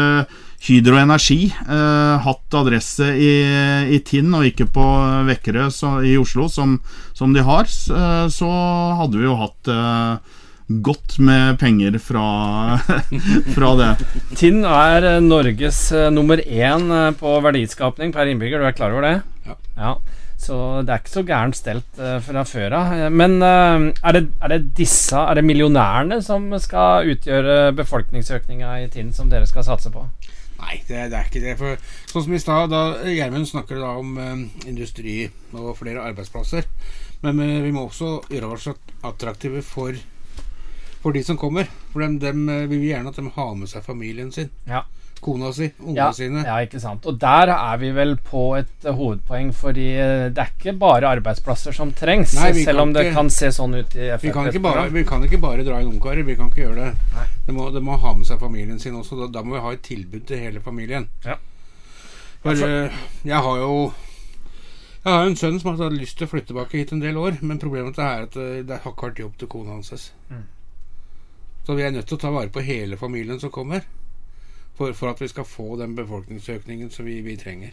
Hydro 0.63 0.95
Energi 1.01 1.49
eh, 1.51 2.13
hatt 2.23 2.55
adresse 2.55 3.09
i, 3.19 3.31
i 3.91 3.99
Tinn 4.07 4.31
og 4.37 4.45
ikke 4.47 4.69
på 4.71 4.85
Vekkerø 5.27 5.65
i 6.07 6.13
Oslo, 6.21 6.47
som, 6.47 6.77
som 7.11 7.35
de 7.35 7.43
har, 7.43 7.67
s- 7.67 7.91
eh, 7.91 8.29
så 8.31 8.47
hadde 9.01 9.19
vi 9.19 9.27
jo 9.27 9.35
hatt 9.41 9.67
eh, 9.73 10.39
godt 10.81 11.17
med 11.19 11.59
penger 11.61 11.97
fra, 12.01 12.79
fra 13.55 13.71
det. 13.79 13.91
Tinn 14.39 14.63
er 14.65 15.07
eh, 15.07 15.21
Norges 15.23 15.85
eh, 15.91 16.09
nummer 16.13 16.41
én 16.41 16.89
eh, 16.91 17.11
på 17.19 17.37
verdiskapning 17.45 18.13
per 18.15 18.31
innbygger, 18.31 18.63
du 18.63 18.69
er 18.69 18.77
klar 18.77 18.95
over 18.95 19.07
det? 19.07 19.15
Ja. 19.77 19.95
Så 20.43 20.57
det 20.83 20.91
er 20.91 20.99
ikke 20.99 21.13
så 21.13 21.23
gærent 21.23 21.55
stelt 21.55 21.99
fra 22.25 22.41
før 22.43 22.73
av. 22.75 22.89
Men 23.15 23.37
er, 23.39 24.17
det, 24.17 24.23
er 24.43 24.51
det 24.51 24.73
disse, 24.75 25.15
er 25.15 25.39
det 25.39 25.45
millionærene 25.47 26.17
som 26.25 26.49
skal 26.59 27.07
utgjøre 27.13 27.71
befolkningsøkninga 27.77 28.73
i 28.81 28.89
Tinn 28.91 29.13
som 29.15 29.31
dere 29.31 29.47
skal 29.47 29.63
satse 29.63 29.93
på? 29.93 30.03
Nei, 30.63 30.79
det, 30.87 31.07
det 31.11 31.17
er 31.19 31.29
ikke 31.29 31.43
det. 31.43 31.55
For 31.59 31.79
sånn 32.11 32.27
som 32.27 32.35
i 32.35 32.41
stad, 32.41 32.73
da 32.73 33.07
Gjermund 33.07 33.47
snakker 33.49 33.79
da 33.81 33.93
om 33.99 34.17
eh, 34.19 34.43
industri 34.69 35.17
og 35.55 35.73
flere 35.79 36.03
arbeidsplasser. 36.09 36.67
Men 37.23 37.39
vi 37.63 37.71
må 37.71 37.85
også 37.87 38.17
gjøre 38.31 38.51
oss 38.51 38.67
attraktive 39.07 39.61
for, 39.63 39.95
for 41.03 41.11
de 41.15 41.21
som 41.27 41.37
kommer. 41.37 41.67
For 41.91 41.99
dem, 42.05 42.17
dem 42.23 42.47
eh, 42.49 42.65
vil 42.71 42.79
vi 42.79 42.91
gjerne 42.93 43.11
at 43.11 43.17
de 43.19 43.29
har 43.35 43.55
med 43.59 43.67
seg 43.71 43.83
familien 43.85 44.31
sin. 44.31 44.49
Ja. 44.69 44.85
kona 45.23 45.53
si, 45.55 45.69
ungene 45.79 45.95
Ja, 45.95 46.09
sine. 46.11 46.41
ja, 46.43 46.57
ikke 46.65 46.81
sant. 46.83 47.05
Og 47.07 47.15
der 47.19 47.47
er 47.53 47.77
vi 47.79 47.91
vel 47.95 48.17
på 48.27 48.41
et 48.57 48.83
eh, 48.83 48.91
hovedpoeng, 48.91 49.53
fordi 49.55 49.85
eh, 49.95 50.25
det 50.35 50.41
er 50.43 50.49
ikke 50.51 50.73
bare 50.81 51.07
arbeidsplasser 51.15 51.71
som 51.71 51.93
trengs, 51.95 52.33
Nei, 52.35 52.49
selv 52.65 52.81
om 52.83 52.91
det 52.91 53.05
ikke- 53.05 53.15
kan 53.15 53.29
se 53.31 53.47
sånn 53.55 53.77
ut 53.79 53.95
i 53.95 54.09
Vi 54.19 54.31
kan, 54.35 54.49
bare, 54.61 54.89
vi 54.91 55.03
kan 55.07 55.23
ikke 55.23 55.39
bare 55.39 55.63
dra 55.63 55.79
inn 55.79 55.93
ungkarer. 55.93 56.25
Vi 56.27 56.35
kan 56.35 56.49
ikke 56.51 56.65
gjøre 56.67 56.75
det. 56.75 57.27
De 57.47 57.53
må, 57.55 57.69
de 57.71 57.79
må 57.79 57.95
ha 57.97 58.13
med 58.13 58.27
seg 58.27 58.39
familien 58.41 58.79
sin 58.79 58.95
også. 58.99 59.15
Da, 59.21 59.27
da 59.39 59.43
må 59.47 59.55
vi 59.55 59.61
ha 59.63 59.71
et 59.71 59.81
tilbud 59.83 60.25
til 60.27 60.39
hele 60.43 60.59
familien. 60.59 61.07
Ja. 61.23 61.37
For 62.43 62.55
jeg 62.59 63.39
har 63.47 63.57
jo 63.63 63.93
Jeg 65.05 65.11
har 65.13 65.25
en 65.25 65.35
sønn 65.35 65.59
som 65.59 65.71
har 65.77 65.83
hatt 65.89 65.95
lyst 65.99 66.17
til 66.17 66.27
å 66.27 66.31
flytte 66.31 66.47
tilbake 66.51 66.77
hit 66.79 66.91
en 66.91 66.99
del 66.99 67.15
år, 67.19 67.37
men 67.41 67.59
problemet 67.59 67.97
er 67.99 68.23
at 68.23 68.35
det 68.35 68.81
har 68.83 68.91
ikke 68.91 69.07
vært 69.09 69.19
jobb 69.19 69.37
til 69.37 69.47
kona 69.51 69.71
hans. 69.71 70.11
Mm. 70.29 70.43
Så 71.65 71.75
vi 71.77 71.83
er 71.87 71.93
nødt 71.95 72.07
til 72.09 72.17
å 72.17 72.21
ta 72.25 72.31
vare 72.33 72.51
på 72.51 72.63
hele 72.65 72.97
familien 72.99 73.39
som 73.39 73.51
kommer, 73.53 73.85
for, 74.77 74.91
for 74.97 75.13
at 75.13 75.21
vi 75.21 75.29
skal 75.31 75.45
få 75.47 75.77
den 75.79 75.93
befolkningsøkningen 75.95 76.89
som 76.91 77.05
vi, 77.07 77.21
vi 77.23 77.37
trenger. 77.39 77.71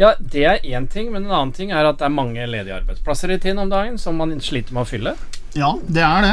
Ja, 0.00 0.12
det 0.18 0.44
er 0.46 0.62
én 0.66 0.86
ting, 0.90 1.10
men 1.12 1.26
en 1.26 1.32
annen 1.34 1.52
ting 1.54 1.70
er 1.74 1.86
at 1.86 1.98
det 2.00 2.06
er 2.08 2.14
mange 2.14 2.46
ledige 2.48 2.76
arbeidsplasser 2.80 3.34
i 3.34 3.38
Tinn 3.42 3.58
om 3.62 3.70
dagen 3.70 3.98
som 4.00 4.16
man 4.18 4.32
sliter 4.42 4.74
med 4.76 4.82
å 4.86 4.88
fylle. 4.88 5.12
Ja, 5.58 5.72
det 5.86 6.02
er 6.06 6.24
det. 6.24 6.32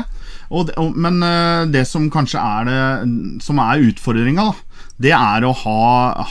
Og, 0.50 0.68
det- 0.70 0.78
og, 0.80 0.96
men 0.96 1.18
eh, 1.26 1.66
det 1.74 1.84
som 1.90 2.08
kanskje 2.14 2.40
er 2.42 2.70
det 2.70 3.42
som 3.44 3.60
er 3.64 3.84
utfordringa, 3.90 4.46
da, 4.52 4.82
det 5.08 5.14
er 5.18 5.46
å 5.46 5.52
ha, 5.64 5.80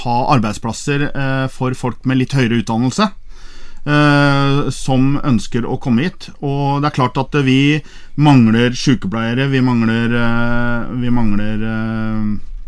ha 0.02 0.16
arbeidsplasser 0.34 1.08
eh, 1.10 1.46
for 1.52 1.74
folk 1.78 2.06
med 2.08 2.18
litt 2.22 2.34
høyere 2.34 2.62
utdannelse. 2.62 3.10
Eh, 3.86 4.68
som 4.74 5.16
ønsker 5.22 5.66
å 5.66 5.78
komme 5.82 6.06
hit. 6.08 6.28
Og 6.40 6.82
det 6.82 6.90
er 6.90 6.96
klart 6.98 7.20
at 7.20 7.36
vi 7.46 7.78
mangler 8.20 8.76
sykepleiere, 8.76 9.48
vi 9.52 9.62
mangler, 9.64 10.16
eh, 10.22 10.94
vi 11.02 11.12
mangler 11.14 11.66
eh, 11.70 12.24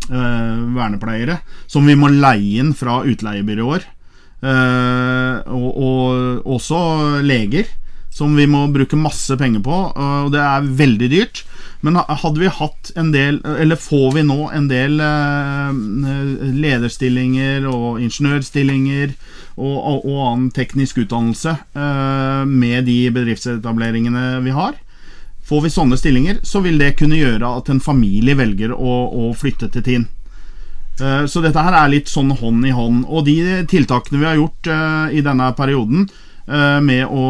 vernepleiere, 0.09 1.39
som 1.67 1.85
vi 1.85 1.97
må 1.99 2.11
leie 2.13 2.63
inn 2.63 2.73
fra 2.77 3.01
utleiebyråer. 3.05 3.95
Og, 4.39 5.69
og 5.75 6.45
også 6.47 6.77
leger, 7.27 7.67
som 8.15 8.37
vi 8.39 8.45
må 8.47 8.61
bruke 8.71 8.95
masse 8.95 9.35
penger 9.35 9.59
på. 9.65 9.79
Og 9.99 10.29
det 10.31 10.39
er 10.39 10.69
veldig 10.79 11.09
dyrt. 11.11 11.41
Men 11.83 11.99
hadde 11.99 12.39
vi 12.41 12.49
hatt 12.51 12.89
en 12.99 13.13
del 13.13 13.37
Eller 13.55 13.79
får 13.79 14.09
vi 14.17 14.23
nå 14.27 14.49
en 14.51 14.65
del 14.67 14.97
lederstillinger 16.59 17.67
og 17.69 18.01
ingeniørstillinger 18.03 19.13
og, 19.59 20.05
og, 20.05 20.19
annen 20.23 20.51
teknisk 20.55 21.01
utdannelse 21.03 21.55
eh, 21.75 22.45
med 22.47 22.87
de 22.87 22.99
bedriftsetableringene 23.13 24.39
vi 24.45 24.53
har? 24.55 24.77
Får 25.49 25.65
vi 25.65 25.73
sånne 25.73 25.97
stillinger, 25.97 26.39
så 26.45 26.61
vil 26.63 26.79
det 26.79 26.95
kunne 26.99 27.19
gjøre 27.19 27.49
at 27.57 27.71
en 27.73 27.81
familie 27.83 28.37
velger 28.37 28.73
å, 28.75 28.95
å 29.09 29.33
flytte 29.37 29.71
til 29.73 29.85
Tinn. 29.85 30.07
Eh, 31.01 31.25
Så 31.25 31.43
dette 31.43 31.65
her 31.65 31.75
er 31.75 31.91
litt 31.91 32.11
sånn 32.11 32.31
hånd 32.39 32.67
i 32.69 32.73
hånd. 32.75 33.05
Og 33.09 33.25
de 33.27 33.63
tiltakene 33.69 34.21
vi 34.21 34.29
har 34.29 34.39
gjort 34.39 34.71
eh, 34.71 35.19
i 35.19 35.25
denne 35.25 35.53
perioden, 35.57 36.09
med 36.49 37.05
å, 37.05 37.25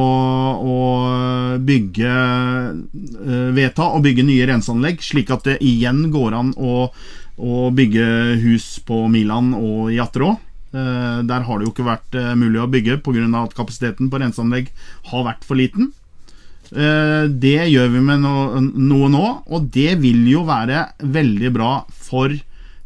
å 0.63 0.75
bygge 1.59 2.11
Vedta 3.51 3.89
og 3.91 4.05
bygge 4.05 4.23
nye 4.23 4.45
renseanlegg, 4.47 5.01
slik 5.03 5.33
at 5.35 5.43
det 5.43 5.57
igjen 5.59 6.05
går 6.13 6.37
an 6.37 6.53
å, 6.55 6.85
å 7.35 7.65
bygge 7.75 8.05
hus 8.45 8.77
på 8.87 9.01
Milan 9.11 9.51
og 9.57 9.91
i 9.91 9.99
Atterå. 9.99 10.37
Eh, 10.73 11.21
Der 11.25 11.41
har 11.47 11.57
det 11.59 11.65
jo 11.67 11.71
ikke 11.73 11.87
vært 11.87 12.15
eh, 12.15 12.35
mulig 12.35 12.59
å 12.61 12.69
bygge 12.69 12.99
pga. 13.01 13.43
at 13.43 13.55
kapasiteten 13.55 14.09
på 14.09 14.19
renseanlegg 14.21 14.69
har 15.11 15.23
vært 15.25 15.43
for 15.43 15.55
liten. 15.55 15.91
Eh, 16.71 17.27
Det 17.27 17.69
gjør 17.71 17.89
vi 17.95 17.99
med 17.99 18.21
noe 18.21 19.09
nå, 19.09 19.43
og 19.47 19.71
det 19.71 19.97
vil 20.01 20.27
jo 20.29 20.43
være 20.45 20.91
veldig 21.01 21.53
bra 21.53 21.85
for 21.89 22.29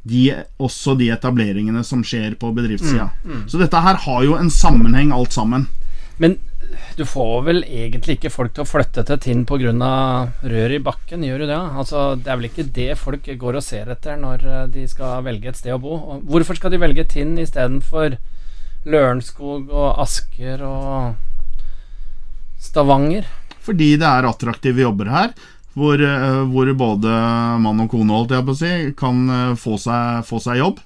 de, 0.06 0.24
også 0.60 0.98
de 0.98 1.10
etableringene 1.12 1.84
som 1.84 2.04
skjer 2.04 2.36
på 2.36 2.54
bedriftssida. 2.56 3.10
Så 3.48 3.58
dette 3.60 3.80
her 3.82 3.96
har 3.96 4.24
jo 4.24 4.36
en 4.36 4.50
sammenheng, 4.50 5.12
alt 5.14 5.32
sammen. 5.32 5.68
Men 6.20 6.38
du 6.98 7.04
får 7.08 7.44
vel 7.48 7.64
egentlig 7.64 8.18
ikke 8.18 8.32
folk 8.34 8.54
til 8.54 8.64
å 8.64 8.70
flytte 8.70 9.04
til 9.08 9.20
Tinn 9.22 9.46
pga. 9.50 9.72
rør 10.42 10.76
i 10.76 10.82
bakken, 10.84 11.24
gjør 11.24 11.44
du 11.44 11.48
det? 11.48 11.60
Altså, 11.82 12.16
det 12.16 12.32
er 12.32 12.40
vel 12.40 12.50
ikke 12.50 12.70
det 12.76 12.98
folk 12.98 13.26
går 13.26 13.60
og 13.60 13.64
ser 13.64 13.90
etter 13.92 14.18
når 14.18 14.46
eh, 14.46 14.68
de 14.74 14.88
skal 14.88 15.24
velge 15.24 15.50
et 15.50 15.58
sted 15.58 15.74
å 15.74 15.82
bo? 15.82 15.96
Og 15.98 16.24
hvorfor 16.30 16.60
skal 16.60 16.72
de 16.74 16.82
velge 16.82 17.06
Tinn 17.06 17.38
istedenfor 17.38 18.18
Lørenskog 18.86 19.72
og 19.72 20.02
Asker 20.04 20.64
og 20.68 21.16
Stavanger? 22.60 23.28
Fordi 23.64 23.96
det 24.00 24.08
er 24.08 24.28
attraktive 24.28 24.84
jobber 24.84 25.12
her. 25.12 25.34
Hvor, 25.74 25.98
eh, 25.98 26.42
hvor 26.54 26.70
både 26.78 27.14
mann 27.64 27.82
og 27.82 27.90
kone 27.90 28.14
holdt 28.14 28.36
jeg 28.36 28.46
på 28.46 28.54
å 28.54 28.60
si, 28.60 28.74
kan 28.98 29.24
eh, 29.30 29.56
få 29.58 29.80
seg, 29.82 30.26
få 30.28 30.42
seg 30.44 30.62
jobb. 30.62 30.84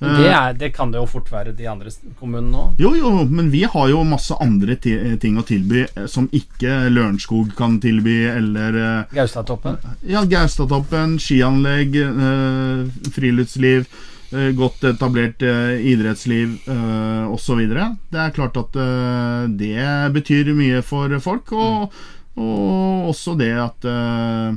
Eh, 0.00 0.18
Det, 0.18 0.26
er, 0.30 0.52
det 0.54 0.68
kan 0.76 0.92
det 0.92 1.00
jo 1.00 1.06
fort 1.10 1.30
være 1.32 1.52
de 1.58 1.66
andre 1.66 1.90
kommunene 2.20 2.54
òg. 2.60 2.76
Jo, 2.78 2.92
jo, 2.94 3.10
men 3.26 3.48
vi 3.50 3.64
har 3.66 3.88
jo 3.90 4.04
masse 4.06 4.36
andre 4.40 4.76
ting 4.78 5.38
å 5.40 5.42
tilby 5.46 5.80
eh, 5.88 6.04
som 6.06 6.28
ikke 6.32 6.84
Lørenskog 6.92 7.50
kan 7.58 7.80
tilby, 7.82 8.20
eller 8.30 8.78
eh, 8.78 9.16
Gaustatoppen. 9.16 9.80
Ja, 10.06 10.22
Gaustatoppen, 10.24 11.16
skianlegg, 11.18 11.96
eh, 11.98 13.10
friluftsliv, 13.16 13.88
eh, 14.30 14.52
godt 14.54 14.84
etablert 14.92 15.42
eh, 15.42 15.74
idrettsliv 15.94 16.54
eh, 16.70 17.26
osv. 17.34 17.64
Det 17.66 18.22
er 18.22 18.36
klart 18.38 18.56
at 18.62 18.78
eh, 18.78 19.50
det 19.50 19.90
betyr 20.14 20.54
mye 20.54 20.82
for 20.86 21.10
folk, 21.24 21.50
og, 21.52 21.98
og 22.38 23.10
også 23.10 23.34
det 23.40 23.50
at 23.66 23.90
eh, 23.90 24.54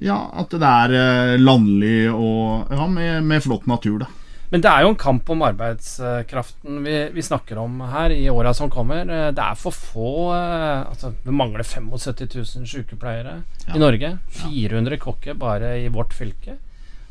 Ja, 0.00 0.30
at 0.40 0.50
det 0.50 0.62
er 0.64 0.94
eh, 0.96 1.36
landlig 1.38 2.08
og 2.12 2.70
ja, 2.72 2.86
med, 2.88 3.22
med 3.28 3.42
flott 3.44 3.66
natur, 3.70 3.98
da. 4.02 4.08
Men 4.52 4.60
det 4.60 4.68
er 4.68 4.82
jo 4.84 4.90
en 4.92 4.98
kamp 5.00 5.30
om 5.32 5.40
arbeidskraften 5.46 6.82
vi, 6.84 6.94
vi 7.14 7.22
snakker 7.24 7.56
om 7.62 7.78
her 7.88 8.12
i 8.12 8.26
åra 8.28 8.52
som 8.54 8.68
kommer. 8.72 9.08
Eh, 9.08 9.30
Det 9.32 9.40
er 9.44 9.54
for 9.56 9.72
få 9.72 10.08
eh, 10.36 10.82
altså 10.90 11.12
Vi 11.24 11.32
mangler 11.32 11.64
75 11.64 12.34
000 12.58 12.66
sykepleiere 12.68 13.38
Ja. 13.68 13.74
i 13.76 13.78
Norge. 13.80 14.10
400 14.42 14.98
kokker 15.00 15.34
bare 15.40 15.78
i 15.80 15.88
vårt 15.88 16.12
fylke. 16.12 16.58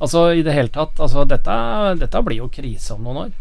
Altså 0.02 0.32
i 0.34 0.41
det 0.46 0.54
hele 0.54 0.70
tatt 0.74 1.00
altså 1.00 1.26
dette, 1.30 1.56
dette 2.02 2.22
blir 2.26 2.41
jo 2.44 2.50
krise 2.54 2.94
om 2.94 3.04
noen 3.06 3.24
år. 3.26 3.34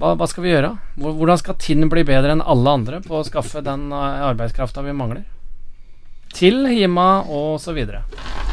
Hva, 0.00 0.14
hva 0.16 0.26
skal 0.30 0.42
vi 0.46 0.50
gjøre? 0.54 0.70
Hvordan 0.98 1.38
skal 1.38 1.58
Tinn 1.60 1.88
bli 1.92 2.02
bedre 2.08 2.32
enn 2.34 2.42
alle 2.42 2.72
andre 2.78 3.02
på 3.04 3.18
å 3.20 3.26
skaffe 3.26 3.60
den 3.62 3.90
arbeidskrafta 3.92 4.82
vi 4.86 4.94
mangler? 4.96 5.26
Til 6.34 6.62
Hima 6.70 7.24
og 7.26 7.58
så 7.60 7.74
videre. 7.74 8.04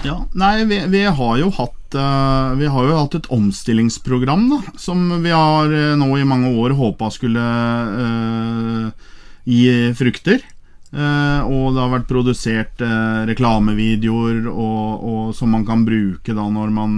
Ja, 0.05 0.25
nei, 0.37 0.65
vi, 0.65 0.77
vi 0.87 1.05
har 1.05 1.37
jo 1.39 1.49
hatt 1.57 1.95
uh, 1.97 2.53
Vi 2.59 2.69
har 2.69 2.85
jo 2.85 2.97
hatt 2.99 3.15
et 3.17 3.29
omstillingsprogram 3.33 4.45
da, 4.51 4.59
som 4.77 5.01
vi 5.23 5.33
har 5.33 5.71
uh, 5.73 5.95
nå 5.97 6.11
i 6.19 6.27
mange 6.27 6.53
år 6.53 6.75
håpa 6.77 7.09
skulle 7.13 7.41
uh, 7.41 9.09
gi 9.47 9.93
frukter. 9.97 10.43
Og 10.87 11.75
det 11.75 11.81
har 11.81 11.89
vært 11.91 12.07
produsert 12.07 12.79
reklamevideoer 13.27 14.45
og, 14.47 15.03
og, 15.03 15.23
som 15.35 15.51
man 15.51 15.65
kan 15.67 15.83
bruke 15.85 16.31
da 16.33 16.45
når 16.47 16.71
man 16.73 16.93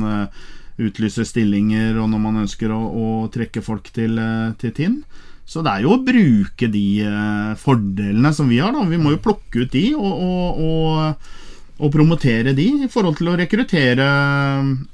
utlyser 0.77 1.25
stillinger, 1.25 1.97
og 1.97 2.11
når 2.11 2.21
man 2.21 2.37
ønsker 2.43 2.69
å, 2.71 2.77
å 2.77 3.07
trekke 3.33 3.63
folk 3.65 3.89
til, 3.93 4.21
til 4.61 4.75
Tinn. 4.77 4.99
Så 5.41 5.65
det 5.65 5.73
er 5.73 5.87
jo 5.87 5.95
å 5.97 6.03
bruke 6.05 6.69
de 6.69 6.85
fordelene 7.59 8.31
som 8.37 8.53
vi 8.53 8.61
har. 8.61 8.77
da 8.77 8.85
Vi 8.87 9.01
må 9.01 9.15
jo 9.15 9.23
plukke 9.25 9.65
ut 9.65 9.73
de 9.73 9.83
og, 9.97 10.13
og, 10.29 10.61
og, 10.69 11.33
og 11.79 11.91
promotere 11.93 12.53
de 12.55 12.67
i 12.85 12.89
forhold 12.91 13.17
til 13.19 13.29
å 13.31 13.37
rekruttere 13.39 14.07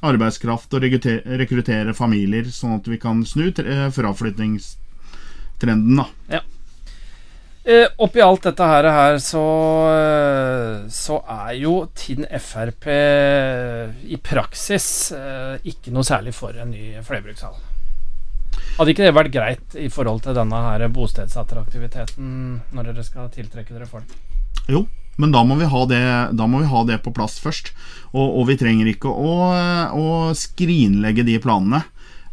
arbeidskraft 0.05 0.73
og 0.77 0.83
rekruttere, 0.85 1.93
familier, 1.97 2.45
sånn 2.53 2.77
at 2.77 2.87
vi 2.87 2.97
kan 3.01 3.25
snu 3.25 3.51
fraflyttingstrenden. 3.95 5.95
da 5.97 6.05
Eh, 7.67 7.87
oppi 7.97 8.21
alt 8.21 8.43
dette 8.45 8.65
her, 8.69 8.85
her 8.93 9.15
så, 9.17 9.41
eh, 9.89 10.83
så 10.93 11.15
er 11.25 11.55
jo 11.57 11.71
Tinn 11.97 12.27
Frp 12.37 12.85
i 14.05 14.19
praksis 14.21 14.85
eh, 15.17 15.55
ikke 15.71 15.89
noe 15.95 16.05
særlig 16.05 16.35
for 16.37 16.53
en 16.61 16.69
ny 16.69 16.91
flerbrukshall. 17.01 17.57
Hadde 18.75 18.93
ikke 18.93 19.07
det 19.07 19.15
vært 19.17 19.33
greit 19.33 19.77
i 19.81 19.87
forhold 19.89 20.21
til 20.27 20.37
denne 20.37 20.59
her 20.67 20.85
bostedsattraktiviteten 20.93 22.29
når 22.69 22.91
dere 22.91 23.07
skal 23.07 23.33
tiltrekke 23.33 23.73
dere 23.73 23.89
folk? 23.89 24.13
Jo, 24.69 24.83
men 25.17 25.31
da 25.31 25.43
må 25.47 25.55
vi 25.59 25.67
ha 25.71 25.81
det, 25.89 26.03
vi 26.35 26.71
ha 26.71 26.85
det 26.87 27.01
på 27.03 27.13
plass 27.15 27.39
først. 27.43 27.73
Og, 28.15 28.39
og 28.39 28.47
vi 28.49 28.57
trenger 28.59 28.87
ikke 28.91 29.11
å, 29.11 29.35
å 29.95 30.07
skrinlegge 30.35 31.25
de 31.27 31.37
planene. 31.43 31.83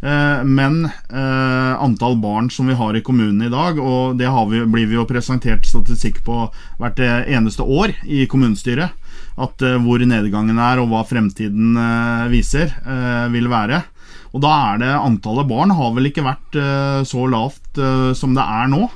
Eh, 0.03 0.43
Men 0.43 0.89
eh, 0.91 1.73
antall 1.79 2.17
barn 2.23 2.51
som 2.51 2.67
vi 2.67 2.75
har 2.79 2.97
i 2.99 3.03
kommunen 3.07 3.43
i 3.47 3.51
dag, 3.53 3.79
og 3.79 4.19
det 4.19 4.31
vi, 4.51 4.65
blir 4.67 4.91
vi 4.91 4.99
jo 4.99 5.07
presentert 5.07 5.67
statistikk 5.67 6.25
på 6.27 6.49
hvert 6.83 6.99
eh, 7.03 7.31
eneste 7.37 7.63
år 7.63 7.95
i 8.03 8.27
kommunestyret, 8.27 8.91
at 9.39 9.63
eh, 9.63 9.79
hvor 9.83 10.03
nedgangen 10.03 10.59
er 10.59 10.83
og 10.83 10.91
hva 10.91 11.05
fremtiden 11.07 11.79
eh, 11.79 12.27
viser, 12.35 12.75
eh, 12.83 13.29
vil 13.35 13.51
være. 13.53 13.85
Og 14.33 14.43
da 14.43 14.51
er 14.73 14.83
det 14.83 14.91
antallet 14.97 15.49
barn 15.51 15.75
har 15.77 15.95
vel 15.95 16.09
ikke 16.09 16.25
vært 16.27 16.59
eh, 16.59 17.03
så 17.07 17.27
lavt 17.31 17.79
eh, 17.79 18.11
som 18.17 18.35
det 18.35 18.43
er 18.43 18.71
nå. 18.73 18.89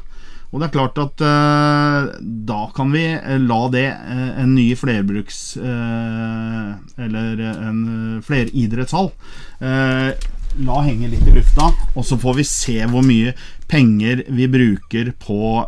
Og 0.52 0.60
det 0.60 0.68
er 0.68 0.74
klart 0.76 0.98
at 1.02 1.22
eh, 1.26 2.06
da 2.48 2.60
kan 2.76 2.92
vi 2.94 3.04
eh, 3.16 3.38
la 3.42 3.58
det 3.72 3.86
eh, 3.90 4.30
en 4.42 4.54
ny 4.54 4.68
flerbruks... 4.78 5.40
eh, 5.58 6.70
eller 7.02 7.40
en 7.44 7.80
fleridrettshall 8.24 9.10
eh, 9.60 10.26
la 10.66 10.76
henge 10.86 11.10
litt 11.12 11.26
i 11.28 11.34
lufta, 11.34 11.68
og 11.92 12.06
så 12.06 12.16
får 12.20 12.38
vi 12.38 12.44
se 12.48 12.76
hvor 12.88 13.04
mye 13.04 13.34
penger 13.68 14.22
vi 14.32 14.46
bruker 14.48 15.10
på 15.20 15.66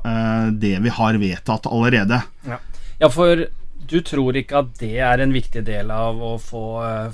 det 0.56 0.74
vi 0.80 0.92
har 0.96 1.18
vedtatt 1.20 1.68
allerede. 1.68 2.22
Ja. 2.48 2.56
ja, 3.02 3.10
for 3.12 3.44
du 3.90 3.98
tror 4.06 4.38
ikke 4.40 4.62
at 4.62 4.70
det 4.80 4.94
er 5.04 5.20
en 5.20 5.34
viktig 5.36 5.66
del 5.66 5.92
av 5.92 6.22
å 6.24 6.38
få 6.40 6.64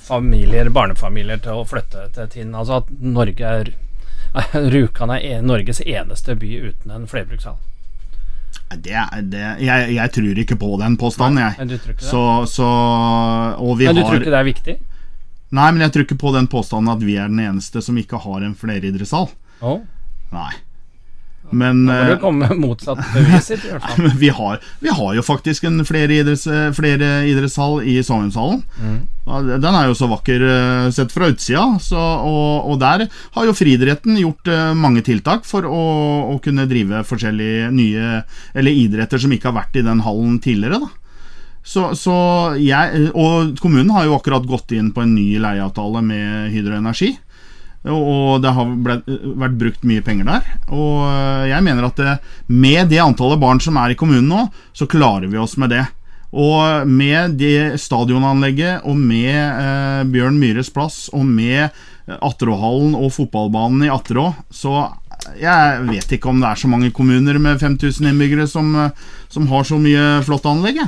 familier, 0.04 0.70
barnefamilier 0.70 1.42
til 1.42 1.64
å 1.64 1.66
flytte 1.66 2.06
til 2.14 2.30
Tinn? 2.30 2.54
Altså 2.54 2.78
at 2.84 2.94
Norge 3.02 3.56
er 3.58 3.72
Rjukan 4.74 5.14
er 5.14 5.44
Norges 5.46 5.80
eneste 5.84 6.34
by 6.38 6.50
uten 6.70 6.90
en 6.94 7.06
flerbrukshall? 7.10 7.56
Det, 8.74 8.96
det, 9.30 9.42
jeg, 9.62 9.94
jeg, 9.94 10.10
tror 10.14 10.38
ikke 10.42 10.56
på 10.58 10.72
den 10.80 10.96
påstanden, 10.98 11.38
jeg. 11.42 11.54
Men 11.58 11.70
du 11.70 11.76
tror 11.78 11.94
ikke 11.94 12.02
det? 12.02 12.10
Så, 12.10 12.22
så, 12.50 12.68
men 13.60 13.78
du 13.78 14.02
har, 14.02 14.08
tror 14.08 14.22
ikke 14.22 14.34
det 14.34 14.40
er 14.40 14.48
viktig? 14.48 14.76
Nei, 15.54 15.66
men 15.70 15.84
jeg 15.84 15.94
tror 15.94 16.06
ikke 16.06 16.18
på 16.18 16.32
den 16.34 16.48
påstanden 16.50 16.90
at 16.90 17.02
vi 17.04 17.18
er 17.20 17.30
den 17.30 17.42
eneste 17.44 17.82
som 17.84 17.98
ikke 18.00 18.18
har 18.24 18.42
en 18.42 18.56
fleridrettshall. 18.58 19.28
Oh. 19.62 19.82
Nei. 20.34 20.50
Men, 21.54 21.84
må 21.86 21.96
du 22.08 22.14
eh, 22.14 22.20
komme 22.22 22.48
med 22.48 22.60
motsatt 22.60 23.00
bevis 23.14 23.50
i 23.54 23.58
hvert 23.62 23.84
fall. 23.84 24.10
Vi 24.24 24.30
har, 24.34 24.60
vi 24.80 24.92
har, 24.92 25.10
jo 25.16 25.22
faktisk 25.24 25.66
en 25.68 25.82
flere, 25.86 26.20
idretts, 26.20 26.46
flere 26.76 27.10
idrettshall 27.28 27.82
i 27.88 27.98
Sognshallen. 28.04 28.62
Mm. 28.80 28.98
Den 29.24 29.70
er 29.70 29.88
jo 29.88 29.96
så 29.96 30.08
vakker 30.10 30.42
eh, 30.48 30.88
sett 30.94 31.12
fra 31.14 31.30
utsida. 31.32 31.64
Så, 31.82 31.98
og, 31.98 32.68
og, 32.70 32.76
der 32.82 33.06
har 33.08 33.48
jo 33.48 33.56
friidretten 33.56 34.18
gjort 34.20 34.50
eh, 34.52 34.74
mange 34.76 35.04
tiltak 35.06 35.48
for 35.48 35.66
å, 35.68 35.84
å, 36.34 36.36
kunne 36.44 36.68
drive 36.68 37.04
forskjellige 37.08 37.70
nye 37.72 38.18
Eller 38.52 38.82
idretter 38.84 39.20
som 39.22 39.32
ikke 39.32 39.48
har 39.48 39.58
vært 39.62 39.80
i 39.80 39.86
den 39.86 40.02
hallen 40.04 40.38
tidligere. 40.44 40.82
da 40.84 40.92
så, 41.64 41.94
så 41.96 42.14
jeg, 42.60 43.06
og 43.16 43.54
kommunen 43.56 43.94
har 43.96 44.04
jo 44.04 44.18
akkurat 44.18 44.44
gått 44.44 44.74
inn 44.76 44.90
på 44.92 45.00
en 45.00 45.14
ny 45.16 45.38
leieavtale 45.40 46.02
med 46.04 46.50
Hydro 46.52 46.76
Energi. 46.76 47.14
Og 47.92 48.40
det 48.40 48.52
har 48.56 48.70
vært 48.80 49.58
brukt 49.60 49.82
mye 49.84 50.04
penger 50.04 50.28
der. 50.28 50.46
Og 50.72 51.04
eh, 51.04 51.50
jeg 51.50 51.64
mener 51.66 51.88
at 51.88 52.00
det, 52.00 52.14
med 52.48 52.88
det 52.92 53.02
antallet 53.04 53.42
barn 53.42 53.60
som 53.60 53.76
er 53.80 53.92
i 53.92 53.98
kommunen 53.98 54.30
nå, 54.30 54.46
så 54.72 54.88
klarer 54.88 55.28
vi 55.28 55.40
oss 55.40 55.58
med 55.60 55.74
det. 55.74 55.84
Og 56.34 56.88
med 56.88 57.36
det 57.38 57.76
stadionanlegget, 57.78 58.86
og 58.88 58.96
med 58.98 59.36
eh, 59.36 60.00
Bjørn 60.10 60.40
Myhres 60.40 60.72
plass, 60.72 61.06
og 61.12 61.28
med 61.28 61.68
Atteråhallen 62.04 62.96
og 62.98 63.12
fotballbanen 63.14 63.86
i 63.86 63.92
Atterå, 63.92 64.30
så 64.52 64.88
jeg 65.40 65.84
vet 65.88 66.16
ikke 66.16 66.28
om 66.28 66.40
det 66.42 66.50
er 66.50 66.58
så 66.60 66.68
mange 66.68 66.90
kommuner 66.92 67.38
med 67.40 67.60
5000 67.62 68.10
innbyggere 68.10 68.44
som, 68.50 68.74
som 69.32 69.46
har 69.48 69.64
så 69.64 69.78
mye 69.80 70.18
flott 70.26 70.44
anlegg. 70.50 70.82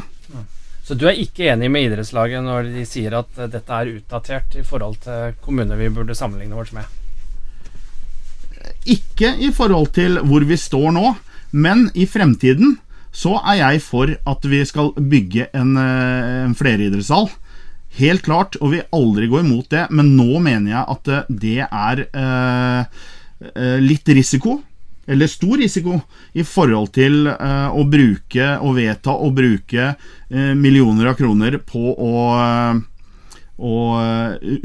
Så 0.86 0.94
du 0.94 1.08
er 1.10 1.18
ikke 1.18 1.48
enig 1.50 1.66
med 1.72 1.88
idrettslaget 1.88 2.44
når 2.46 2.68
de 2.70 2.84
sier 2.86 3.16
at 3.18 3.40
eh, 3.40 3.50
dette 3.50 3.74
er 3.74 3.90
utdatert 3.96 4.54
i 4.54 4.62
forhold 4.66 5.00
til 5.02 5.34
kommuner 5.42 5.78
vi 5.80 5.90
burde 5.90 6.14
sammenligne 6.14 6.58
oss 6.62 6.70
med? 6.76 6.86
Ikke 8.86 9.32
i 9.42 9.50
forhold 9.54 9.90
til 9.96 10.20
hvor 10.22 10.46
vi 10.46 10.58
står 10.58 10.92
nå, 10.94 11.10
men 11.58 11.88
i 11.98 12.06
fremtiden 12.06 12.76
så 13.16 13.38
er 13.40 13.58
jeg 13.62 13.82
for 13.82 14.12
at 14.28 14.46
vi 14.46 14.60
skal 14.68 14.92
bygge 14.94 15.48
en, 15.56 15.74
eh, 15.80 16.44
en 16.44 16.54
fleridrettshall. 16.54 17.30
Helt 17.96 18.22
klart, 18.22 18.58
og 18.60 18.74
vi 18.74 18.84
aldri 18.92 19.26
gå 19.32 19.40
imot 19.40 19.70
det, 19.72 19.86
men 19.90 20.14
nå 20.18 20.38
mener 20.44 20.70
jeg 20.74 20.84
at 20.94 21.12
eh, 21.12 21.30
det 21.42 21.60
er 21.66 22.04
eh, 22.06 23.78
litt 23.82 24.14
risiko 24.14 24.60
eller 25.06 25.26
stor 25.26 25.56
risiko, 25.56 26.00
i 26.32 26.44
forhold 26.44 26.92
til 26.96 27.26
eh, 27.30 27.70
å 27.70 27.86
bruke 27.88 28.50
og 28.58 28.76
vedta 28.78 29.14
å 29.14 29.30
bruke 29.34 29.88
eh, 29.94 30.52
millioner 30.58 31.12
av 31.12 31.18
kroner 31.18 31.58
på 31.62 31.82
å, 31.94 32.14
uh, 32.36 32.78
å 33.56 33.74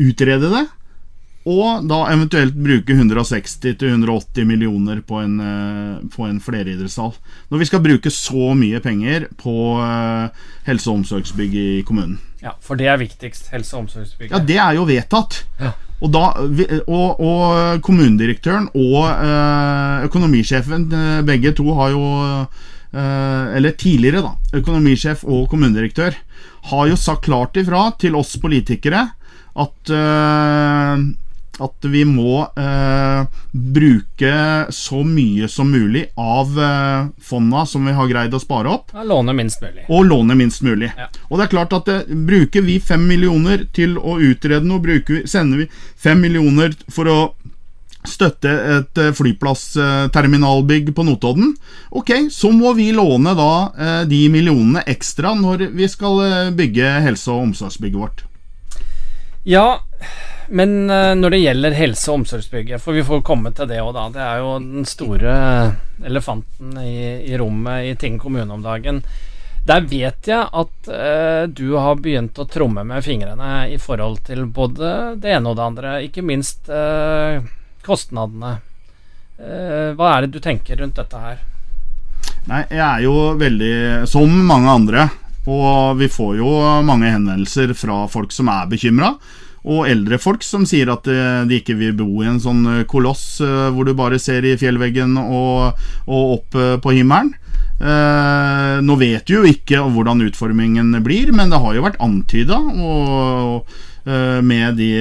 utrede 0.02 0.50
det. 0.52 0.64
Og 1.52 1.86
da 1.90 2.04
eventuelt 2.14 2.54
bruke 2.54 2.94
160-180 2.94 4.46
millioner 4.46 5.00
på 5.02 5.24
en, 5.24 5.40
på 6.14 6.28
en 6.28 6.38
fleridrettshall. 6.38 7.16
Når 7.50 7.64
vi 7.64 7.68
skal 7.70 7.82
bruke 7.82 8.12
så 8.14 8.52
mye 8.54 8.78
penger 8.84 9.26
på 9.42 9.56
helse- 10.68 10.92
og 10.92 11.00
omsorgsbygg 11.00 11.56
i 11.58 11.70
kommunen. 11.88 12.20
Ja, 12.44 12.54
For 12.62 12.78
det 12.78 12.92
er 12.94 13.02
viktigst. 13.02 13.50
Helse- 13.56 13.74
og 13.74 13.88
omsorgsbygg. 13.88 14.30
Ja, 14.36 14.44
det 14.52 14.60
er 14.62 14.78
jo 14.78 14.86
vedtatt. 14.86 15.42
Ja. 15.58 15.74
Og, 16.02 16.10
da, 16.10 16.24
og, 16.90 17.22
og 17.22 17.82
kommunedirektøren 17.86 18.68
og 18.74 19.06
øh, 19.12 20.06
økonomisjefen, 20.08 20.90
øh, 20.90 21.22
begge 21.28 21.54
to 21.58 21.76
har 21.78 21.94
jo 21.94 22.04
øh, 22.26 23.56
Eller 23.56 23.72
tidligere, 23.78 24.26
da. 24.26 24.58
Økonomisjef 24.58 25.24
og 25.24 25.46
kommunedirektør 25.50 26.18
har 26.72 26.88
jo 26.90 26.98
sagt 27.00 27.24
klart 27.30 27.56
ifra 27.56 27.92
til 28.02 28.18
oss 28.20 28.36
politikere 28.42 29.06
at 29.62 29.92
at 31.60 31.88
vi 31.92 32.04
må 32.08 32.46
eh, 32.58 33.26
bruke 33.52 34.36
så 34.72 35.02
mye 35.04 35.50
som 35.52 35.72
mulig 35.72 36.06
av 36.16 36.56
eh, 36.60 37.10
fonda 37.22 37.66
som 37.70 37.86
vi 37.86 37.96
har 37.98 38.10
greid 38.10 38.34
å 38.34 38.42
spare 38.42 38.72
opp. 38.72 38.94
Og 38.96 39.08
låne 39.10 39.36
minst 39.38 39.62
mulig. 39.62 39.86
Og 39.90 40.08
låne 40.08 40.38
minst 40.40 40.64
mulig. 40.66 40.94
Ja. 40.98 41.10
Og 41.30 41.38
det 41.38 41.48
er 41.48 41.54
klart 41.58 41.76
at 41.76 41.92
eh, 41.92 42.08
Bruker 42.32 42.64
vi 42.66 42.80
fem 42.80 43.04
millioner 43.08 43.66
til 43.76 43.98
å 44.00 44.18
utrede 44.22 44.66
noe, 44.68 44.82
vi, 44.82 45.24
sender 45.30 45.66
vi 45.66 45.70
fem 46.00 46.22
millioner 46.24 46.74
for 46.90 47.10
å 47.12 47.20
støtte 48.08 48.52
et 48.78 49.02
eh, 49.02 49.14
flyplassterminalbygg 49.18 50.92
på 50.96 51.06
Notodden. 51.06 51.54
Ok, 51.92 52.14
så 52.34 52.52
må 52.56 52.74
vi 52.78 52.90
låne 52.96 53.36
da 53.38 53.52
eh, 53.76 54.02
de 54.10 54.24
millionene 54.34 54.84
ekstra 54.90 55.36
når 55.38 55.68
vi 55.76 55.90
skal 55.92 56.22
eh, 56.26 56.52
bygge 56.58 56.98
helse- 57.06 57.32
og 57.34 57.50
omsorgsbygget 57.50 58.02
vårt. 58.02 58.26
Ja, 59.46 59.82
men 60.52 60.90
uh, 60.92 61.14
når 61.18 61.34
det 61.34 61.42
gjelder 61.42 61.76
helse- 61.78 62.12
og 62.12 62.22
omsorgsbygget, 62.22 62.82
for 62.84 62.98
vi 62.98 63.06
får 63.08 63.24
komme 63.28 63.54
til 63.56 63.70
det 63.70 63.82
òg, 63.82 63.94
da. 63.96 64.06
Det 64.14 64.24
er 64.26 64.42
jo 64.44 64.54
den 64.62 64.88
store 64.90 65.36
elefanten 66.06 66.78
i, 66.84 66.96
i 67.32 67.38
rommet 67.40 67.90
i 67.90 67.96
Ting 68.00 68.20
kommune 68.22 68.54
om 68.54 68.64
dagen. 68.66 69.02
Der 69.68 69.86
vet 69.86 70.26
jeg 70.26 70.42
at 70.42 70.90
eh, 70.90 71.44
du 71.46 71.76
har 71.78 72.00
begynt 72.02 72.40
å 72.42 72.48
tromme 72.50 72.82
med 72.88 73.06
fingrene 73.06 73.68
i 73.70 73.78
forhold 73.78 74.24
til 74.26 74.48
både 74.50 75.20
det 75.22 75.36
ene 75.36 75.52
og 75.52 75.60
det 75.60 75.68
andre, 75.68 75.92
ikke 76.08 76.26
minst 76.26 76.72
eh, 76.74 77.44
kostnadene. 77.86 78.56
hva 79.98 80.10
er 80.16 80.26
det 80.26 80.34
du 80.34 80.40
tenker 80.42 80.78
rundt 80.82 80.98
dette 80.98 81.18
her? 81.18 81.38
Nei, 82.50 82.64
jeg 82.70 82.82
er 82.82 83.00
jo 83.02 83.14
veldig 83.38 83.74
Som 84.10 84.34
mange 84.46 84.70
andre 84.70 85.08
og 85.50 85.98
vi 85.98 86.10
får 86.10 86.36
jo 86.38 86.50
mange 86.86 87.10
henvendelser 87.10 87.74
fra 87.74 88.04
folk 88.12 88.34
som 88.34 88.50
er 88.52 88.70
bekymra. 88.70 89.16
Og 89.62 89.86
eldre 89.86 90.18
folk 90.22 90.42
som 90.46 90.66
sier 90.66 90.90
at 90.90 91.06
eh, 91.12 91.44
de 91.50 91.60
ikke 91.62 91.78
vil 91.78 91.94
bo 91.98 92.24
i 92.24 92.30
en 92.32 92.42
sånn 92.42 92.64
eh, 92.66 92.86
koloss 92.90 93.42
eh, 93.46 93.68
hvor 93.74 93.86
du 93.86 93.94
bare 93.98 94.18
ser 94.22 94.46
i 94.48 94.56
fjellveggen 94.58 95.14
og, 95.22 95.78
og 96.08 96.34
opp 96.40 96.58
på 96.82 96.96
himmelen. 96.98 97.36
Eh, 97.82 98.82
nå 98.82 98.98
vet 98.98 99.26
du 99.26 99.40
jo 99.40 99.46
ikke 99.50 99.84
hvordan 99.94 100.26
utformingen 100.26 100.94
blir, 101.06 101.32
men 101.34 101.54
det 101.54 101.62
har 101.62 101.78
jo 101.78 101.86
vært 101.88 102.02
antyda. 102.02 102.60
med 104.42 104.80
de 104.82 104.94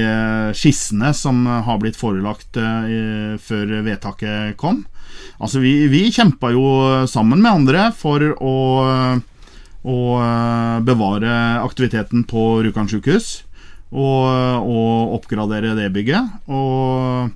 skissene 0.52 1.14
som 1.16 1.46
har 1.46 1.78
blitt 1.80 1.96
forelagt 1.96 2.58
eh, 2.60 3.38
før 3.40 3.80
vedtaket 3.86 4.58
kom. 4.60 4.84
Altså, 5.40 5.62
vi, 5.64 5.88
vi 5.88 6.10
kjempa 6.12 6.50
jo 6.52 7.06
sammen 7.08 7.40
med 7.40 7.62
andre 7.62 7.86
for 7.96 8.20
å 8.20 8.56
eh, 10.20 10.78
bevare 10.84 11.32
aktiviteten 11.64 12.26
på 12.28 12.60
Rjukan 12.66 12.92
sykehus. 12.92 13.40
Og, 13.90 14.26
og, 14.70 15.14
oppgradere 15.18 15.74
det 15.74 15.88
bygget. 15.94 16.36
Og, 16.46 17.32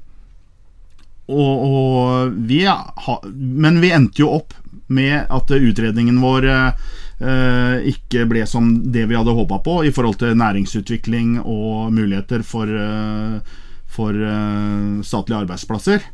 og, 1.35 2.35
vi 2.47 2.63
ha, 2.69 3.17
Men 3.35 3.81
vi 3.83 3.91
endte 3.95 4.23
jo 4.23 4.31
opp 4.37 4.55
med 4.95 5.27
at 5.33 5.51
utredningen 5.51 6.21
vår 6.23 6.47
eh, 6.53 7.87
ikke 7.91 8.27
ble 8.31 8.45
som 8.47 8.69
det 8.93 9.07
vi 9.11 9.17
hadde 9.17 9.35
håpa 9.35 9.59
på 9.65 9.79
i 9.89 9.93
forhold 9.95 10.21
til 10.21 10.37
næringsutvikling 10.39 11.39
og 11.41 11.93
muligheter 11.97 12.45
for, 12.47 12.69
eh, 12.69 13.57
for 13.91 14.15
eh, 14.15 15.01
statlige 15.03 15.41
arbeidsplasser. 15.43 16.05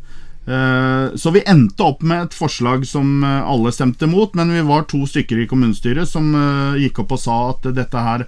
Eh, 0.47 1.14
så 1.14 1.30
vi 1.30 1.43
endte 1.47 1.84
opp 1.84 2.03
med 2.03 2.24
et 2.24 2.34
forslag 2.34 2.86
som 2.88 3.24
eh, 3.24 3.43
alle 3.45 3.72
stemte 3.74 4.09
mot, 4.11 4.32
men 4.34 4.53
vi 4.55 4.64
var 4.66 4.88
to 4.88 5.05
stykker 5.07 5.43
i 5.43 5.49
kommunestyret 5.51 6.09
som 6.09 6.32
eh, 6.34 6.80
gikk 6.86 7.03
opp 7.05 7.14
og 7.18 7.20
sa 7.22 7.36
at 7.53 7.68
dette 7.76 8.07
her 8.07 8.24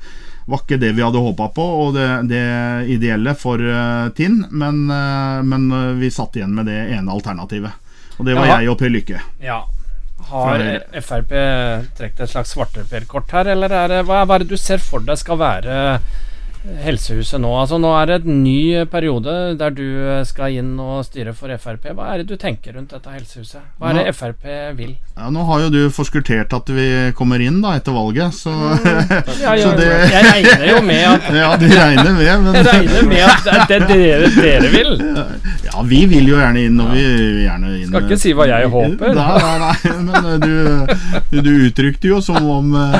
var 0.46 0.62
ikke 0.62 0.80
det 0.82 0.92
vi 0.96 1.04
hadde 1.04 1.22
håpa 1.22 1.48
på, 1.54 1.66
og 1.84 1.94
det, 1.96 2.08
det, 2.30 2.42
ideelle 2.94 3.34
for 3.38 3.62
Tinn. 4.16 4.40
Men, 4.50 4.86
men, 4.88 5.68
vi 6.00 6.10
satt 6.10 6.36
igjen 6.38 6.54
med 6.56 6.66
det 6.70 6.80
ene 6.96 7.12
alternativet. 7.14 7.78
Og 8.18 8.26
det 8.26 8.34
var 8.36 8.48
ja. 8.48 8.56
jeg 8.60 8.72
og 8.72 8.78
Per 8.80 8.92
Lykke. 8.92 9.22
Ja. 9.42 9.60
Har 10.32 10.62
Frp 11.02 11.32
trukket 11.98 12.20
et 12.24 12.30
slags 12.30 12.52
svarteperkort 12.54 13.32
her, 13.34 13.52
eller 13.54 13.72
er 13.74 13.88
det, 13.90 14.02
hva 14.08 14.22
er 14.24 14.44
det 14.44 14.52
du 14.52 14.58
ser 14.60 14.82
for 14.82 15.04
deg 15.06 15.18
skal 15.20 15.40
være 15.40 15.78
Helsehuset 16.62 17.40
nå? 17.42 17.48
Altså 17.58 17.78
Nå 17.82 17.88
er 17.98 18.06
det 18.06 18.16
et 18.20 18.26
ny 18.30 18.84
periode 18.90 19.32
der 19.58 19.72
du 19.74 19.82
skal 20.28 20.54
inn 20.60 20.76
og 20.80 21.00
styre 21.08 21.32
for 21.34 21.50
Frp. 21.58 21.88
Hva 21.98 22.12
er 22.12 22.22
det 22.22 22.28
du 22.30 22.36
tenker 22.38 22.76
rundt 22.76 22.92
dette 22.94 23.10
helsehuset? 23.10 23.64
Hva 23.80 23.90
er 23.90 23.98
det 23.98 24.12
Frp 24.14 24.46
vil? 24.78 24.92
Ja, 25.16 25.26
Nå 25.34 25.42
har 25.48 25.64
jo 25.64 25.72
du 25.74 25.80
forskuttert 25.94 26.54
at 26.54 26.70
vi 26.70 26.86
kommer 27.18 27.42
inn 27.42 27.58
da 27.64 27.74
etter 27.80 27.96
valget, 27.96 28.36
så, 28.38 28.52
Ja, 29.42 29.56
så 29.58 29.72
det 29.78 29.88
jeg 29.90 30.22
regner 30.28 30.68
jo 30.70 30.78
med 30.86 31.02
at 31.10 31.26
Ja, 31.42 31.50
du 31.58 31.66
regner 31.66 32.12
med, 32.14 32.22
Jeg 32.28 32.68
regner 32.68 33.10
med 33.10 33.26
at 33.26 33.42
det 33.42 33.58
er 33.58 33.66
det 33.66 33.90
dere, 33.90 34.30
dere 34.38 34.70
vil. 34.76 34.94
Ja, 35.66 35.82
vi 35.88 36.04
vil 36.14 36.30
jo 36.30 36.38
gjerne 36.38 36.62
inn, 36.68 36.78
og 36.84 36.94
vi 36.94 37.02
vil 37.10 37.42
gjerne 37.48 37.74
inn 37.80 37.90
Skal 37.90 38.06
ikke 38.06 38.20
si 38.22 38.36
hva 38.38 38.46
jeg 38.52 38.70
håper. 38.76 39.18
Nei, 39.18 39.28
nei, 39.42 39.58
nei, 39.66 39.98
men 40.06 40.30
eh, 40.30 40.96
du, 41.34 41.42
du 41.42 41.52
uttrykte 41.66 42.12
jo 42.14 42.22
som 42.22 42.38
om 42.38 42.70
eh, 42.78 42.96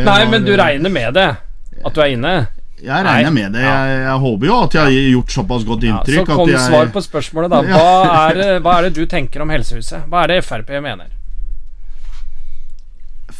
Nei, 0.00 0.02
var- 0.08 0.26
men 0.32 0.48
du 0.48 0.52
regner 0.58 0.92
med 0.96 1.12
det? 1.20 1.28
At 1.84 1.92
du 1.96 2.00
er 2.04 2.12
inne? 2.16 2.34
Jeg 2.82 3.04
regner 3.06 3.30
Nei. 3.30 3.34
med 3.36 3.54
det. 3.54 3.62
Jeg, 3.62 3.98
jeg 4.02 4.18
håper 4.24 4.48
jo 4.48 4.54
at 4.64 4.74
jeg 4.74 4.82
har 4.82 5.10
gjort 5.12 5.34
såpass 5.36 5.64
godt 5.68 5.84
Ja, 5.86 5.98
så 6.02 6.24
kom 6.26 6.50
jeg 6.50 6.62
svar 6.64 6.88
på 6.90 7.02
spørsmålet, 7.04 7.52
da. 7.52 7.60
Hva 7.70 7.90
er, 8.28 8.38
det- 8.40 8.62
hva 8.64 8.78
er 8.78 8.88
det 8.88 8.94
du 8.96 9.04
tenker 9.06 9.44
om 9.44 9.52
Helsehuset? 9.54 10.08
Hva 10.10 10.24
er 10.24 10.32
det 10.34 10.38
Frp 10.46 10.72
mener? 10.82 11.12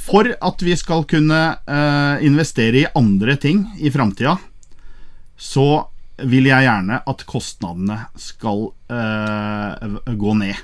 For 0.03 0.29
at 0.35 0.63
vi 0.63 0.75
skal 0.79 1.05
kunne 1.11 1.41
uh, 1.67 2.23
investere 2.25 2.83
i 2.83 2.89
andre 2.99 3.37
ting 3.41 3.65
i 3.83 3.91
framtida, 3.95 4.37
så 5.39 5.67
vil 6.23 6.47
jeg 6.51 6.67
gjerne 6.67 7.01
at 7.09 7.25
kostnadene 7.27 7.99
skal 8.21 8.69
uh, 8.93 9.99
gå 10.07 10.35
ned. 10.39 10.59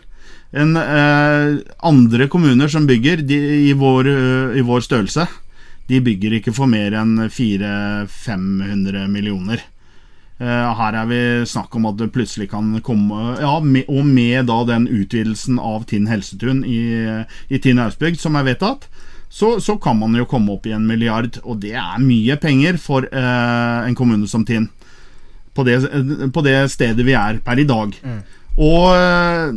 En, 0.55 0.75
uh, 0.79 1.59
andre 1.91 2.29
kommuner 2.31 2.71
som 2.73 2.87
bygger 2.89 3.23
de, 3.27 3.39
i, 3.69 3.73
vår, 3.79 4.11
i 4.59 4.65
vår 4.67 4.87
størrelse, 4.87 5.27
de 5.89 6.01
bygger 6.05 6.39
ikke 6.39 6.53
for 6.57 6.69
mer 6.71 6.95
enn 6.97 7.17
400-500 7.33 9.09
millioner. 9.11 9.63
Eh, 10.39 10.69
her 10.79 10.95
er 11.01 11.09
vi 11.11 11.21
snakk 11.51 11.75
om 11.75 11.89
at 11.91 11.97
det 11.99 12.13
plutselig 12.15 12.47
kan 12.53 12.77
komme 12.87 13.35
Ja, 13.41 13.57
med, 13.59 13.89
og 13.91 14.05
med 14.07 14.47
da 14.47 14.61
den 14.69 14.87
utvidelsen 14.87 15.59
av 15.59 15.89
Tinn 15.91 16.07
helsetun 16.07 16.61
i, 16.63 16.79
i 17.51 17.59
Tinn 17.59 17.81
Austbygd 17.83 18.21
som 18.23 18.39
er 18.39 18.47
vedtatt, 18.47 18.87
så, 19.29 19.57
så 19.61 19.75
kan 19.83 19.99
man 19.99 20.15
jo 20.17 20.29
komme 20.29 20.55
opp 20.55 20.69
i 20.69 20.73
en 20.77 20.87
milliard, 20.89 21.41
og 21.43 21.59
det 21.65 21.75
er 21.77 21.99
mye 22.01 22.39
penger 22.41 22.79
for 22.81 23.09
eh, 23.11 23.81
en 23.89 23.97
kommune 23.99 24.29
som 24.31 24.47
Tinn. 24.47 24.71
På 25.59 25.65
det, 25.67 25.81
på 26.31 26.45
det 26.47 26.59
stedet 26.71 27.03
vi 27.03 27.17
er 27.19 27.41
per 27.43 27.59
i 27.59 27.67
dag. 27.67 27.97
Og 28.63 28.85
eh, 28.95 29.51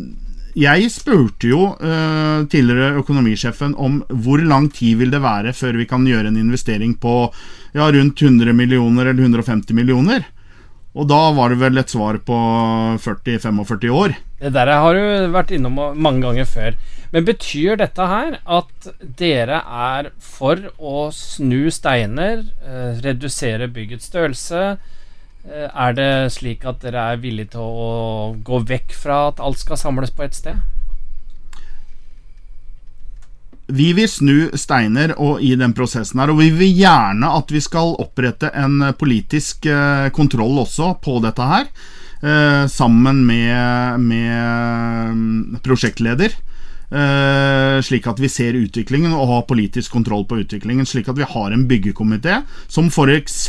jeg 0.58 0.92
spurte 0.92 1.50
jo 1.52 1.64
uh, 1.78 2.44
tidligere 2.52 3.00
økonomisjefen 3.02 3.76
om 3.80 4.02
hvor 4.24 4.42
lang 4.44 4.70
tid 4.74 5.00
vil 5.00 5.14
det 5.14 5.22
være 5.24 5.54
før 5.56 5.80
vi 5.80 5.88
kan 5.90 6.06
gjøre 6.08 6.32
en 6.32 6.40
investering 6.42 6.98
på 7.00 7.16
ja, 7.76 7.88
rundt 7.88 8.22
100 8.22 8.54
millioner 8.58 9.12
eller 9.12 9.24
150 9.30 9.76
millioner. 9.78 10.26
Og 10.92 11.08
da 11.08 11.20
var 11.32 11.54
det 11.54 11.62
vel 11.62 11.80
et 11.80 11.92
svar 11.92 12.18
på 12.28 12.38
40-45 13.00 13.94
år. 13.96 14.16
Det 14.42 14.52
der 14.52 14.72
har 14.76 14.98
du 14.98 15.32
vært 15.32 15.54
innom 15.56 15.78
mange 15.96 16.26
ganger 16.26 16.50
før. 16.50 16.76
Men 17.12 17.28
betyr 17.28 17.78
dette 17.80 18.08
her 18.08 18.38
at 18.44 18.90
dere 19.20 19.62
er 19.64 20.10
for 20.20 20.60
å 20.80 21.06
snu 21.16 21.72
steiner, 21.72 22.44
eh, 22.64 23.00
redusere 23.04 23.72
byggets 23.72 24.12
størrelse? 24.12 24.78
Eh, 25.42 25.66
er 25.66 25.96
det 25.98 26.12
slik 26.36 26.68
at 26.70 26.84
dere 26.84 27.08
er 27.14 27.22
villige 27.22 27.56
til 27.56 27.66
å 27.66 28.36
gå 28.46 28.62
vekk 28.70 28.94
fra 28.94 29.24
at 29.32 29.42
alt 29.42 29.62
skal 29.62 29.80
samles 29.80 30.14
på 30.14 30.26
ett 30.28 30.38
sted? 30.38 30.60
Vi 33.72 33.88
vil 33.96 34.10
snu 34.12 34.52
steiner 34.60 35.16
og 35.16 35.42
i 35.42 35.54
den 35.56 35.74
prosessen 35.74 36.20
her, 36.20 36.34
og 36.34 36.42
vi 36.42 36.52
vil 36.54 36.76
gjerne 36.84 37.32
at 37.40 37.54
vi 37.54 37.62
skal 37.64 37.96
opprette 38.04 38.52
en 38.54 38.92
politisk 39.00 39.66
eh, 39.66 40.12
kontroll 40.14 40.62
også 40.62 40.94
på 41.02 41.18
dette 41.24 41.50
her. 41.54 41.68
Eh, 42.22 42.68
sammen 42.70 43.24
med, 43.26 44.00
med 44.06 45.18
mm, 45.18 45.60
prosjektleder. 45.66 46.38
Slik 46.92 48.08
at 48.12 48.18
vi 48.20 48.28
ser 48.28 48.58
utviklingen 48.60 49.14
og 49.16 49.30
har 49.30 49.46
politisk 49.48 49.94
kontroll 49.96 50.26
på 50.28 50.42
utviklingen. 50.42 50.84
Slik 50.84 51.08
at 51.08 51.16
vi 51.16 51.24
har 51.24 51.54
en 51.56 51.64
byggekomité 51.70 52.42
som 52.68 52.90
f.eks. 52.92 53.46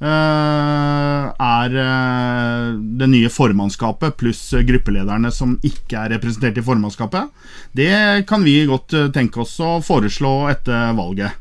Uh, 0.00 1.28
er 1.40 1.74
eh, 1.76 2.68
det 3.00 3.08
nye 3.12 3.28
formannskapet 3.32 4.16
pluss 4.20 4.40
gruppelederne 4.64 5.28
som 5.34 5.58
ikke 5.66 5.98
er 6.06 6.14
representert 6.14 6.56
i 6.56 6.64
formannskapet. 6.64 7.28
Det 7.76 7.90
kan 8.28 8.44
vi 8.46 8.62
godt 8.68 8.94
eh, 8.96 9.10
tenke 9.12 9.42
oss 9.44 9.58
å 9.60 9.76
foreslå 9.84 10.32
etter 10.52 10.94
valget. 10.96 11.36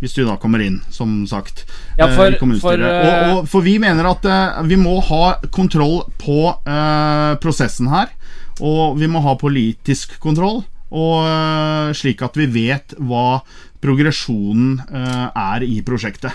Hvis 0.00 0.16
du 0.16 0.24
da 0.26 0.34
kommer 0.42 0.58
inn, 0.64 0.80
som 0.90 1.20
sagt. 1.30 1.62
Ja, 1.94 2.08
for- 2.16 2.26
eh, 2.34 2.58
for, 2.58 2.74
eh, 2.82 3.06
og, 3.06 3.38
og, 3.38 3.48
for 3.52 3.62
vi 3.62 3.76
mener 3.78 4.08
at 4.10 4.24
eh, 4.26 4.62
vi 4.66 4.74
må 4.80 4.96
ha 5.06 5.36
kontroll 5.54 6.00
på 6.18 6.40
uh, 6.66 7.36
prosessen 7.38 7.86
her. 7.92 8.10
Og 8.58 8.98
vi 8.98 9.06
må 9.06 9.22
ha 9.22 9.36
politisk 9.38 10.18
kontroll. 10.18 10.64
Og 10.90 11.22
uh, 11.22 11.92
slik 11.94 12.22
at 12.26 12.34
vi 12.34 12.48
vet 12.50 12.96
hva 12.98 13.44
progresjonen 13.80 14.80
uh, 14.90 15.30
er 15.30 15.62
i 15.62 15.78
prosjektet. 15.86 16.34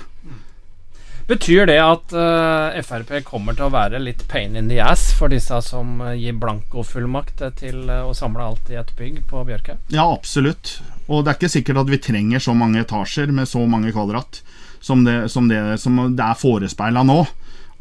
Betyr 1.26 1.66
det 1.66 1.80
at 1.82 2.12
uh, 2.14 2.76
Frp 2.86 3.16
kommer 3.26 3.56
til 3.58 3.66
å 3.66 3.74
være 3.74 3.98
litt 4.02 4.28
pain 4.30 4.54
in 4.60 4.68
the 4.70 4.78
ass 4.84 5.08
for 5.18 5.34
disse 5.34 5.58
som 5.66 5.98
eh, 6.06 6.20
gir 6.22 6.36
blankofullmakt 6.38 7.42
eh, 7.42 7.54
til 7.58 7.90
eh, 7.90 8.04
å 8.06 8.14
samle 8.14 8.46
alt 8.46 8.70
i 8.70 8.78
et 8.78 8.92
bygg 8.98 9.24
på 9.32 9.42
Bjørke? 9.48 9.80
Ja, 9.90 10.06
absolutt. 10.06 10.76
Og 11.08 11.24
det 11.24 11.34
er 11.34 11.40
ikke 11.40 11.50
sikkert 11.56 11.82
at 11.82 11.90
vi 11.90 12.02
trenger 12.12 12.44
så 12.46 12.54
mange 12.58 12.84
etasjer 12.84 13.34
med 13.34 13.50
så 13.50 13.64
mange 13.66 13.90
kvadrat 13.96 14.44
som 14.86 15.02
det, 15.08 15.18
som 15.34 15.50
det, 15.50 15.64
som 15.82 15.98
det 16.14 16.28
er 16.28 16.38
forespeila 16.38 17.02
nå. 17.08 17.24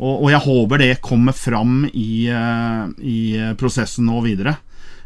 Og, 0.00 0.14
og 0.14 0.28
jeg 0.32 0.44
håper 0.46 0.80
det 0.80 0.92
kommer 1.04 1.36
fram 1.36 1.82
i, 1.92 2.24
eh, 2.32 2.86
i 3.04 3.18
prosessen 3.60 4.08
nå 4.08 4.24
videre. 4.24 4.56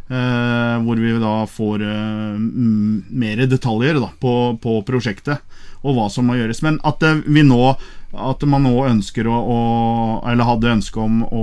Uh, 0.09 0.80
hvor 0.86 0.97
vi 0.97 1.11
da 1.20 1.43
får 1.45 1.82
uh, 1.84 2.36
mer 2.41 3.43
detaljer 3.45 3.99
da, 4.01 4.07
på, 4.16 4.30
på 4.57 4.78
prosjektet 4.89 5.43
og 5.83 5.95
hva 5.97 6.09
som 6.11 6.29
må 6.29 6.39
gjøres. 6.39 6.62
Men 6.66 6.81
at 6.87 7.03
eh, 7.07 7.22
vi 7.26 7.47
nå 7.47 7.76
At 8.09 8.41
man 8.49 8.64
nå 8.64 8.72
ønsker 8.89 9.26
å, 9.29 9.37
å 9.37 9.59
Eller 10.31 10.49
hadde 10.49 10.70
ønske 10.79 11.01
om 11.03 11.22
å 11.29 11.43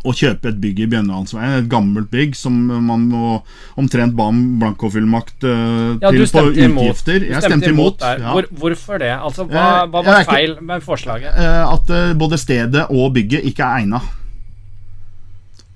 å 0.00 0.14
kjøpe 0.16 0.48
et 0.48 0.60
bygg 0.60 0.78
i 0.84 0.86
Bjørnlandsveien, 0.88 1.58
et 1.60 1.66
gammelt 1.68 2.08
bygg 2.12 2.36
som 2.38 2.54
man 2.86 3.02
må 3.10 3.32
omtrent 3.80 4.14
ba 4.16 4.30
om 4.32 4.38
blankofullmakt 4.60 5.44
uh, 5.44 5.98
Ja, 6.00 6.12
til 6.12 6.24
på 6.24 6.44
utgifter. 6.54 6.64
imot. 6.70 7.02
Du 7.04 7.26
Jeg 7.34 7.44
stemte 7.44 7.72
imot. 7.72 8.00
imot 8.00 8.22
ja. 8.24 8.32
Hvor, 8.32 8.48
hvorfor 8.62 9.02
det? 9.02 9.12
Altså, 9.18 9.44
hva, 9.50 9.66
Eh, 9.70 9.90
hva 9.92 10.02
var 10.06 10.24
feil 10.24 10.56
med 10.64 10.84
forslaget? 10.84 11.36
Eh, 11.36 11.74
at 11.74 11.92
uh, 11.92 12.14
både 12.18 12.38
stedet 12.40 12.86
og 12.88 13.12
bygget 13.16 13.44
ikke 13.52 13.66
er 13.66 13.84
egna. 13.84 14.00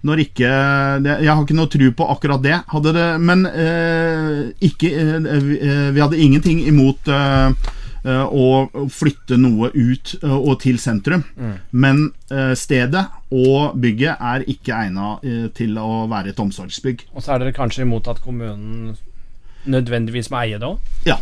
Når 0.04 0.20
ikke 0.26 0.48
Jeg 0.48 1.30
har 1.30 1.40
ikke 1.42 1.56
noe 1.56 1.70
tro 1.72 1.88
på 1.96 2.08
akkurat 2.12 2.42
det. 2.44 2.58
Det 2.84 3.06
men 3.24 3.46
eh, 3.48 4.52
ikke 4.68 4.90
eh, 4.92 5.40
vi, 5.40 5.56
eh, 5.62 5.96
hadde 5.96 6.20
ingenting 6.20 6.60
imot 6.68 7.08
eh, 7.08 7.54
eh, 8.04 8.24
å 8.28 8.88
flytte 8.92 9.38
noe 9.40 9.70
ut 9.72 10.14
eh, 10.20 10.36
og 10.36 10.60
til 10.60 10.78
sentrum. 10.82 11.24
Men 11.72 12.10
eh, 12.30 12.52
stedet 12.58 13.06
og 13.32 13.78
bygget 13.80 14.20
er 14.20 14.44
ikke 14.46 14.76
egna 14.84 15.14
til 15.56 15.78
å 15.80 16.04
være 16.10 16.34
et 16.34 16.44
omsorgsbygg. 16.44 17.08
Og 17.16 17.24
så 17.24 17.34
er 17.34 17.42
dere 17.42 17.56
kanskje 17.56 17.86
imot 17.86 18.12
at 18.12 18.20
kommunen 18.22 18.94
nødvendigvis 19.64 20.28
må 20.30 20.42
eie 20.44 20.60
det 20.60 20.68
òg? 20.68 20.92
Ja. 21.08 21.16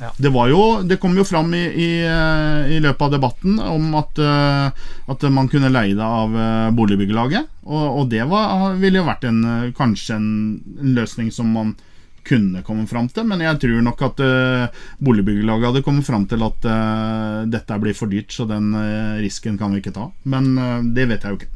Ja. 0.00 0.10
Det, 0.18 0.28
var 0.34 0.48
jo, 0.50 0.82
det 0.82 0.98
kom 1.02 1.14
jo 1.16 1.24
fram 1.24 1.54
i, 1.54 1.62
i, 1.64 1.88
eh, 2.02 2.72
i 2.74 2.80
løpet 2.82 3.02
av 3.06 3.12
debatten 3.14 3.60
om 3.62 3.94
at, 3.94 4.18
eh, 4.18 4.86
at 5.12 5.26
man 5.30 5.48
kunne 5.48 5.70
leie 5.70 5.94
det 5.94 6.04
av 6.04 6.34
eh, 6.34 6.70
boligbyggelaget. 6.74 7.50
Og, 7.64 7.84
og 8.00 8.08
det 8.10 8.24
var, 8.30 8.74
ville 8.80 9.00
jo 9.00 9.06
vært 9.06 9.26
en, 9.30 9.42
kanskje 9.76 10.18
en, 10.18 10.30
en 10.80 10.96
løsning 10.98 11.30
som 11.34 11.52
man 11.54 11.76
kunne 12.24 12.62
komme 12.64 12.86
fram 12.88 13.08
til. 13.12 13.26
Men 13.28 13.42
jeg 13.44 13.60
tror 13.62 13.82
nok 13.84 14.02
at 14.06 14.22
uh, 14.24 14.84
boligbyggelaget 15.04 15.68
hadde 15.68 15.82
kommet 15.84 16.06
fram 16.08 16.24
til 16.28 16.44
at 16.46 16.68
uh, 16.68 17.42
dette 17.52 17.76
blir 17.82 17.96
for 17.96 18.08
dyrt, 18.08 18.32
så 18.32 18.46
den 18.48 18.72
uh, 18.72 19.20
risken 19.20 19.58
kan 19.60 19.74
vi 19.74 19.82
ikke 19.82 19.92
ta. 19.92 20.08
Men 20.24 20.54
uh, 20.56 20.80
det 20.96 21.04
vet 21.10 21.26
jeg 21.26 21.34
jo 21.34 21.40
ikke. 21.42 21.52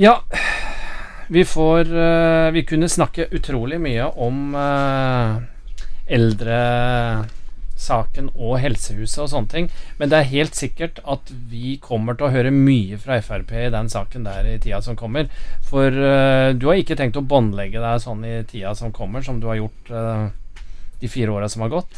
Ja, 0.00 0.16
vi 1.30 1.44
får 1.44 1.90
Vi 2.54 2.62
kunne 2.66 2.88
snakke 2.88 3.26
utrolig 3.36 3.76
mye 3.82 4.06
om 4.18 4.54
eldresaken 6.10 7.28
og 8.34 8.58
helsehuset 8.62 9.22
og 9.24 9.30
sånne 9.32 9.52
ting, 9.52 9.66
men 10.00 10.10
det 10.10 10.18
er 10.18 10.32
helt 10.34 10.54
sikkert 10.58 10.96
at 11.04 11.24
vi 11.50 11.78
kommer 11.82 12.12
til 12.18 12.26
å 12.28 12.34
høre 12.34 12.50
mye 12.54 12.98
fra 13.00 13.20
Frp 13.24 13.50
i 13.54 13.74
den 13.74 13.88
saken 13.92 14.26
der 14.26 14.42
i 14.50 14.58
tida 14.62 14.80
som 14.84 14.96
kommer. 14.98 15.24
For 15.70 15.88
uh, 15.88 16.48
du 16.56 16.64
har 16.70 16.76
ikke 16.80 16.98
tenkt 16.98 17.20
å 17.20 17.28
båndlegge 17.30 17.80
deg 17.82 18.04
sånn 18.04 18.22
i 18.26 18.44
tida 18.50 18.74
som 18.78 18.92
kommer, 18.96 19.20
som 19.26 19.36
du 19.40 19.46
har 19.50 19.56
gjort 19.62 19.84
uh, 19.94 20.26
de 21.00 21.08
fire 21.08 21.30
åra 21.32 21.48
som 21.48 21.62
har 21.64 21.72
gått? 21.72 21.90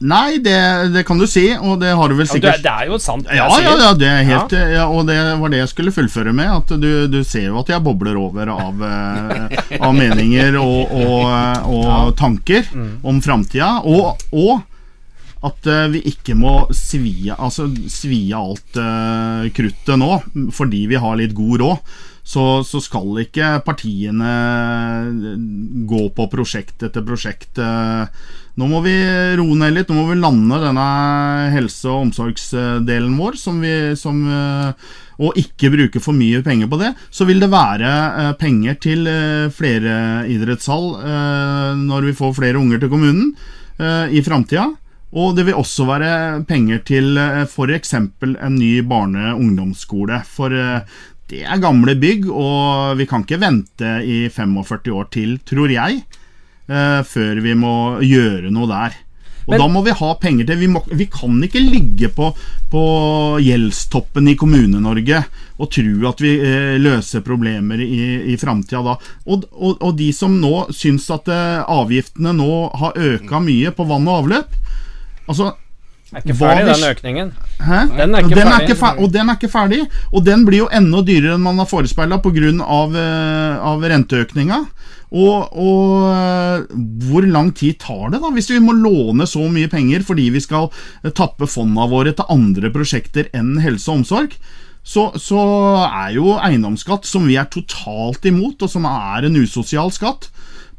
Nei, 0.00 0.38
det, 0.40 0.54
det 0.94 1.02
kan 1.04 1.18
du 1.20 1.26
si, 1.28 1.42
og 1.60 1.74
det 1.82 1.90
har 1.92 2.08
du 2.08 2.14
vel 2.16 2.24
sikkert 2.30 2.62
det 2.64 2.70
er 2.72 2.86
jo 2.88 2.96
sant, 3.04 3.26
det 3.28 3.36
Ja, 3.36 3.48
ja, 3.60 3.74
ja, 3.82 3.90
det 4.00 4.08
er 4.08 4.22
helt 4.24 4.54
ja. 4.56 4.86
Og 4.88 5.04
det 5.10 5.18
var 5.42 5.52
det 5.52 5.58
jeg 5.60 5.68
skulle 5.74 5.92
fullføre 5.92 6.32
med. 6.32 6.48
At 6.48 6.72
du, 6.80 6.88
du 7.12 7.18
ser 7.28 7.50
jo 7.50 7.58
at 7.60 7.68
jeg 7.68 7.84
bobler 7.84 8.16
over 8.16 8.48
av, 8.54 8.80
eh, 8.80 9.60
av 9.76 9.92
meninger 9.92 10.56
og, 10.56 10.94
og, 11.04 11.68
og 11.76 12.16
tanker 12.16 12.70
om 13.04 13.20
framtida. 13.20 13.74
Og, 13.84 14.24
og 14.32 14.62
at 15.44 15.68
eh, 15.68 15.86
vi 15.92 16.00
ikke 16.14 16.34
må 16.36 16.54
svie, 16.76 17.36
altså, 17.36 17.68
svi 17.92 18.26
alt 18.36 18.80
eh, 18.80 19.50
kruttet 19.56 20.00
nå, 20.00 20.14
fordi 20.56 20.86
vi 20.88 21.00
har 21.00 21.20
litt 21.20 21.36
god 21.36 21.60
råd. 21.60 21.92
Så, 22.30 22.42
så 22.64 22.78
skal 22.84 23.22
ikke 23.24 23.56
partiene 23.66 24.32
gå 25.88 26.02
på 26.16 26.26
prosjekt 26.32 26.84
etter 26.88 27.04
prosjekt. 27.04 27.58
eh. 27.58 28.06
Nå 28.60 28.66
må 28.68 28.82
vi 28.84 28.92
roe 29.40 29.56
ned 29.56 29.72
litt. 29.72 29.88
Nå 29.88 29.96
må 29.96 30.10
vi 30.10 30.18
lande 30.20 30.58
denne 30.60 30.88
helse- 31.54 31.88
og 31.88 32.10
omsorgsdelen 32.10 33.14
vår, 33.16 33.38
som 33.40 33.60
vi, 33.62 33.72
som, 33.96 34.18
eh, 34.28 34.90
og 35.20 35.38
ikke 35.40 35.70
bruke 35.72 36.02
for 36.04 36.12
mye 36.12 36.42
penger 36.44 36.68
på 36.68 36.80
det. 36.82 36.90
Så 37.10 37.24
vil 37.24 37.40
det 37.40 37.48
være 37.48 37.88
eh, 37.88 38.32
penger 38.36 38.76
til 38.84 39.08
eh, 39.08 39.48
flere 39.48 40.26
idrettshall 40.28 40.92
når 41.80 42.10
vi 42.10 42.16
får 42.18 42.36
flere 42.36 42.60
unger 42.60 42.80
til 42.80 42.92
kommunen 42.92 43.32
i 43.80 44.20
framtida. 44.20 44.66
Og 45.16 45.32
det 45.34 45.46
vil 45.46 45.56
også 45.56 45.86
være 45.88 46.10
penger 46.46 46.82
til 46.84 47.16
f.eks. 47.16 47.94
en 47.96 48.58
ny 48.58 48.82
barne- 48.84 49.32
og 49.32 49.40
ungdomsskole. 49.40 50.20
For 50.28 50.52
det 50.52 51.40
er 51.46 51.62
gamle 51.62 51.94
bygg, 51.96 52.28
og 52.28 52.98
vi 53.00 53.06
kan 53.08 53.24
ikke 53.24 53.40
vente 53.40 53.94
i 54.04 54.26
45 54.28 54.92
år 54.92 55.08
til, 55.14 55.38
tror 55.48 55.72
jeg, 55.72 56.02
eh, 56.70 57.00
før 57.06 57.42
vi 57.44 57.54
må 57.58 57.74
gjøre 58.06 58.52
noe 58.54 58.70
der. 58.70 58.98
Og 59.46 59.54
Men- 59.54 59.62
da 59.62 59.66
må 59.72 59.80
vi 59.82 59.90
ha 59.96 60.14
penger 60.20 60.46
til. 60.46 60.58
Vi, 60.60 60.66
må, 60.70 60.82
vi 60.94 61.06
kan 61.10 61.40
ikke 61.42 61.62
ligge 61.64 62.10
på, 62.14 62.28
på 62.70 62.82
gjeldstoppen 63.42 64.28
i 64.30 64.36
Kommune-Norge 64.38 65.24
og 65.58 65.70
tro 65.74 65.94
at 66.10 66.20
vi 66.22 66.34
eh, 66.38 66.76
løser 66.78 67.24
problemer 67.26 67.80
i, 67.82 68.02
i 68.32 68.36
framtida 68.40 68.82
da. 68.84 68.94
Og, 69.26 69.48
og, 69.50 69.80
og 69.80 69.96
de 69.98 70.10
som 70.14 70.36
nå 70.40 70.68
syns 70.76 71.08
at 71.10 71.28
eh, 71.32 71.64
avgiftene 71.66 72.34
nå 72.36 72.52
har 72.78 73.00
øka 73.00 73.42
mye 73.42 73.72
på 73.74 73.88
vann 73.90 74.08
og 74.08 74.22
avløp 74.24 74.56
Altså, 75.30 75.52
Er 76.10 76.24
ikke 76.24 76.34
ferdig, 76.40 76.66
den 76.66 76.86
økningen. 76.90 77.28
Hæ? 77.62 77.80
Den 77.94 78.14
er 78.14 78.24
ikke 78.24 78.34
den 78.34 78.48
ferdig. 78.48 78.66
Er 78.66 78.74
ikke 78.74 78.92
og 79.04 79.12
den 79.14 79.28
er 79.28 79.36
ikke 79.38 79.52
ferdig. 79.52 79.80
Og 80.10 80.24
den 80.26 80.46
blir 80.46 80.64
jo 80.64 80.70
enda 80.74 81.02
dyrere 81.06 81.36
enn 81.36 81.44
man 81.44 81.62
har 81.62 81.68
forespeila 81.70 82.18
pga. 82.24 82.50
Av, 82.66 82.96
eh, 82.96 83.60
av 83.70 83.84
renteøkninga. 83.92 84.58
Og, 85.10 85.54
og 85.58 86.08
eh, 86.10 86.66
hvor 87.10 87.26
lang 87.26 87.50
tid 87.54 87.80
tar 87.82 88.10
det, 88.12 88.20
da? 88.22 88.30
Hvis 88.34 88.50
vi 88.52 88.60
må 88.62 88.74
låne 88.78 89.26
så 89.26 89.42
mye 89.50 89.70
penger 89.70 90.04
fordi 90.06 90.28
vi 90.34 90.42
skal 90.42 90.68
eh, 90.70 91.10
tappe 91.10 91.48
fondene 91.50 91.88
våre 91.90 92.14
til 92.14 92.30
andre 92.30 92.70
prosjekter 92.74 93.30
enn 93.34 93.56
helse 93.62 93.90
og 93.90 94.02
omsorg, 94.02 94.36
så, 94.86 95.10
så 95.18 95.40
er 95.86 96.14
jo 96.16 96.36
eiendomsskatt, 96.40 97.06
som 97.06 97.26
vi 97.28 97.36
er 97.38 97.50
totalt 97.52 98.24
imot, 98.26 98.62
og 98.62 98.70
som 98.70 98.86
er 98.88 99.26
en 99.26 99.42
usosial 99.42 99.90
skatt, 99.94 100.30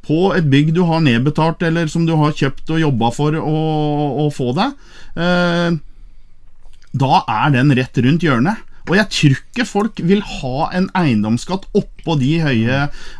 på 0.01 0.31
et 0.33 0.47
bygg 0.49 0.71
du 0.73 0.81
har 0.89 1.03
nedbetalt, 1.05 1.61
eller 1.67 1.91
som 1.91 2.07
du 2.07 2.15
har 2.17 2.33
kjøpt 2.33 2.71
og 2.73 2.81
jobba 2.81 3.11
for 3.13 3.37
å, 3.37 4.25
få 4.33 4.49
deg, 4.57 4.73
eh, 4.73 5.00
da 5.15 7.13
er 7.27 7.49
den 7.55 7.73
rett 7.77 7.97
rundt 8.03 8.23
hjørnet. 8.23 8.57
Og 8.89 8.95
jeg 8.97 9.07
tror 9.13 9.35
ikke 9.37 9.65
folk 9.67 10.01
vil 10.01 10.21
ha 10.25 10.69
en 10.77 10.87
eiendomsskatt 10.97 11.67
oppå 11.77 12.15
de 12.19 12.31
høye 12.41 12.77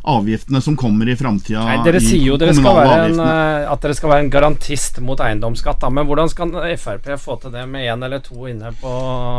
avgiftene 0.09 0.61
som 0.63 0.77
kommer 0.79 1.09
i 1.11 1.15
framtida. 1.19 1.63
Dere 1.85 2.01
sier 2.01 2.23
jo 2.31 2.37
dere 2.41 2.55
skal 2.57 2.79
være 2.79 2.95
en, 3.11 3.19
eh, 3.21 3.69
at 3.71 3.83
dere 3.83 3.97
skal 3.97 4.09
være 4.09 4.25
en 4.25 4.31
garantist 4.33 4.99
mot 5.05 5.21
eiendomsskatt, 5.21 5.79
da. 5.83 5.91
Men 5.93 6.07
hvordan 6.09 6.31
skal 6.31 6.55
Frp 6.81 7.11
få 7.21 7.37
til 7.41 7.53
det 7.53 7.67
med 7.69 7.85
én 7.85 8.05
eller 8.05 8.23
to 8.25 8.47
inne 8.49 8.73
på 8.81 8.91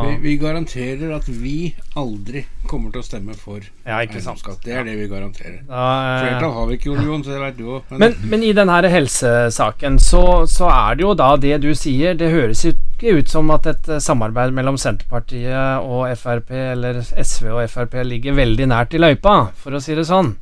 Vi, 0.06 0.16
vi 0.22 0.36
garanterer 0.38 1.16
at 1.16 1.26
vi 1.26 1.74
aldri 1.96 2.44
kommer 2.70 2.92
til 2.94 3.02
å 3.02 3.06
stemme 3.06 3.34
for 3.34 3.60
Ja, 3.86 3.98
eiendomsskatt. 3.98 4.62
Det 4.62 4.76
er 4.78 4.86
det 4.86 4.96
vi 5.00 5.08
garanterer. 5.10 5.60
da, 5.66 5.82
eh, 5.82 6.22
Flertall 6.22 6.54
har 6.54 6.66
vi 6.70 6.78
ikke, 6.78 6.92
Ole 6.94 7.04
Jon, 7.08 7.24
så 7.24 7.34
det 7.34 7.40
vet 7.40 7.58
du 7.58 7.64
òg. 7.66 7.98
Men, 7.98 8.14
men 8.30 8.42
i 8.46 8.52
denne 8.52 8.78
helsesaken 8.92 9.98
så, 9.98 10.46
så 10.46 10.70
er 10.70 10.96
det 10.96 11.02
jo 11.06 11.14
da 11.18 11.34
det 11.36 11.60
du 11.62 11.72
sier. 11.74 12.14
Det 12.18 12.30
høres 12.32 12.64
jo 12.64 12.72
ikke 13.02 13.18
ut 13.18 13.32
som 13.32 13.50
at 13.50 13.66
et 13.66 13.90
eh, 13.90 14.02
samarbeid 14.02 14.54
mellom 14.54 14.78
Senterpartiet 14.78 15.82
og 15.82 16.06
Frp, 16.18 16.54
eller 16.54 17.02
SV 17.02 17.50
og 17.50 17.64
Frp, 17.70 17.98
ligger 18.06 18.38
veldig 18.38 18.68
nært 18.70 18.94
i 18.94 19.02
løypa, 19.02 19.50
for 19.58 19.74
å 19.74 19.82
si 19.82 19.96
det 19.98 20.06
sånn. 20.06 20.36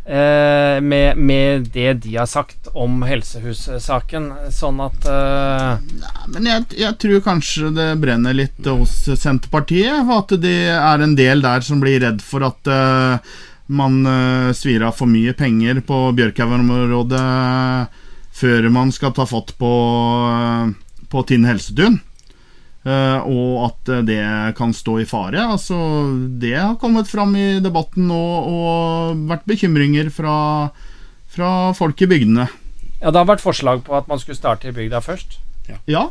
Eh, 0.00 0.80
med, 0.80 1.20
med 1.20 1.68
det 1.74 1.92
de 2.06 2.16
har 2.16 2.26
sagt 2.26 2.70
om 2.72 3.02
helsehussaken. 3.04 4.30
Sånn 4.50 4.80
at 4.82 5.04
eh, 5.06 5.92
Men 6.32 6.48
jeg, 6.48 6.64
jeg 6.80 6.96
tror 7.04 7.22
kanskje 7.28 7.70
det 7.76 7.90
brenner 8.00 8.34
litt 8.34 8.64
hos 8.64 8.96
Senterpartiet. 9.20 10.00
for 10.08 10.24
At 10.24 10.34
det 10.40 10.56
er 10.72 11.04
en 11.04 11.14
del 11.20 11.44
der 11.44 11.62
som 11.62 11.84
blir 11.84 12.00
redd 12.02 12.24
for 12.24 12.48
at 12.48 12.72
eh, 12.72 13.38
man 13.70 14.00
uh, 14.02 14.50
svir 14.56 14.82
av 14.82 14.96
for 14.98 15.06
mye 15.06 15.30
penger 15.38 15.78
på 15.86 16.08
Bjørkhaugen-området 16.18 17.20
før 18.40 18.68
man 18.72 18.92
skal 18.94 19.12
ta 19.16 19.26
fatt 19.28 19.52
på, 19.60 19.70
eh, 20.30 20.70
på 21.10 21.24
Tinn 21.28 21.48
helsetun. 21.48 22.00
Uh, 22.80 23.20
og 23.28 23.56
at 23.66 23.90
eh, 23.92 24.04
det 24.08 24.22
kan 24.56 24.70
stå 24.72 24.94
i 25.02 25.08
fare. 25.08 25.42
Altså, 25.52 25.76
det 26.40 26.54
har 26.56 26.78
kommet 26.80 27.10
fram 27.10 27.34
i 27.36 27.58
debatten 27.60 28.06
nå 28.08 28.20
og 28.48 29.26
vært 29.28 29.44
bekymringer 29.50 30.08
fra, 30.14 30.70
fra 31.28 31.50
folk 31.76 32.00
i 32.00 32.08
bygdene. 32.08 32.48
Ja, 33.02 33.10
det 33.12 33.20
har 33.20 33.28
vært 33.28 33.44
forslag 33.44 33.84
på 33.84 33.98
at 33.98 34.08
man 34.08 34.20
skulle 34.22 34.40
starte 34.40 34.70
i 34.70 34.76
bygda 34.76 35.02
først. 35.04 35.36
Ja, 35.86 36.08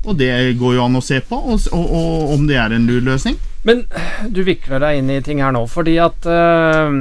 og 0.00 0.16
det 0.16 0.30
går 0.60 0.78
jo 0.78 0.84
an 0.86 0.96
å 0.96 1.02
se 1.04 1.18
på, 1.26 1.36
og, 1.36 1.66
og, 1.76 1.90
og 1.90 2.34
om 2.36 2.46
det 2.48 2.56
er 2.62 2.72
en 2.72 2.86
lur 2.88 3.02
løsning. 3.04 3.36
Men 3.66 3.82
du 4.30 4.40
vikler 4.46 4.80
deg 4.80 5.00
inn 5.00 5.10
i 5.12 5.20
ting 5.26 5.42
her 5.42 5.52
nå, 5.52 5.66
fordi 5.68 5.98
at 6.00 6.28
eh, 6.30 7.00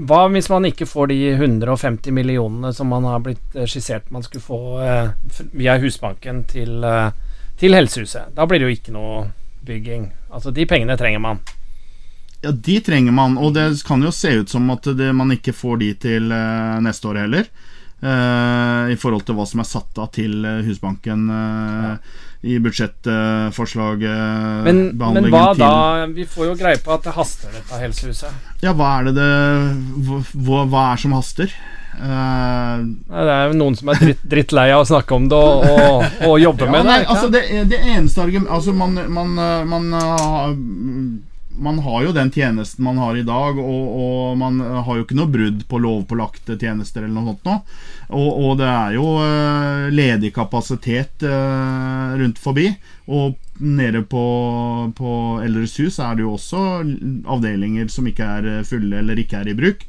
Hva 0.00 0.20
hvis 0.32 0.48
man 0.48 0.64
ikke 0.64 0.88
får 0.88 1.10
de 1.10 1.18
150 1.34 2.14
millionene 2.16 2.72
som 2.72 2.88
man 2.88 3.04
har 3.04 3.20
blitt 3.24 3.56
eh, 3.56 3.68
skissert 3.68 4.08
man 4.14 4.24
skulle 4.24 4.44
få 4.44 4.60
eh, 4.80 5.10
via 5.52 5.76
Husbanken 5.82 6.44
til, 6.48 6.78
eh, 6.84 7.10
til 7.60 7.76
Helsehuset? 7.76 8.32
Da 8.36 8.46
blir 8.48 8.62
det 8.62 8.70
jo 8.70 8.76
ikke 8.78 8.94
noe 8.96 9.26
bygging. 9.66 10.08
Altså, 10.30 10.54
de 10.56 10.64
pengene 10.66 10.96
trenger 10.96 11.20
man. 11.20 11.42
Ja, 12.40 12.52
de 12.52 12.78
trenger 12.80 13.12
man, 13.12 13.36
og 13.36 13.52
det 13.54 13.82
kan 13.84 14.00
jo 14.02 14.12
se 14.14 14.32
ut 14.40 14.48
som 14.48 14.70
at 14.72 14.88
det, 14.96 15.10
man 15.12 15.32
ikke 15.34 15.52
får 15.52 15.82
de 15.82 15.90
til 16.06 16.32
eh, 16.32 16.78
neste 16.80 17.10
år 17.10 17.20
heller. 17.26 17.50
Eh, 18.02 18.92
I 18.94 18.96
forhold 19.00 19.24
til 19.28 19.34
hva 19.38 19.46
som 19.48 19.60
er 19.62 19.68
satt 19.68 19.98
av 20.02 20.08
til 20.16 20.44
eh, 20.44 20.62
Husbanken 20.66 21.20
eh, 21.30 21.94
i 22.50 22.54
budsjettforslaget. 22.64 24.20
Men, 24.64 24.78
men 24.96 25.26
hva 25.32 25.42
til- 25.54 25.60
da? 25.60 26.06
Vi 26.16 26.24
får 26.24 26.44
jo 26.50 26.54
greie 26.62 26.78
på 26.80 26.90
at 26.94 27.02
det 27.04 27.12
haster, 27.16 27.48
dette 27.52 27.80
Helsehuset. 27.82 28.32
Ja, 28.64 28.72
hva 28.72 28.94
er 29.00 29.04
det 29.10 29.14
det 29.18 29.32
Hva, 30.46 30.62
hva- 30.64 30.86
er 30.92 30.96
som 31.02 31.12
haster? 31.18 31.48
Uh, 32.00 32.76
Det 33.10 33.28
er 33.34 33.50
jo 33.50 33.56
noen 33.58 33.74
som 33.76 33.88
er 33.92 33.96
dritt, 34.00 34.22
drittlei 34.24 34.70
av 34.72 34.84
å 34.84 34.88
snakke 34.88 35.12
om 35.18 35.24
det 35.28 35.36
og, 35.36 35.64
og, 35.68 36.04
og 36.30 36.36
jobbe 36.40 36.64
Ja, 36.64 36.70
med 36.70 36.80
det. 36.86 36.88
nei, 36.88 37.00
altså 37.12 37.28
det, 37.34 37.42
det 37.68 37.80
eneste 37.82 38.22
argument 38.24 38.48
Altså 38.56 38.72
man, 38.72 38.94
man, 39.12 39.34
man, 39.68 39.84
man 41.60 41.78
har 41.84 42.04
jo 42.06 42.12
den 42.16 42.30
tjenesten 42.32 42.84
man 42.84 42.98
har 42.98 43.16
i 43.16 43.24
dag, 43.26 43.58
og, 43.60 43.96
og 44.04 44.38
man 44.40 44.60
har 44.60 44.96
jo 44.96 45.04
ikke 45.04 45.18
noe 45.18 45.30
brudd 45.30 45.64
på 45.68 45.80
lovpålagte 45.84 46.56
tjenester 46.60 47.04
eller 47.04 47.16
noe 47.16 47.34
sånt 47.34 47.48
nå. 47.48 47.56
Og, 48.10 48.30
og 48.42 48.56
det 48.58 48.66
er 48.66 48.96
jo 48.96 49.06
eh, 49.22 49.90
ledig 49.94 50.32
kapasitet 50.34 51.22
eh, 51.26 52.16
rundt 52.18 52.40
forbi. 52.42 52.66
Og 53.10 53.36
nede 53.60 54.02
på, 54.08 54.24
på 54.96 55.12
Eldres 55.44 55.76
hus 55.82 55.98
er 56.02 56.16
det 56.16 56.24
jo 56.24 56.34
også 56.38 56.62
avdelinger 57.30 57.90
som 57.92 58.08
ikke 58.08 58.30
er 58.38 58.50
eh, 58.54 58.64
fulle 58.66 59.02
eller 59.02 59.20
ikke 59.20 59.42
er 59.42 59.52
i 59.52 59.58
bruk. 59.58 59.86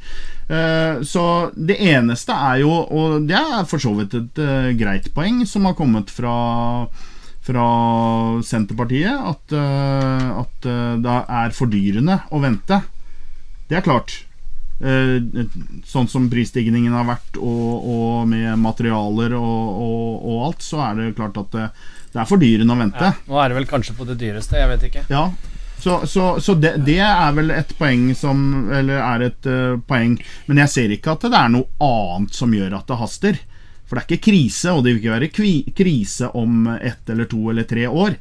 Så 1.07 1.22
det 1.55 1.78
eneste 1.80 2.36
er 2.36 2.57
jo, 2.59 2.74
og 2.91 3.22
det 3.24 3.38
er 3.39 3.61
for 3.69 3.80
så 3.80 3.93
vidt 3.95 4.17
et 4.17 4.41
greit 4.76 5.05
poeng 5.15 5.38
som 5.47 5.63
har 5.63 5.78
kommet 5.78 6.11
fra 6.11 6.34
fra 7.52 7.68
Senterpartiet 8.47 9.12
at, 9.12 9.56
eh, 9.56 10.28
at 10.41 10.68
eh, 10.68 10.97
det 11.04 11.16
er 11.43 11.56
fordyrende 11.56 12.20
å 12.32 12.41
vente. 12.43 12.82
Det 13.68 13.80
er 13.80 13.86
klart. 13.86 14.16
Eh, 14.82 15.20
sånn 15.86 16.10
som 16.10 16.30
prisstigningen 16.32 16.95
har 16.97 17.06
vært, 17.10 17.38
og, 17.38 17.88
og 17.95 18.28
med 18.32 18.56
materialer 18.64 19.36
og, 19.38 19.82
og, 19.86 20.28
og 20.32 20.45
alt, 20.47 20.66
så 20.66 20.82
er 20.88 20.99
det 20.99 21.16
klart 21.20 21.38
at 21.43 21.52
det, 21.54 21.70
det 22.16 22.24
er 22.24 22.30
fordyrende 22.30 22.76
å 22.76 22.82
vente. 22.82 23.12
Ja, 23.12 23.30
nå 23.30 23.41
er 23.41 23.52
det 23.52 23.60
vel 23.62 23.70
kanskje 23.70 23.97
på 23.99 24.08
det 24.10 24.18
dyreste, 24.22 24.58
jeg 24.58 24.72
vet 24.72 24.88
ikke. 24.89 25.06
Ja, 25.12 25.28
så, 25.82 26.08
så, 26.08 26.26
så 26.41 26.54
det, 26.62 26.76
det 26.86 26.99
er 27.02 27.32
vel 27.34 27.49
et 27.56 27.72
poeng 27.74 28.12
som 28.14 28.70
Eller 28.70 28.99
er 29.02 29.24
et 29.26 29.47
uh, 29.49 29.80
poeng. 29.89 30.12
Men 30.45 30.60
jeg 30.62 30.70
ser 30.70 30.91
ikke 30.93 31.16
at 31.16 31.26
det 31.26 31.39
er 31.39 31.49
noe 31.49 31.66
annet 31.82 32.38
som 32.38 32.54
gjør 32.54 32.76
at 32.78 32.91
det 32.91 32.97
haster. 32.99 33.39
For 33.92 34.00
det 34.00 34.06
er 34.06 34.08
ikke 34.08 34.30
krise, 34.32 34.72
og 34.72 34.86
det 34.86 34.94
vil 34.94 35.02
ikke 35.02 35.16
være 35.18 35.28
kvi, 35.36 35.50
krise 35.76 36.30
om 36.39 36.64
ett 36.78 37.10
eller 37.12 37.28
to 37.28 37.50
eller 37.52 37.68
tre 37.68 37.89
år. 37.92 38.16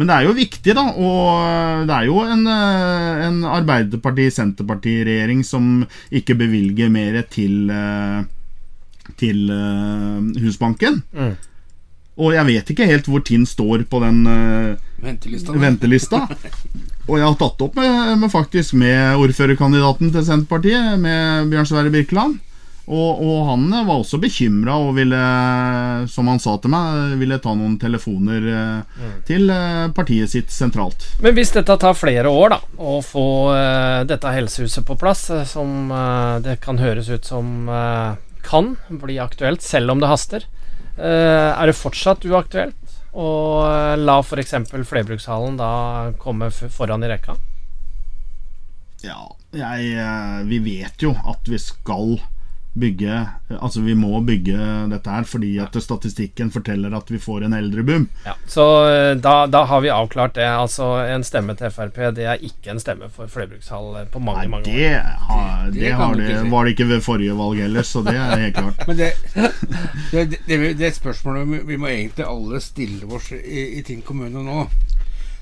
Men 0.00 0.08
det 0.08 0.14
er 0.16 0.24
jo 0.24 0.32
viktig, 0.38 0.72
da. 0.78 0.84
Og 0.96 1.84
det 1.84 1.92
er 1.92 2.06
jo 2.08 2.22
en, 2.24 2.46
eh, 2.48 3.26
en 3.26 3.42
Arbeiderparti-Senterparti-regjering 3.58 5.44
som 5.44 5.84
ikke 6.08 6.38
bevilger 6.40 6.88
mer 6.88 7.20
til, 7.28 7.68
eh, 7.68 8.24
til 9.20 9.50
eh, 9.52 10.40
Husbanken. 10.40 11.02
Mm. 11.12 11.36
Og 12.16 12.32
jeg 12.38 12.48
vet 12.48 12.72
ikke 12.72 12.88
helt 12.88 13.04
hvor 13.04 13.20
Tinn 13.20 13.44
står 13.44 13.84
på 13.92 14.00
den 14.00 14.24
eh, 14.24 14.80
Ventelista. 15.04 15.52
ventelista. 15.52 16.24
Og 17.10 17.18
jeg 17.18 17.26
har 17.26 17.36
tatt 17.36 17.60
opp 17.60 17.76
med, 17.76 18.16
med 18.24 18.32
faktisk 18.32 18.72
med 18.80 19.20
ordførerkandidaten 19.20 20.12
til 20.14 20.24
Senterpartiet, 20.24 20.96
med 20.96 21.52
Bjørn 21.52 21.68
Sverre 21.68 21.92
Birkeland. 21.92 22.40
Og, 22.90 23.20
og 23.22 23.44
han 23.46 23.68
eh, 23.70 23.84
var 23.86 24.00
også 24.00 24.18
bekymra 24.18 24.74
og 24.82 24.96
ville, 24.96 25.18
som 26.10 26.30
han 26.30 26.40
sa 26.42 26.56
til 26.58 26.72
meg, 26.72 27.14
ville 27.20 27.38
ta 27.42 27.52
noen 27.54 27.76
telefoner 27.78 28.48
mm. 28.50 29.12
til 29.28 29.52
eh, 29.54 29.84
partiet 29.94 30.32
sitt 30.32 30.50
sentralt. 30.50 31.06
Men 31.22 31.36
hvis 31.36 31.54
dette 31.54 31.76
tar 31.78 31.94
flere 31.98 32.32
år, 32.32 32.56
da, 32.56 32.58
å 32.82 32.96
få 33.04 33.26
eh, 33.54 34.00
dette 34.10 34.32
helsehuset 34.34 34.86
på 34.88 34.96
plass, 34.98 35.28
eh, 35.30 35.46
som 35.46 35.92
eh, 35.94 36.40
det 36.42 36.58
kan 36.64 36.82
høres 36.82 37.12
ut 37.12 37.30
som 37.30 37.70
eh, 37.70 38.18
kan 38.42 38.74
bli 38.88 39.20
aktuelt, 39.22 39.62
selv 39.62 39.94
om 39.94 40.02
det 40.02 40.10
haster, 40.10 40.48
eh, 40.98 41.50
er 41.54 41.70
det 41.70 41.78
fortsatt 41.78 42.26
uaktuelt 42.26 42.96
eh, 43.14 43.94
la 44.02 44.18
f.eks. 44.18 44.56
flerbrukshallen 44.66 45.62
da 45.62 45.70
komme 46.18 46.50
foran 46.50 47.06
i 47.06 47.12
rekka? 47.14 47.38
Ja, 49.06 49.30
jeg, 49.54 49.94
eh, 49.94 50.36
vi 50.50 50.58
vet 50.66 51.06
jo 51.06 51.14
at 51.14 51.46
vi 51.46 51.62
skal 51.62 52.18
bygge 52.78 53.14
Altså 53.50 53.80
vi 53.82 53.96
må 53.98 54.20
bygge 54.22 54.54
dette 54.92 55.10
her 55.10 55.24
fordi 55.26 55.48
at 55.58 55.74
statistikken 55.82 56.52
forteller 56.54 56.92
at 56.94 57.08
vi 57.10 57.18
får 57.18 57.42
en 57.48 57.56
eldreboom. 57.56 58.04
Ja, 58.24 58.36
så 58.46 58.66
eh, 58.86 59.14
da, 59.18 59.46
da 59.50 59.64
har 59.66 59.80
vi 59.82 59.90
avklart 59.90 60.36
det. 60.38 60.46
Altså 60.46 60.86
En 61.02 61.24
stemme 61.26 61.56
til 61.58 61.72
Frp, 61.74 61.98
det 62.14 62.28
er 62.30 62.44
ikke 62.46 62.70
en 62.70 62.78
stemme 62.82 63.08
for 63.10 63.26
flerbrukshall 63.32 63.88
eh, 64.02 64.06
på 64.12 64.22
mange, 64.22 64.44
Nei, 64.44 64.52
mange 64.54 64.70
år. 64.70 64.76
det, 64.76 64.92
har, 65.26 65.64
Det 65.74 65.80
det, 65.80 65.92
har 65.98 66.14
det, 66.20 66.28
si. 66.38 66.50
var 66.54 66.64
det 66.68 66.76
ikke 66.76 66.88
ved 66.92 67.02
forrige 67.08 67.34
valg 67.40 67.58
heller, 67.64 67.82
så 67.90 68.04
det 68.06 68.14
er 68.14 68.44
helt 68.44 68.60
klart. 68.60 68.84
Men 68.88 69.00
det, 69.02 69.10
det, 70.12 70.22
det, 70.30 70.38
det, 70.46 70.60
det 70.78 70.92
spørsmålet 71.00 71.48
vi- 71.50 71.64
vi 71.72 71.80
må 71.82 71.90
egentlig 71.90 72.28
alle 72.30 72.60
stille 72.62 73.10
oss 73.18 73.32
i, 73.34 73.66
i 73.80 73.82
Tinn 73.86 74.02
kommune 74.06 74.44
nå, 74.46 74.68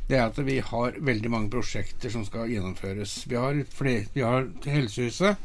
det 0.09 0.16
er 0.16 0.31
at 0.31 0.39
vi 0.41 0.57
har 0.64 0.95
veldig 1.05 1.31
mange 1.31 1.51
prosjekter 1.53 2.09
som 2.09 2.24
skal 2.24 2.49
gjennomføres. 2.49 3.18
Vi 3.29 3.37
har, 3.37 3.59
flere, 3.76 4.07
vi 4.14 4.24
har 4.24 4.47
Helsehuset, 4.64 5.37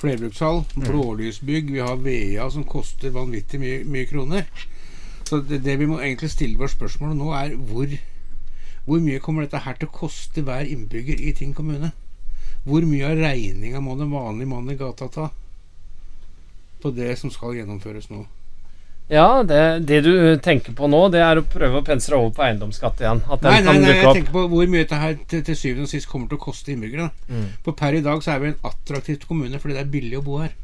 flerbrukshall, 0.00 0.64
blålysbygg, 0.76 1.70
vi 1.72 1.84
har 1.84 2.02
VEA 2.02 2.50
som 2.52 2.66
koster 2.68 3.14
vanvittig 3.14 3.60
mye, 3.62 3.78
mye 3.88 4.08
kroner. 4.10 4.44
Så 5.26 5.40
det, 5.42 5.62
det 5.64 5.78
vi 5.80 5.88
må 5.90 6.00
egentlig 6.00 6.30
stille 6.34 6.60
vårt 6.60 6.76
spørsmål 6.76 7.16
nå, 7.16 7.30
er 7.34 7.56
hvor, 7.70 7.96
hvor 8.86 9.00
mye 9.02 9.22
kommer 9.24 9.46
dette 9.46 9.64
her 9.64 9.78
til 9.80 9.88
å 9.88 9.96
koste 9.96 10.44
hver 10.46 10.68
innbygger 10.68 11.22
i 11.22 11.32
Tinn 11.38 11.56
kommune? 11.56 11.90
Hvor 12.66 12.84
mye 12.86 13.08
av 13.08 13.18
regninga 13.18 13.80
må 13.82 13.96
den 13.98 14.12
vanlige 14.12 14.52
mannen 14.52 14.74
i 14.74 14.78
gata 14.78 15.08
ta? 15.12 15.30
på 16.86 16.92
det 16.94 17.16
som 17.18 17.32
skal 17.34 17.56
gjennomføres 17.56 18.10
nå. 18.12 18.24
Ja, 19.08 19.42
det, 19.46 19.86
det 19.86 20.00
du 20.02 20.12
tenker 20.42 20.74
på 20.74 20.88
nå, 20.90 21.04
det 21.14 21.20
er 21.22 21.38
å 21.38 21.44
prøve 21.46 21.78
å 21.78 21.86
pensle 21.86 22.18
over 22.18 22.32
på 22.34 22.42
eiendomsskatt 22.48 23.02
igjen. 23.04 23.20
At 23.30 23.44
den 23.44 23.52
Nei, 23.54 23.60
nei, 23.62 23.74
kan 23.76 23.84
nei, 23.84 23.92
jeg 23.94 24.14
tenker 24.18 24.34
på 24.34 24.46
hvor 24.50 24.70
mye 24.72 24.82
dette 24.82 24.98
her 24.98 25.14
til, 25.30 25.44
til 25.46 25.58
syvende 25.58 25.86
og 25.86 25.92
sist 25.92 26.10
kommer 26.10 26.30
til 26.30 26.40
å 26.40 26.42
koste 26.42 26.74
innbyggerne. 26.74 27.12
Mm. 27.30 27.44
For 27.62 27.78
per 27.78 27.94
i 27.94 28.02
dag 28.02 28.24
så 28.24 28.34
er 28.34 28.42
vi 28.42 28.50
en 28.50 28.64
attraktiv 28.66 29.22
kommune 29.28 29.60
fordi 29.62 29.76
det 29.78 29.84
er 29.84 29.92
billig 29.92 30.18
å 30.18 30.24
bo 30.26 30.40
her. 30.42 30.56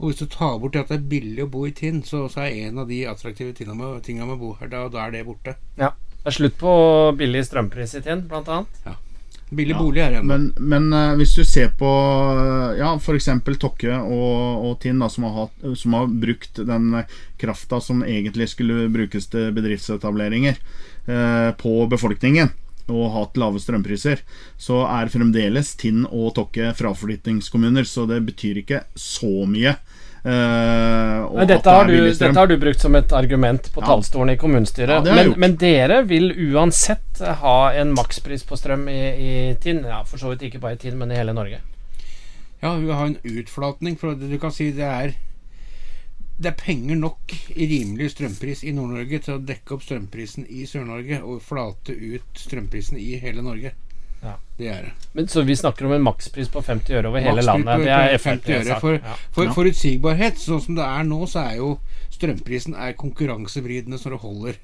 Og 0.00 0.10
hvis 0.10 0.24
du 0.24 0.26
tar 0.26 0.58
bort 0.58 0.74
det 0.74 0.82
at 0.82 0.90
det 0.90 0.98
er 0.98 1.06
billig 1.14 1.46
å 1.46 1.52
bo 1.52 1.62
i 1.68 1.72
Tinn, 1.76 2.02
så, 2.02 2.24
så 2.32 2.42
er 2.42 2.66
en 2.66 2.82
av 2.82 2.90
de 2.90 3.04
attraktive 3.06 3.54
tinga 3.54 3.78
med, 3.78 4.02
tinga 4.02 4.26
med 4.26 4.34
å 4.34 4.42
bo 4.42 4.52
her, 4.58 4.72
da, 4.72 4.88
da 4.90 5.06
er 5.06 5.14
det 5.14 5.22
borte. 5.28 5.54
Ja. 5.78 5.94
Det 6.24 6.32
er 6.32 6.38
slutt 6.40 6.58
på 6.58 6.74
billig 7.20 7.44
strømpris 7.46 7.94
i 8.00 8.02
Tinn, 8.02 8.26
blant 8.26 8.50
annet. 8.50 8.82
Billig 9.50 9.74
Ja, 9.74 9.80
bolig 9.82 10.02
er 10.02 10.16
ennå. 10.18 10.28
Men, 10.30 10.46
men 10.56 10.88
uh, 10.94 11.14
hvis 11.18 11.34
du 11.36 11.44
ser 11.46 11.70
på 11.78 11.88
uh, 11.88 12.74
ja, 12.78 12.94
f.eks. 12.96 13.28
Tokke 13.60 13.92
og, 13.92 14.64
og 14.64 14.74
Tinn, 14.82 15.02
da, 15.02 15.10
som, 15.12 15.28
har 15.28 15.44
hatt, 15.44 15.66
som 15.78 15.96
har 15.98 16.10
brukt 16.10 16.62
den 16.64 16.90
eh, 17.00 17.16
krafta 17.40 17.80
som 17.84 18.02
egentlig 18.06 18.48
skulle 18.54 18.88
brukes 18.92 19.28
til 19.32 19.52
bedriftsetableringer, 19.56 20.58
uh, 21.10 21.50
på 21.60 21.76
befolkningen 21.92 22.54
og 22.92 23.12
hatt 23.14 23.38
lave 23.40 23.60
strømpriser, 23.62 24.20
så 24.60 24.82
er 24.90 25.12
fremdeles 25.12 25.72
Tinn 25.80 26.02
og 26.04 26.34
Tokke 26.36 26.74
fraflyttingskommuner, 26.76 27.86
så 27.88 28.04
det 28.10 28.20
betyr 28.26 28.60
ikke 28.60 28.82
så 28.98 29.46
mye. 29.48 29.76
Eh, 30.24 31.18
og 31.24 31.34
Men 31.34 31.42
at 31.44 31.48
dette 31.50 31.62
det 31.68 31.74
har, 31.76 31.86
du, 31.90 31.96
dette 32.12 32.38
har 32.38 32.46
du 32.50 32.56
brukt 32.60 32.80
som 32.80 32.94
et 32.98 33.12
argument 33.12 33.68
på 33.74 33.80
Ja. 33.82 33.86
talerstolen 33.90 34.34
i 34.34 34.36
kommunestyret. 34.40 35.06
Ja, 35.06 35.14
men, 35.14 35.34
men 35.40 35.56
dere 35.60 36.02
vil 36.08 36.30
uansett 36.54 37.20
ha 37.42 37.72
en 37.72 37.92
makspris 37.94 38.44
på 38.48 38.56
strøm 38.56 38.88
i, 38.88 39.00
i 39.28 39.54
Tinn. 39.60 39.84
Ja, 39.84 40.02
for 40.08 40.18
så 40.18 40.32
vidt 40.32 40.42
ikke 40.48 40.60
bare 40.62 40.78
i 40.78 40.82
Tinn, 40.84 40.98
men 40.98 41.12
i 41.12 41.18
hele 41.20 41.32
Norge. 41.36 41.60
Ja, 42.62 42.74
vi 42.76 42.86
vil 42.86 42.94
ha 42.96 43.06
en 43.10 43.18
utflatning. 43.24 43.98
For 44.00 44.14
du 44.16 44.38
kan 44.40 44.52
si 44.52 44.70
det 44.72 44.84
er 44.88 45.14
Det 46.40 46.48
er 46.50 46.56
penger 46.58 46.96
nok 46.98 47.30
i 47.54 47.66
rimelig 47.70 48.08
strømpris 48.10 48.64
i 48.66 48.72
Nord-Norge 48.74 49.20
til 49.22 49.36
å 49.36 49.42
dekke 49.46 49.76
opp 49.76 49.84
strømprisen 49.84 50.48
i 50.50 50.64
Sør-Norge 50.66 51.20
og 51.22 51.42
flate 51.46 51.94
ut 51.94 52.40
strømprisen 52.40 52.98
i 52.98 53.20
hele 53.22 53.42
Norge. 53.44 53.70
Ja. 54.24 54.34
Det 54.58 54.68
er 54.70 54.82
det. 54.86 54.92
Men, 55.12 55.26
så 55.28 55.42
vi 55.44 55.56
snakker 55.58 55.86
om 55.88 55.92
en 55.96 56.04
makspris 56.06 56.48
på 56.48 56.62
50 56.62 56.94
øre 56.98 57.10
over 57.10 57.20
hele 57.20 57.42
Makspris 57.42 57.66
landet. 57.66 57.84
Det 57.84 57.96
er 58.14 58.18
50 58.22 58.54
øre. 58.60 58.76
For, 58.80 59.16
for 59.34 59.48
Ja. 59.48 59.54
forutsigbarhet, 59.56 60.38
sånn 60.40 60.62
som 60.64 60.78
det 60.78 60.84
er 60.86 61.02
nå, 61.08 61.18
så 61.30 61.42
er 61.50 61.56
jo 61.58 61.72
strømprisen 62.14 62.76
er 62.78 62.94
konkurransevridende 62.96 63.98
så 63.98 64.14
det 64.14 64.20
holder. 64.22 64.60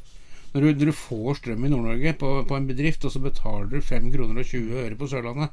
Når 0.54 0.60
du, 0.60 0.68
når 0.80 0.90
du 0.90 0.96
får 0.98 1.34
strøm 1.38 1.64
i 1.66 1.70
Nord-Norge 1.70 2.12
på, 2.18 2.30
på 2.48 2.56
en 2.56 2.66
bedrift, 2.66 3.04
og 3.04 3.12
så 3.14 3.20
betaler 3.22 3.68
du 3.70 3.80
5 3.80 4.08
kroner 4.14 4.40
og 4.42 4.46
20 4.46 4.80
øre 4.84 4.96
på 4.98 5.06
Sørlandet 5.10 5.50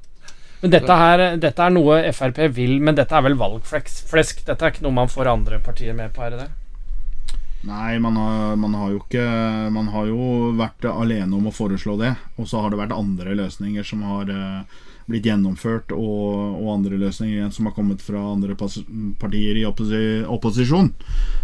Men 0.62 0.72
dette, 0.74 0.96
her, 0.98 1.26
dette 1.38 1.62
er 1.68 1.70
noe 1.76 2.00
Frp 2.18 2.40
vil, 2.56 2.80
men 2.82 2.96
dette 2.98 3.14
er 3.14 3.22
vel 3.28 3.38
valgflesk? 3.38 4.42
Dette 4.48 4.58
er 4.66 4.74
ikke 4.74 4.88
noe 4.88 4.98
man 4.98 5.12
får 5.12 5.30
andre 5.30 5.60
partier 5.62 5.94
med 5.94 6.16
på, 6.16 6.24
er 6.26 6.34
det 6.34 6.40
det? 6.46 6.50
Nei, 7.66 7.98
man 8.00 8.18
har, 8.20 8.56
man 8.56 8.76
har 8.78 8.92
jo 8.94 9.00
ikke 9.02 9.24
Man 9.74 9.88
har 9.90 10.06
jo 10.06 10.52
vært 10.60 10.86
alene 10.86 11.40
om 11.40 11.48
å 11.50 11.56
foreslå 11.56 11.98
det. 12.00 12.14
Og 12.38 12.50
så 12.50 12.62
har 12.62 12.72
det 12.72 12.82
vært 12.84 12.96
andre 12.96 13.34
løsninger 13.40 13.88
som 13.88 14.04
har 14.06 14.30
eh, 14.30 14.84
blitt 15.08 15.28
gjennomført, 15.28 15.94
og, 15.96 16.58
og 16.60 16.72
andre 16.74 17.00
løsninger 17.00 17.40
igjen 17.40 17.54
som 17.56 17.70
har 17.70 17.76
kommet 17.78 18.04
fra 18.04 18.22
andre 18.34 18.58
partier 18.58 19.56
i 19.56 19.64
opposi 19.68 20.02
opposisjon. 20.28 20.92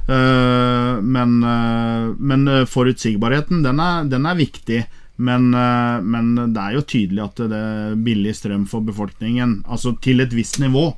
Uh, 0.09 0.99
men, 0.99 1.38
uh, 1.47 2.11
men 2.20 2.43
forutsigbarheten, 2.68 3.64
den 3.64 3.80
er, 3.80 4.03
den 4.11 4.28
er 4.28 4.39
viktig. 4.39 4.82
Men, 5.24 5.53
uh, 5.55 6.03
men 6.03 6.34
det 6.51 6.59
er 6.59 6.76
jo 6.76 6.84
tydelig 6.84 7.24
at 7.24 7.39
det 7.53 7.61
er 7.70 7.95
billig 8.03 8.36
strøm 8.36 8.68
for 8.68 8.84
befolkningen, 8.84 9.61
altså 9.64 9.95
til 10.03 10.26
et 10.26 10.36
visst 10.36 10.59
nivå, 10.64 10.89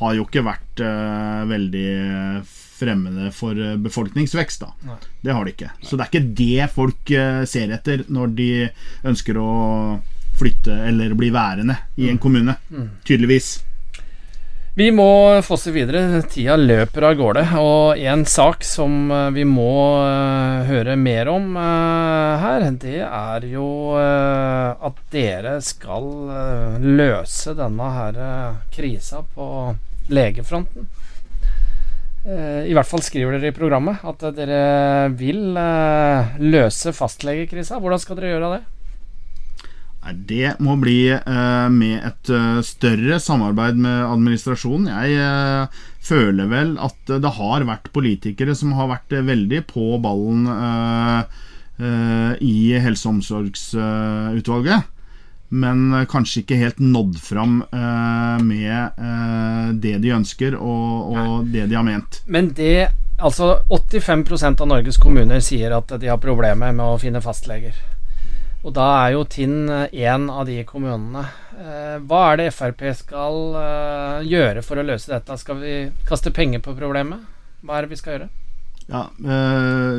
har 0.00 0.16
jo 0.18 0.26
ikke 0.26 0.42
vært 0.42 0.80
veldig 1.46 1.90
fremmede 2.84 3.30
for 3.34 3.58
eh, 3.58 3.76
befolkningsvekst. 3.76 4.60
da 4.64 4.96
Det 5.20 5.32
har 5.32 5.44
de 5.44 5.54
ikke. 5.54 5.70
Så 5.82 5.96
det 5.96 6.06
er 6.06 6.12
ikke 6.12 6.34
det 6.40 6.70
folk 6.74 7.10
eh, 7.14 7.44
ser 7.48 7.74
etter 7.74 8.04
når 8.12 8.34
de 8.38 8.50
ønsker 9.04 9.38
å 9.40 9.52
flytte 10.38 10.74
eller 10.88 11.14
bli 11.14 11.30
værende 11.34 11.78
i 11.96 12.10
en 12.10 12.18
kommune. 12.18 12.56
Tydeligvis. 13.06 13.56
Vi 14.74 14.88
må 14.90 15.06
fosse 15.46 15.70
videre. 15.70 16.18
Tida 16.26 16.56
løper 16.58 17.06
av 17.06 17.14
gårde. 17.20 17.44
Og 17.62 18.00
en 18.02 18.24
sak 18.26 18.66
som 18.66 19.06
eh, 19.14 19.28
vi 19.36 19.46
må 19.46 19.70
høre 20.68 20.96
mer 20.98 21.30
om 21.30 21.54
her, 21.56 22.66
det 22.82 23.00
er 23.06 23.46
jo 23.52 23.68
at 23.94 24.98
dere 25.14 25.60
skal 25.62 26.10
løse 26.82 27.54
denne 27.54 27.90
her 27.98 28.18
krisa 28.74 29.22
på 29.36 29.46
legefronten. 30.10 30.90
Eh, 32.24 32.70
I 32.70 32.72
hvert 32.72 32.88
fall 32.88 33.02
skriver 33.04 33.36
dere 33.36 33.52
i 33.52 33.56
programmet 33.56 34.00
at 34.08 34.22
dere 34.36 35.10
vil 35.12 35.58
eh, 35.60 36.38
løse 36.40 36.94
fastlegekrisa. 36.96 37.76
Hvordan 37.82 38.00
skal 38.00 38.16
dere 38.16 38.32
gjøre 38.32 38.52
det? 38.54 38.62
Det 40.28 40.54
må 40.64 40.76
bli 40.80 40.98
eh, 41.12 41.68
med 41.72 42.00
et 42.04 42.32
større 42.64 43.20
samarbeid 43.20 43.76
med 43.80 44.06
administrasjonen. 44.08 44.88
Jeg 44.88 45.68
føler 46.04 46.48
vel 46.48 46.74
at 46.80 47.12
det 47.12 47.34
har 47.38 47.68
vært 47.68 47.92
politikere 47.92 48.56
som 48.56 48.72
har 48.76 48.92
vært 48.92 49.16
veldig 49.28 49.64
på 49.68 49.94
ballen 50.04 50.48
i 52.44 52.56
Helse- 52.78 53.08
og 53.08 53.16
omsorgsutvalget. 53.16 54.93
Men 55.54 55.86
eh, 55.94 56.06
kanskje 56.10 56.42
ikke 56.42 56.58
helt 56.58 56.82
nådd 56.82 57.18
fram 57.22 57.60
uh, 57.70 58.42
med 58.42 58.98
uh, 58.98 59.70
det 59.78 59.98
de 60.02 60.12
ønsker 60.16 60.56
og, 60.58 61.14
og 61.14 61.48
det 61.52 61.68
de 61.70 61.78
har 61.78 61.86
ment. 61.86 62.22
Men 62.26 62.52
det 62.56 62.90
Altså 63.14 63.60
85% 63.70 64.58
av 64.64 64.66
Norges 64.66 64.96
kommuner 64.98 65.38
sier 65.38 65.70
at 65.76 65.92
de 66.02 66.08
har 66.10 66.18
problemer 66.18 66.72
med 66.74 66.82
å 66.82 66.98
finne 66.98 67.20
fastleger. 67.22 67.76
Og 68.66 68.74
da 68.74 68.88
er 69.04 69.12
jo 69.14 69.22
Tinn 69.30 69.70
én 69.70 70.02
en 70.10 70.26
av 70.34 70.48
de 70.50 70.56
kommunene. 70.66 71.22
Hva 72.10 72.24
er 72.32 72.40
det 72.42 72.48
Frp 72.56 72.82
skal 72.98 73.38
gjøre 74.26 74.66
for 74.66 74.82
å 74.82 74.86
løse 74.90 75.14
dette? 75.14 75.38
Skal 75.38 75.62
vi 75.62 75.76
kaste 76.10 76.34
penger 76.34 76.64
på 76.66 76.74
problemet? 76.74 77.22
Hva 77.62 77.78
er 77.78 77.86
det 77.86 77.94
vi 77.94 78.00
skal 78.02 78.16
gjøre? 78.16 78.28
Ja, 78.84 79.06
øh, 79.08 79.96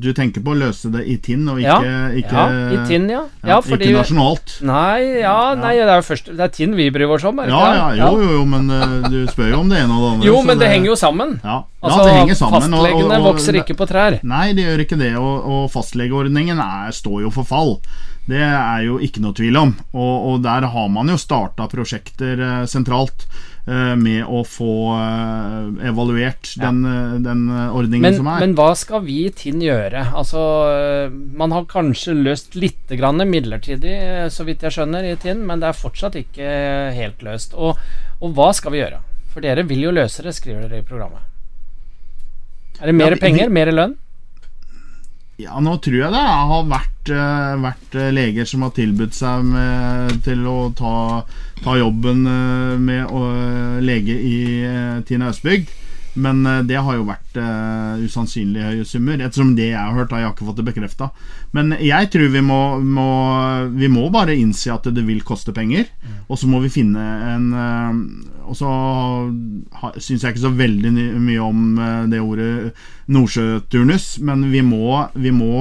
du 0.00 0.06
tenker 0.16 0.40
på 0.40 0.54
å 0.54 0.56
løse 0.56 0.88
det 0.94 1.02
i 1.04 1.18
Tinn 1.20 1.42
og 1.52 1.58
Ja, 1.60 1.74
ikke, 1.82 2.22
ikke, 2.22 2.44
ja, 2.46 2.70
i 2.72 2.78
Tinn, 2.88 3.04
ja. 3.12 3.20
ja, 3.42 3.50
ja 3.50 3.58
fordi, 3.60 3.90
ikke 3.90 3.98
nasjonalt. 3.98 4.54
Nei, 4.64 5.20
ja, 5.20 5.34
nei, 5.60 5.74
det 5.76 5.84
er 5.92 6.00
jo 6.00 6.06
først 6.06 6.30
Det 6.32 6.46
er 6.46 6.54
Tinn 6.54 6.72
vi 6.78 6.86
bryr 6.94 7.12
oss 7.12 7.26
om, 7.28 7.42
er 7.44 7.52
Ja, 7.52 7.60
ikke 7.60 7.98
ja, 8.00 8.08
jo, 8.08 8.22
jo, 8.24 8.30
jo, 8.38 8.44
men 8.54 8.72
eh, 8.72 8.94
du 9.12 9.18
spør 9.28 9.50
jo 9.52 9.60
om 9.60 9.68
det 9.72 9.82
ene 9.82 9.98
og 9.98 10.00
det 10.06 10.10
andre. 10.14 10.28
Jo, 10.30 10.36
så 10.40 10.48
men 10.48 10.62
det 10.64 10.70
henger 10.72 10.88
jo 10.92 10.96
sammen. 11.02 11.36
Ja, 11.44 11.58
Altså, 11.86 11.98
ja 11.98 12.04
det 12.08 12.14
henger 12.22 12.38
sammen. 12.40 12.56
Fastlegene 12.62 13.04
og- 13.04 13.12
og- 13.20 13.26
vokser 13.28 13.60
ikke 13.60 13.76
på 13.78 13.86
trær. 13.92 14.18
Nei, 14.24 14.46
det 14.56 14.64
gjør 14.64 14.80
ikke 14.86 14.98
det. 14.98 15.12
Og, 15.20 15.34
og 15.44 15.70
fastlegeordningen 15.70 16.58
er, 16.58 16.90
står 16.96 17.20
jo 17.26 17.30
for 17.30 17.44
fall. 17.44 17.76
Det 18.26 18.40
er 18.42 18.80
jo 18.88 18.96
ikke 18.98 19.20
noe 19.22 19.36
tvil 19.36 19.56
om. 19.60 19.76
Og, 19.92 20.14
og 20.32 20.40
der 20.42 20.66
har 20.72 20.88
man 20.90 21.06
jo 21.12 21.16
starta 21.20 21.68
prosjekter 21.70 22.40
eh, 22.40 22.64
sentralt. 22.66 23.28
Eh, 23.66 23.94
med 23.98 24.24
å 24.24 24.42
få 24.46 24.68
eh, 24.96 25.88
evaluert 25.90 26.52
Ja. 26.56 26.68
den, 26.70 26.84
eh, 26.86 27.18
den 27.24 27.48
eh, 27.50 27.74
ordningen 27.76 28.02
Men, 28.06 28.14
som 28.16 28.26
er. 28.30 28.40
men 28.40 28.54
hva 28.58 28.68
skal 28.76 29.02
vi 29.04 29.26
i 29.26 29.30
Tinn 29.30 29.60
gjøre? 29.60 30.04
Altså, 30.14 31.10
Man 31.34 31.50
har 31.52 31.64
kanskje 31.70 32.14
løst 32.22 32.54
litt 32.54 32.88
grann 32.96 33.18
midlertidig, 33.28 34.30
så 34.30 34.44
vidt 34.46 34.62
jeg 34.62 34.72
skjønner, 34.72 35.04
i 35.04 35.16
Tinn, 35.16 35.44
men 35.46 35.60
det 35.60 35.68
er 35.68 35.78
fortsatt 35.80 36.14
ikke 36.16 36.94
helt 36.94 37.22
løst. 37.26 37.54
Og, 37.54 37.76
og 38.20 38.34
hva 38.34 38.52
skal 38.54 38.72
vi 38.72 38.78
gjøre? 38.84 39.00
For 39.34 39.40
dere 39.44 39.66
vil 39.68 39.82
jo 39.84 39.90
løse 39.92 40.22
det, 40.22 40.32
skriver 40.34 40.68
dere 40.68 40.80
i 40.80 40.86
programmet. 40.86 41.20
Er 42.80 42.86
det 42.90 42.94
mer 42.94 43.10
Ja, 43.12 43.14
vi- 43.14 43.20
penger? 43.20 43.48
Mer 43.52 43.70
lønn? 43.72 43.96
Ja, 45.36 45.58
nå 45.60 45.74
tror 45.84 45.98
jeg 45.98 46.12
det 46.14 46.20
jeg 46.22 46.44
har 46.50 46.68
vært, 46.70 47.10
eh, 47.12 47.56
vært 47.60 47.96
eh, 48.00 48.12
leger 48.16 48.46
som 48.48 48.62
har 48.64 48.70
tilbudt 48.76 49.16
seg 49.16 49.42
med, 49.44 50.14
til 50.24 50.46
å 50.48 50.70
ta, 50.76 50.92
ta 51.60 51.74
jobben 51.76 52.22
eh, 52.30 52.76
med 52.80 53.84
lege 53.84 54.16
i 54.16 54.38
Tina 55.04 55.28
Østbygd. 55.34 55.74
Men 56.16 56.46
eh, 56.46 56.62
det 56.66 56.80
har 56.80 56.96
jo 56.96 57.06
vært 57.08 57.38
uh, 57.38 58.00
usannsynlig 58.00 58.64
høye 58.64 58.86
summer. 58.88 59.20
Ettersom 59.20 59.54
det 59.58 59.70
jeg 59.70 59.80
har 59.80 59.94
hørt, 59.94 60.14
har 60.14 60.24
jeg 60.24 60.34
ikke 60.34 60.48
fått 60.48 60.60
det 60.60 60.66
bekrefta. 60.70 61.10
Men 61.56 61.76
jeg 61.82 62.10
tror 62.12 62.32
vi 62.32 62.42
må, 62.44 62.60
må, 62.80 63.08
vi 63.76 63.90
må 63.92 64.06
bare 64.14 64.36
innse 64.36 64.72
at 64.72 64.88
det 64.96 65.04
vil 65.06 65.20
koste 65.26 65.54
penger. 65.56 65.90
Og 66.26 66.40
så 66.40 66.48
må 66.50 66.62
vi 66.64 66.72
finne 66.72 67.04
en 67.34 67.50
uh, 67.52 68.00
Og 68.46 68.56
så 68.58 68.70
syns 70.00 70.22
jeg 70.22 70.32
ikke 70.32 70.46
så 70.46 70.54
veldig 70.54 70.92
mye 71.18 71.42
om 71.42 71.62
det 72.10 72.20
ordet 72.22 72.72
nordsjøturnus, 73.10 74.16
men 74.26 74.44
vi 74.52 74.62
må, 74.62 75.00
vi 75.18 75.32
må 75.34 75.56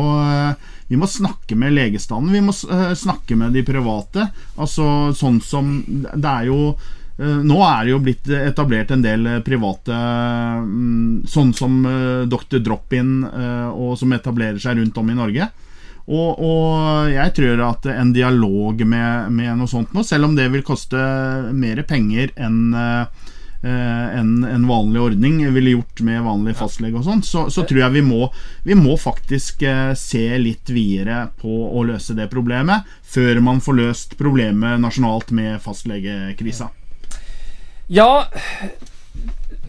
vi 0.87 0.99
må 1.01 1.07
snakke 1.09 1.57
med 1.57 1.73
legestanden. 1.73 2.29
Vi 2.33 2.43
må 2.45 2.53
snakke 2.53 3.37
med 3.39 3.55
de 3.57 3.63
private. 3.65 4.27
Altså 4.53 4.85
sånn 5.17 5.39
som 5.41 5.79
Det 5.87 6.29
er 6.29 6.45
jo 6.51 6.59
nå 7.17 7.59
er 7.63 7.85
det 7.85 7.93
jo 7.93 7.99
blitt 8.03 8.27
etablert 8.27 8.89
en 8.91 9.03
del 9.03 9.27
eh, 9.29 9.43
private 9.45 9.95
mm, 10.65 11.21
Sånn 11.31 11.53
som 11.55 11.77
eh, 11.87 12.25
Dr. 12.27 12.59
Drop-In, 12.59 13.13
eh, 13.29 13.69
og 13.71 13.95
som 14.01 14.11
etablerer 14.11 14.59
seg 14.59 14.81
rundt 14.81 14.99
om 14.99 15.13
i 15.13 15.15
Norge. 15.15 15.47
Og, 16.05 16.41
og 16.43 17.07
jeg 17.09 17.31
tror 17.37 17.63
at 17.65 17.87
en 17.89 18.11
dialog 18.13 18.83
med, 18.85 19.31
med 19.33 19.55
noe 19.57 19.69
sånt 19.69 19.95
nå, 19.95 20.03
selv 20.05 20.27
om 20.27 20.35
det 20.37 20.51
vil 20.53 20.65
koste 20.65 20.99
mer 21.55 21.81
penger 21.87 22.35
enn 22.35 22.75
eh, 22.77 23.23
en, 23.65 24.43
en 24.45 24.67
vanlig 24.69 25.01
ordning 25.01 25.39
ville 25.55 25.73
gjort 25.73 26.03
med 26.05 26.21
vanlig 26.27 26.53
fastlege 26.59 26.99
og 26.99 27.07
sånn, 27.07 27.23
så, 27.25 27.47
så 27.49 27.63
tror 27.65 27.81
jeg 27.81 27.95
vi 27.95 28.03
må, 28.05 28.27
vi 28.67 28.77
må 28.77 28.93
faktisk 29.01 29.65
eh, 29.65 29.95
se 29.97 30.27
litt 30.37 30.69
videre 30.69 31.23
på 31.41 31.63
å 31.71 31.85
løse 31.87 32.13
det 32.13 32.29
problemet, 32.29 32.85
før 33.01 33.41
man 33.41 33.63
får 33.65 33.79
løst 33.81 34.17
problemet 34.19 34.77
nasjonalt 34.83 35.33
med 35.33 35.57
fastlegekrisa. 35.63 36.69
Ja, 37.87 38.25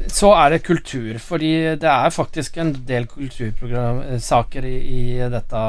så 0.07 0.31
er 0.37 0.53
det 0.55 0.65
kultur. 0.67 1.19
Fordi 1.23 1.53
det 1.81 1.91
er 1.91 2.15
faktisk 2.15 2.57
en 2.61 2.73
del 2.89 3.09
kultursaker 3.11 4.69
i, 4.69 4.77
i 4.93 5.03
dette 5.33 5.65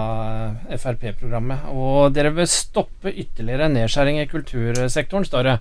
eh, 0.70 0.78
Frp-programmet. 0.80 1.68
Og 1.74 2.14
dere 2.16 2.34
vil 2.36 2.50
stoppe 2.52 3.14
ytterligere 3.14 3.70
nedskjæring 3.74 4.22
i 4.22 4.30
kultursektoren, 4.32 5.28
står 5.28 5.50
det. 5.52 5.58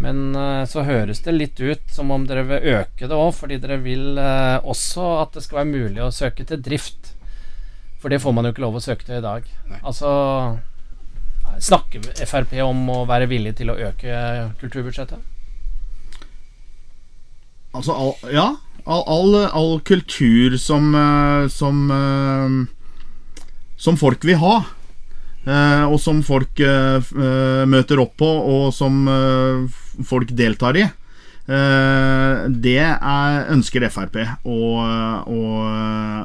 Men 0.00 0.36
eh, 0.38 0.64
så 0.70 0.86
høres 0.88 1.24
det 1.24 1.36
litt 1.36 1.60
ut 1.60 1.88
som 1.92 2.12
om 2.14 2.26
dere 2.28 2.46
vil 2.48 2.78
øke 2.78 3.08
det 3.08 3.18
òg, 3.18 3.32
fordi 3.36 3.60
dere 3.62 3.80
vil 3.84 4.20
eh, 4.20 4.58
også 4.62 5.16
at 5.22 5.36
det 5.36 5.44
skal 5.44 5.62
være 5.62 5.72
mulig 5.72 6.04
å 6.04 6.12
søke 6.14 6.46
til 6.48 6.62
drift. 6.62 7.14
For 8.02 8.10
det 8.10 8.22
får 8.22 8.34
man 8.34 8.46
jo 8.46 8.54
ikke 8.54 8.64
lov 8.64 8.80
å 8.80 8.82
søke 8.84 9.06
til 9.06 9.20
i 9.20 9.24
dag. 9.24 9.44
Nei. 9.70 9.82
Altså 9.82 10.12
Snakker 11.62 12.06
Frp 12.24 12.54
om 12.64 12.80
å 12.90 13.02
være 13.06 13.28
villig 13.28 13.52
til 13.58 13.70
å 13.70 13.76
øke 13.76 14.14
kulturbudsjettet? 14.62 15.31
Altså, 17.74 17.92
all, 17.96 18.14
ja. 18.32 18.46
All, 18.84 19.02
all, 19.06 19.36
all 19.54 19.76
kultur 19.86 20.56
som, 20.58 20.88
eh, 20.94 21.48
som 21.48 21.84
eh, 21.90 22.56
Som 23.78 23.96
folk 23.96 24.24
vil 24.26 24.36
ha. 24.42 24.56
eh, 25.46 25.84
Og 25.86 26.00
som 26.00 26.22
folk 26.26 26.58
møter 27.66 28.02
opp 28.02 28.16
på, 28.18 28.26
og 28.26 28.72
som 28.74 29.04
folk 30.04 30.28
deltar 30.38 30.76
i. 30.78 30.88
Eh, 31.48 32.44
Det 32.62 32.76
er, 32.78 33.38
ønsker 33.50 33.82
Frp 33.90 34.14
å, 34.46 34.58
å, 35.26 35.40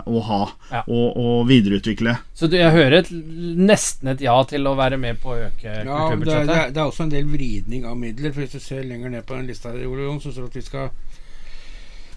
å 0.05 0.21
ha 0.27 0.41
Ja. 0.71 0.83
og, 0.85 1.17
og 1.17 1.47
videreutvikle. 1.49 2.13
Så 2.37 2.49
du, 2.51 2.57
jeg 2.59 2.69
hører 2.75 2.99
et, 2.99 3.09
nesten 3.57 4.11
et 4.13 4.21
ja 4.21 4.35
til 4.49 4.67
å 4.69 4.75
være 4.77 4.99
med 5.01 5.17
på 5.23 5.33
å 5.33 5.39
øke 5.47 5.73
Ja, 5.87 6.09
det 6.13 6.33
er, 6.35 6.45
det, 6.45 6.59
det 6.75 6.81
er 6.81 6.85
også 6.85 7.07
en 7.07 7.13
del 7.15 7.25
vridning 7.31 7.85
av 7.89 7.97
midler. 7.97 8.33
For 8.35 8.43
Hvis 8.45 8.57
du 8.57 8.59
ser 8.61 8.83
lenger 8.85 9.09
ned 9.15 9.25
på 9.25 9.37
den 9.39 9.47
lista, 9.49 9.73
så 9.73 10.29
står 10.29 10.43
det 10.43 10.51
at 10.51 10.59
vi 10.61 10.65
skal 10.69 10.89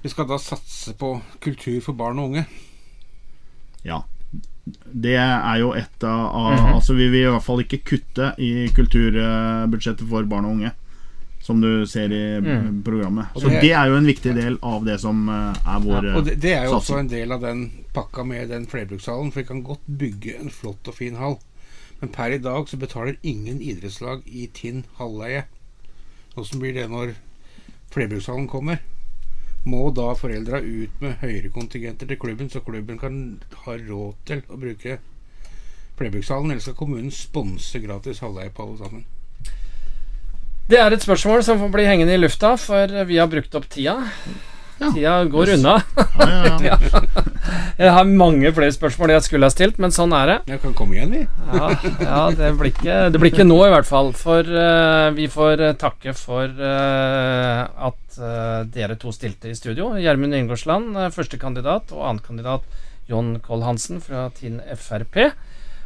Vi 0.03 0.09
skal 0.09 0.27
da 0.29 0.39
satse 0.41 0.95
på 0.97 1.15
kultur 1.45 1.81
for 1.85 1.93
barn 1.99 2.19
og 2.19 2.31
unge. 2.31 2.47
Ja. 3.85 4.03
Det 4.93 5.17
er 5.17 5.57
jo 5.59 5.73
et 5.75 6.05
av, 6.05 6.53
mm 6.53 6.59
-hmm. 6.59 6.75
Altså 6.75 6.95
Vi 6.95 7.09
vil 7.09 7.21
i 7.27 7.31
hvert 7.31 7.43
fall 7.43 7.61
ikke 7.61 7.79
kutte 7.85 8.35
i 8.39 8.69
kulturbudsjettet 8.69 10.09
for 10.09 10.23
barn 10.25 10.45
og 10.45 10.51
unge. 10.53 10.71
Som 11.43 11.61
du 11.61 11.87
ser 11.87 12.11
i 12.13 12.41
Mm. 12.41 12.83
programmet. 12.85 13.27
Så 13.35 13.49
det- 13.49 13.61
det 13.63 13.73
er 13.73 13.87
jo 13.87 13.97
en 13.97 14.07
viktig 14.07 14.35
del 14.35 14.59
av 14.63 14.85
det 14.85 15.01
som 15.01 15.29
eh, 15.29 15.55
er 15.67 15.81
vår 15.81 16.17
Og 16.17 16.25
det, 16.25 16.41
det 16.41 16.53
er 16.55 16.65
jo 16.65 16.71
satsing. 16.71 16.97
også 16.97 16.99
en 17.01 17.09
del 17.09 17.33
av 17.33 17.41
den 17.41 17.71
pakka 17.95 18.25
med 18.25 18.49
den 18.49 18.67
flerbrukshallen. 18.67 19.33
For 19.33 19.41
vi 19.41 19.47
kan 19.47 19.63
godt 19.65 19.81
bygge 19.99 20.39
en 20.41 20.51
flott 20.51 20.87
og 20.89 20.95
fin 20.95 21.17
hall. 21.17 21.39
Men 22.01 22.11
per 22.11 22.31
i 22.33 22.39
dag 22.39 22.67
så 22.69 22.77
betaler 22.79 23.17
ingen 23.23 23.61
idrettslag 23.61 24.23
i 24.27 24.47
Tinn 24.55 24.85
halvleie. 24.99 25.45
Åssen 26.37 26.61
blir 26.61 26.73
det 26.75 26.89
når 26.91 27.15
flerbrukshallen 27.91 28.47
kommer? 28.49 28.79
Må 29.69 29.91
da 29.93 30.15
foreldra 30.17 30.63
ut 30.65 31.03
med 31.05 31.19
høyere 31.21 31.51
kontingenter 31.53 32.09
til 32.09 32.19
klubben, 32.21 32.49
så 32.49 32.63
klubben 32.65 32.99
kan 32.99 33.17
ha 33.67 33.77
råd 33.77 34.21
til 34.29 34.45
å 34.49 34.57
bruke 34.61 34.97
flerbrukshallen? 35.99 36.55
Eller 36.55 36.65
skal 36.65 36.79
kommunen 36.79 37.13
sponse 37.13 37.83
gratis 37.83 38.23
halvleie 38.25 38.53
på 38.55 38.65
alle 38.65 38.79
sammen? 38.81 39.05
Det 40.71 40.79
er 40.79 40.95
et 40.95 41.03
spørsmål 41.03 41.43
som 41.45 41.59
får 41.61 41.75
bli 41.75 41.85
hengende 41.89 42.15
i 42.15 42.21
lufta, 42.21 42.55
for 42.57 42.95
vi 43.05 43.19
har 43.19 43.29
brukt 43.29 43.55
opp 43.59 43.69
tida. 43.69 43.99
Ja. 44.81 44.91
Tida 44.95 45.15
går 45.29 45.55
unna. 45.59 45.75
Ja, 46.19 46.57
ja, 46.65 46.77
ja. 46.93 47.01
Jeg 47.81 47.93
har 47.97 48.09
mange 48.09 48.51
flere 48.57 48.73
spørsmål 48.73 49.13
jeg 49.15 49.25
skulle 49.27 49.49
ha 49.49 49.53
stilt, 49.53 49.79
men 49.83 49.93
sånn 49.93 50.15
er 50.17 50.31
det. 50.31 50.37
Jeg 50.55 50.63
kan 50.63 50.75
komme 50.77 50.97
igjen, 50.97 51.13
vi. 51.13 51.23
Ja, 51.53 51.69
ja 52.01 52.23
det, 52.37 52.51
blir 52.61 52.73
ikke, 52.73 52.97
det 53.13 53.21
blir 53.21 53.33
ikke 53.33 53.47
nå, 53.47 53.59
i 53.67 53.73
hvert 53.75 53.89
fall. 53.89 54.13
For 54.17 54.45
uh, 54.45 55.11
vi 55.17 55.29
får 55.33 55.65
eh, 55.67 55.77
takke 55.81 56.15
for 56.17 56.49
uh, 56.49 57.63
at 57.91 58.21
uh, 58.21 58.61
dere 58.73 58.97
to 59.01 59.13
stilte 59.17 59.53
i 59.53 59.57
studio. 59.59 59.93
Gjermund 60.01 60.37
Ingoldsland, 60.37 60.97
uh, 60.97 61.11
førstekandidat, 61.13 61.93
og 61.97 62.07
annenkandidat 62.15 62.65
John 63.11 63.37
Koll 63.45 63.65
Hansen 63.67 64.01
fra 64.05 64.29
Tinn 64.37 64.61
Frp. 64.77 65.31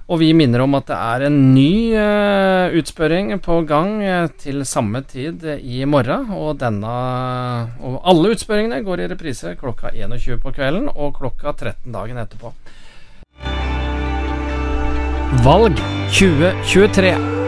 Og 0.04 0.20
vi 0.20 0.34
minner 0.36 0.60
om 0.60 0.74
at 0.76 0.90
det 0.90 0.96
er 1.00 1.22
en 1.30 1.36
ny 1.54 1.96
uh, 1.96 2.74
utspørring 2.76 3.32
på 3.44 3.62
gang 3.68 3.94
uh, 4.04 4.26
til 4.40 4.60
samme 4.68 5.00
tid 5.08 5.46
eh, 5.48 5.62
i 5.64 5.84
morgen. 5.88 6.28
Og 6.36 6.58
denne 6.60 6.96
Og 7.80 7.96
alle 8.04 8.34
utspørringene 8.36 8.82
går 8.84 9.04
i 9.04 9.08
reprise 9.14 9.54
klokka 9.60 9.94
21 9.96 10.42
på 10.42 10.52
kvelden 10.52 10.90
og 10.92 11.16
klokka 11.16 11.54
13 11.56 11.88
dagen 11.94 12.20
etterpå. 12.20 12.52
Valg 15.44 15.80
2023. 16.12 17.43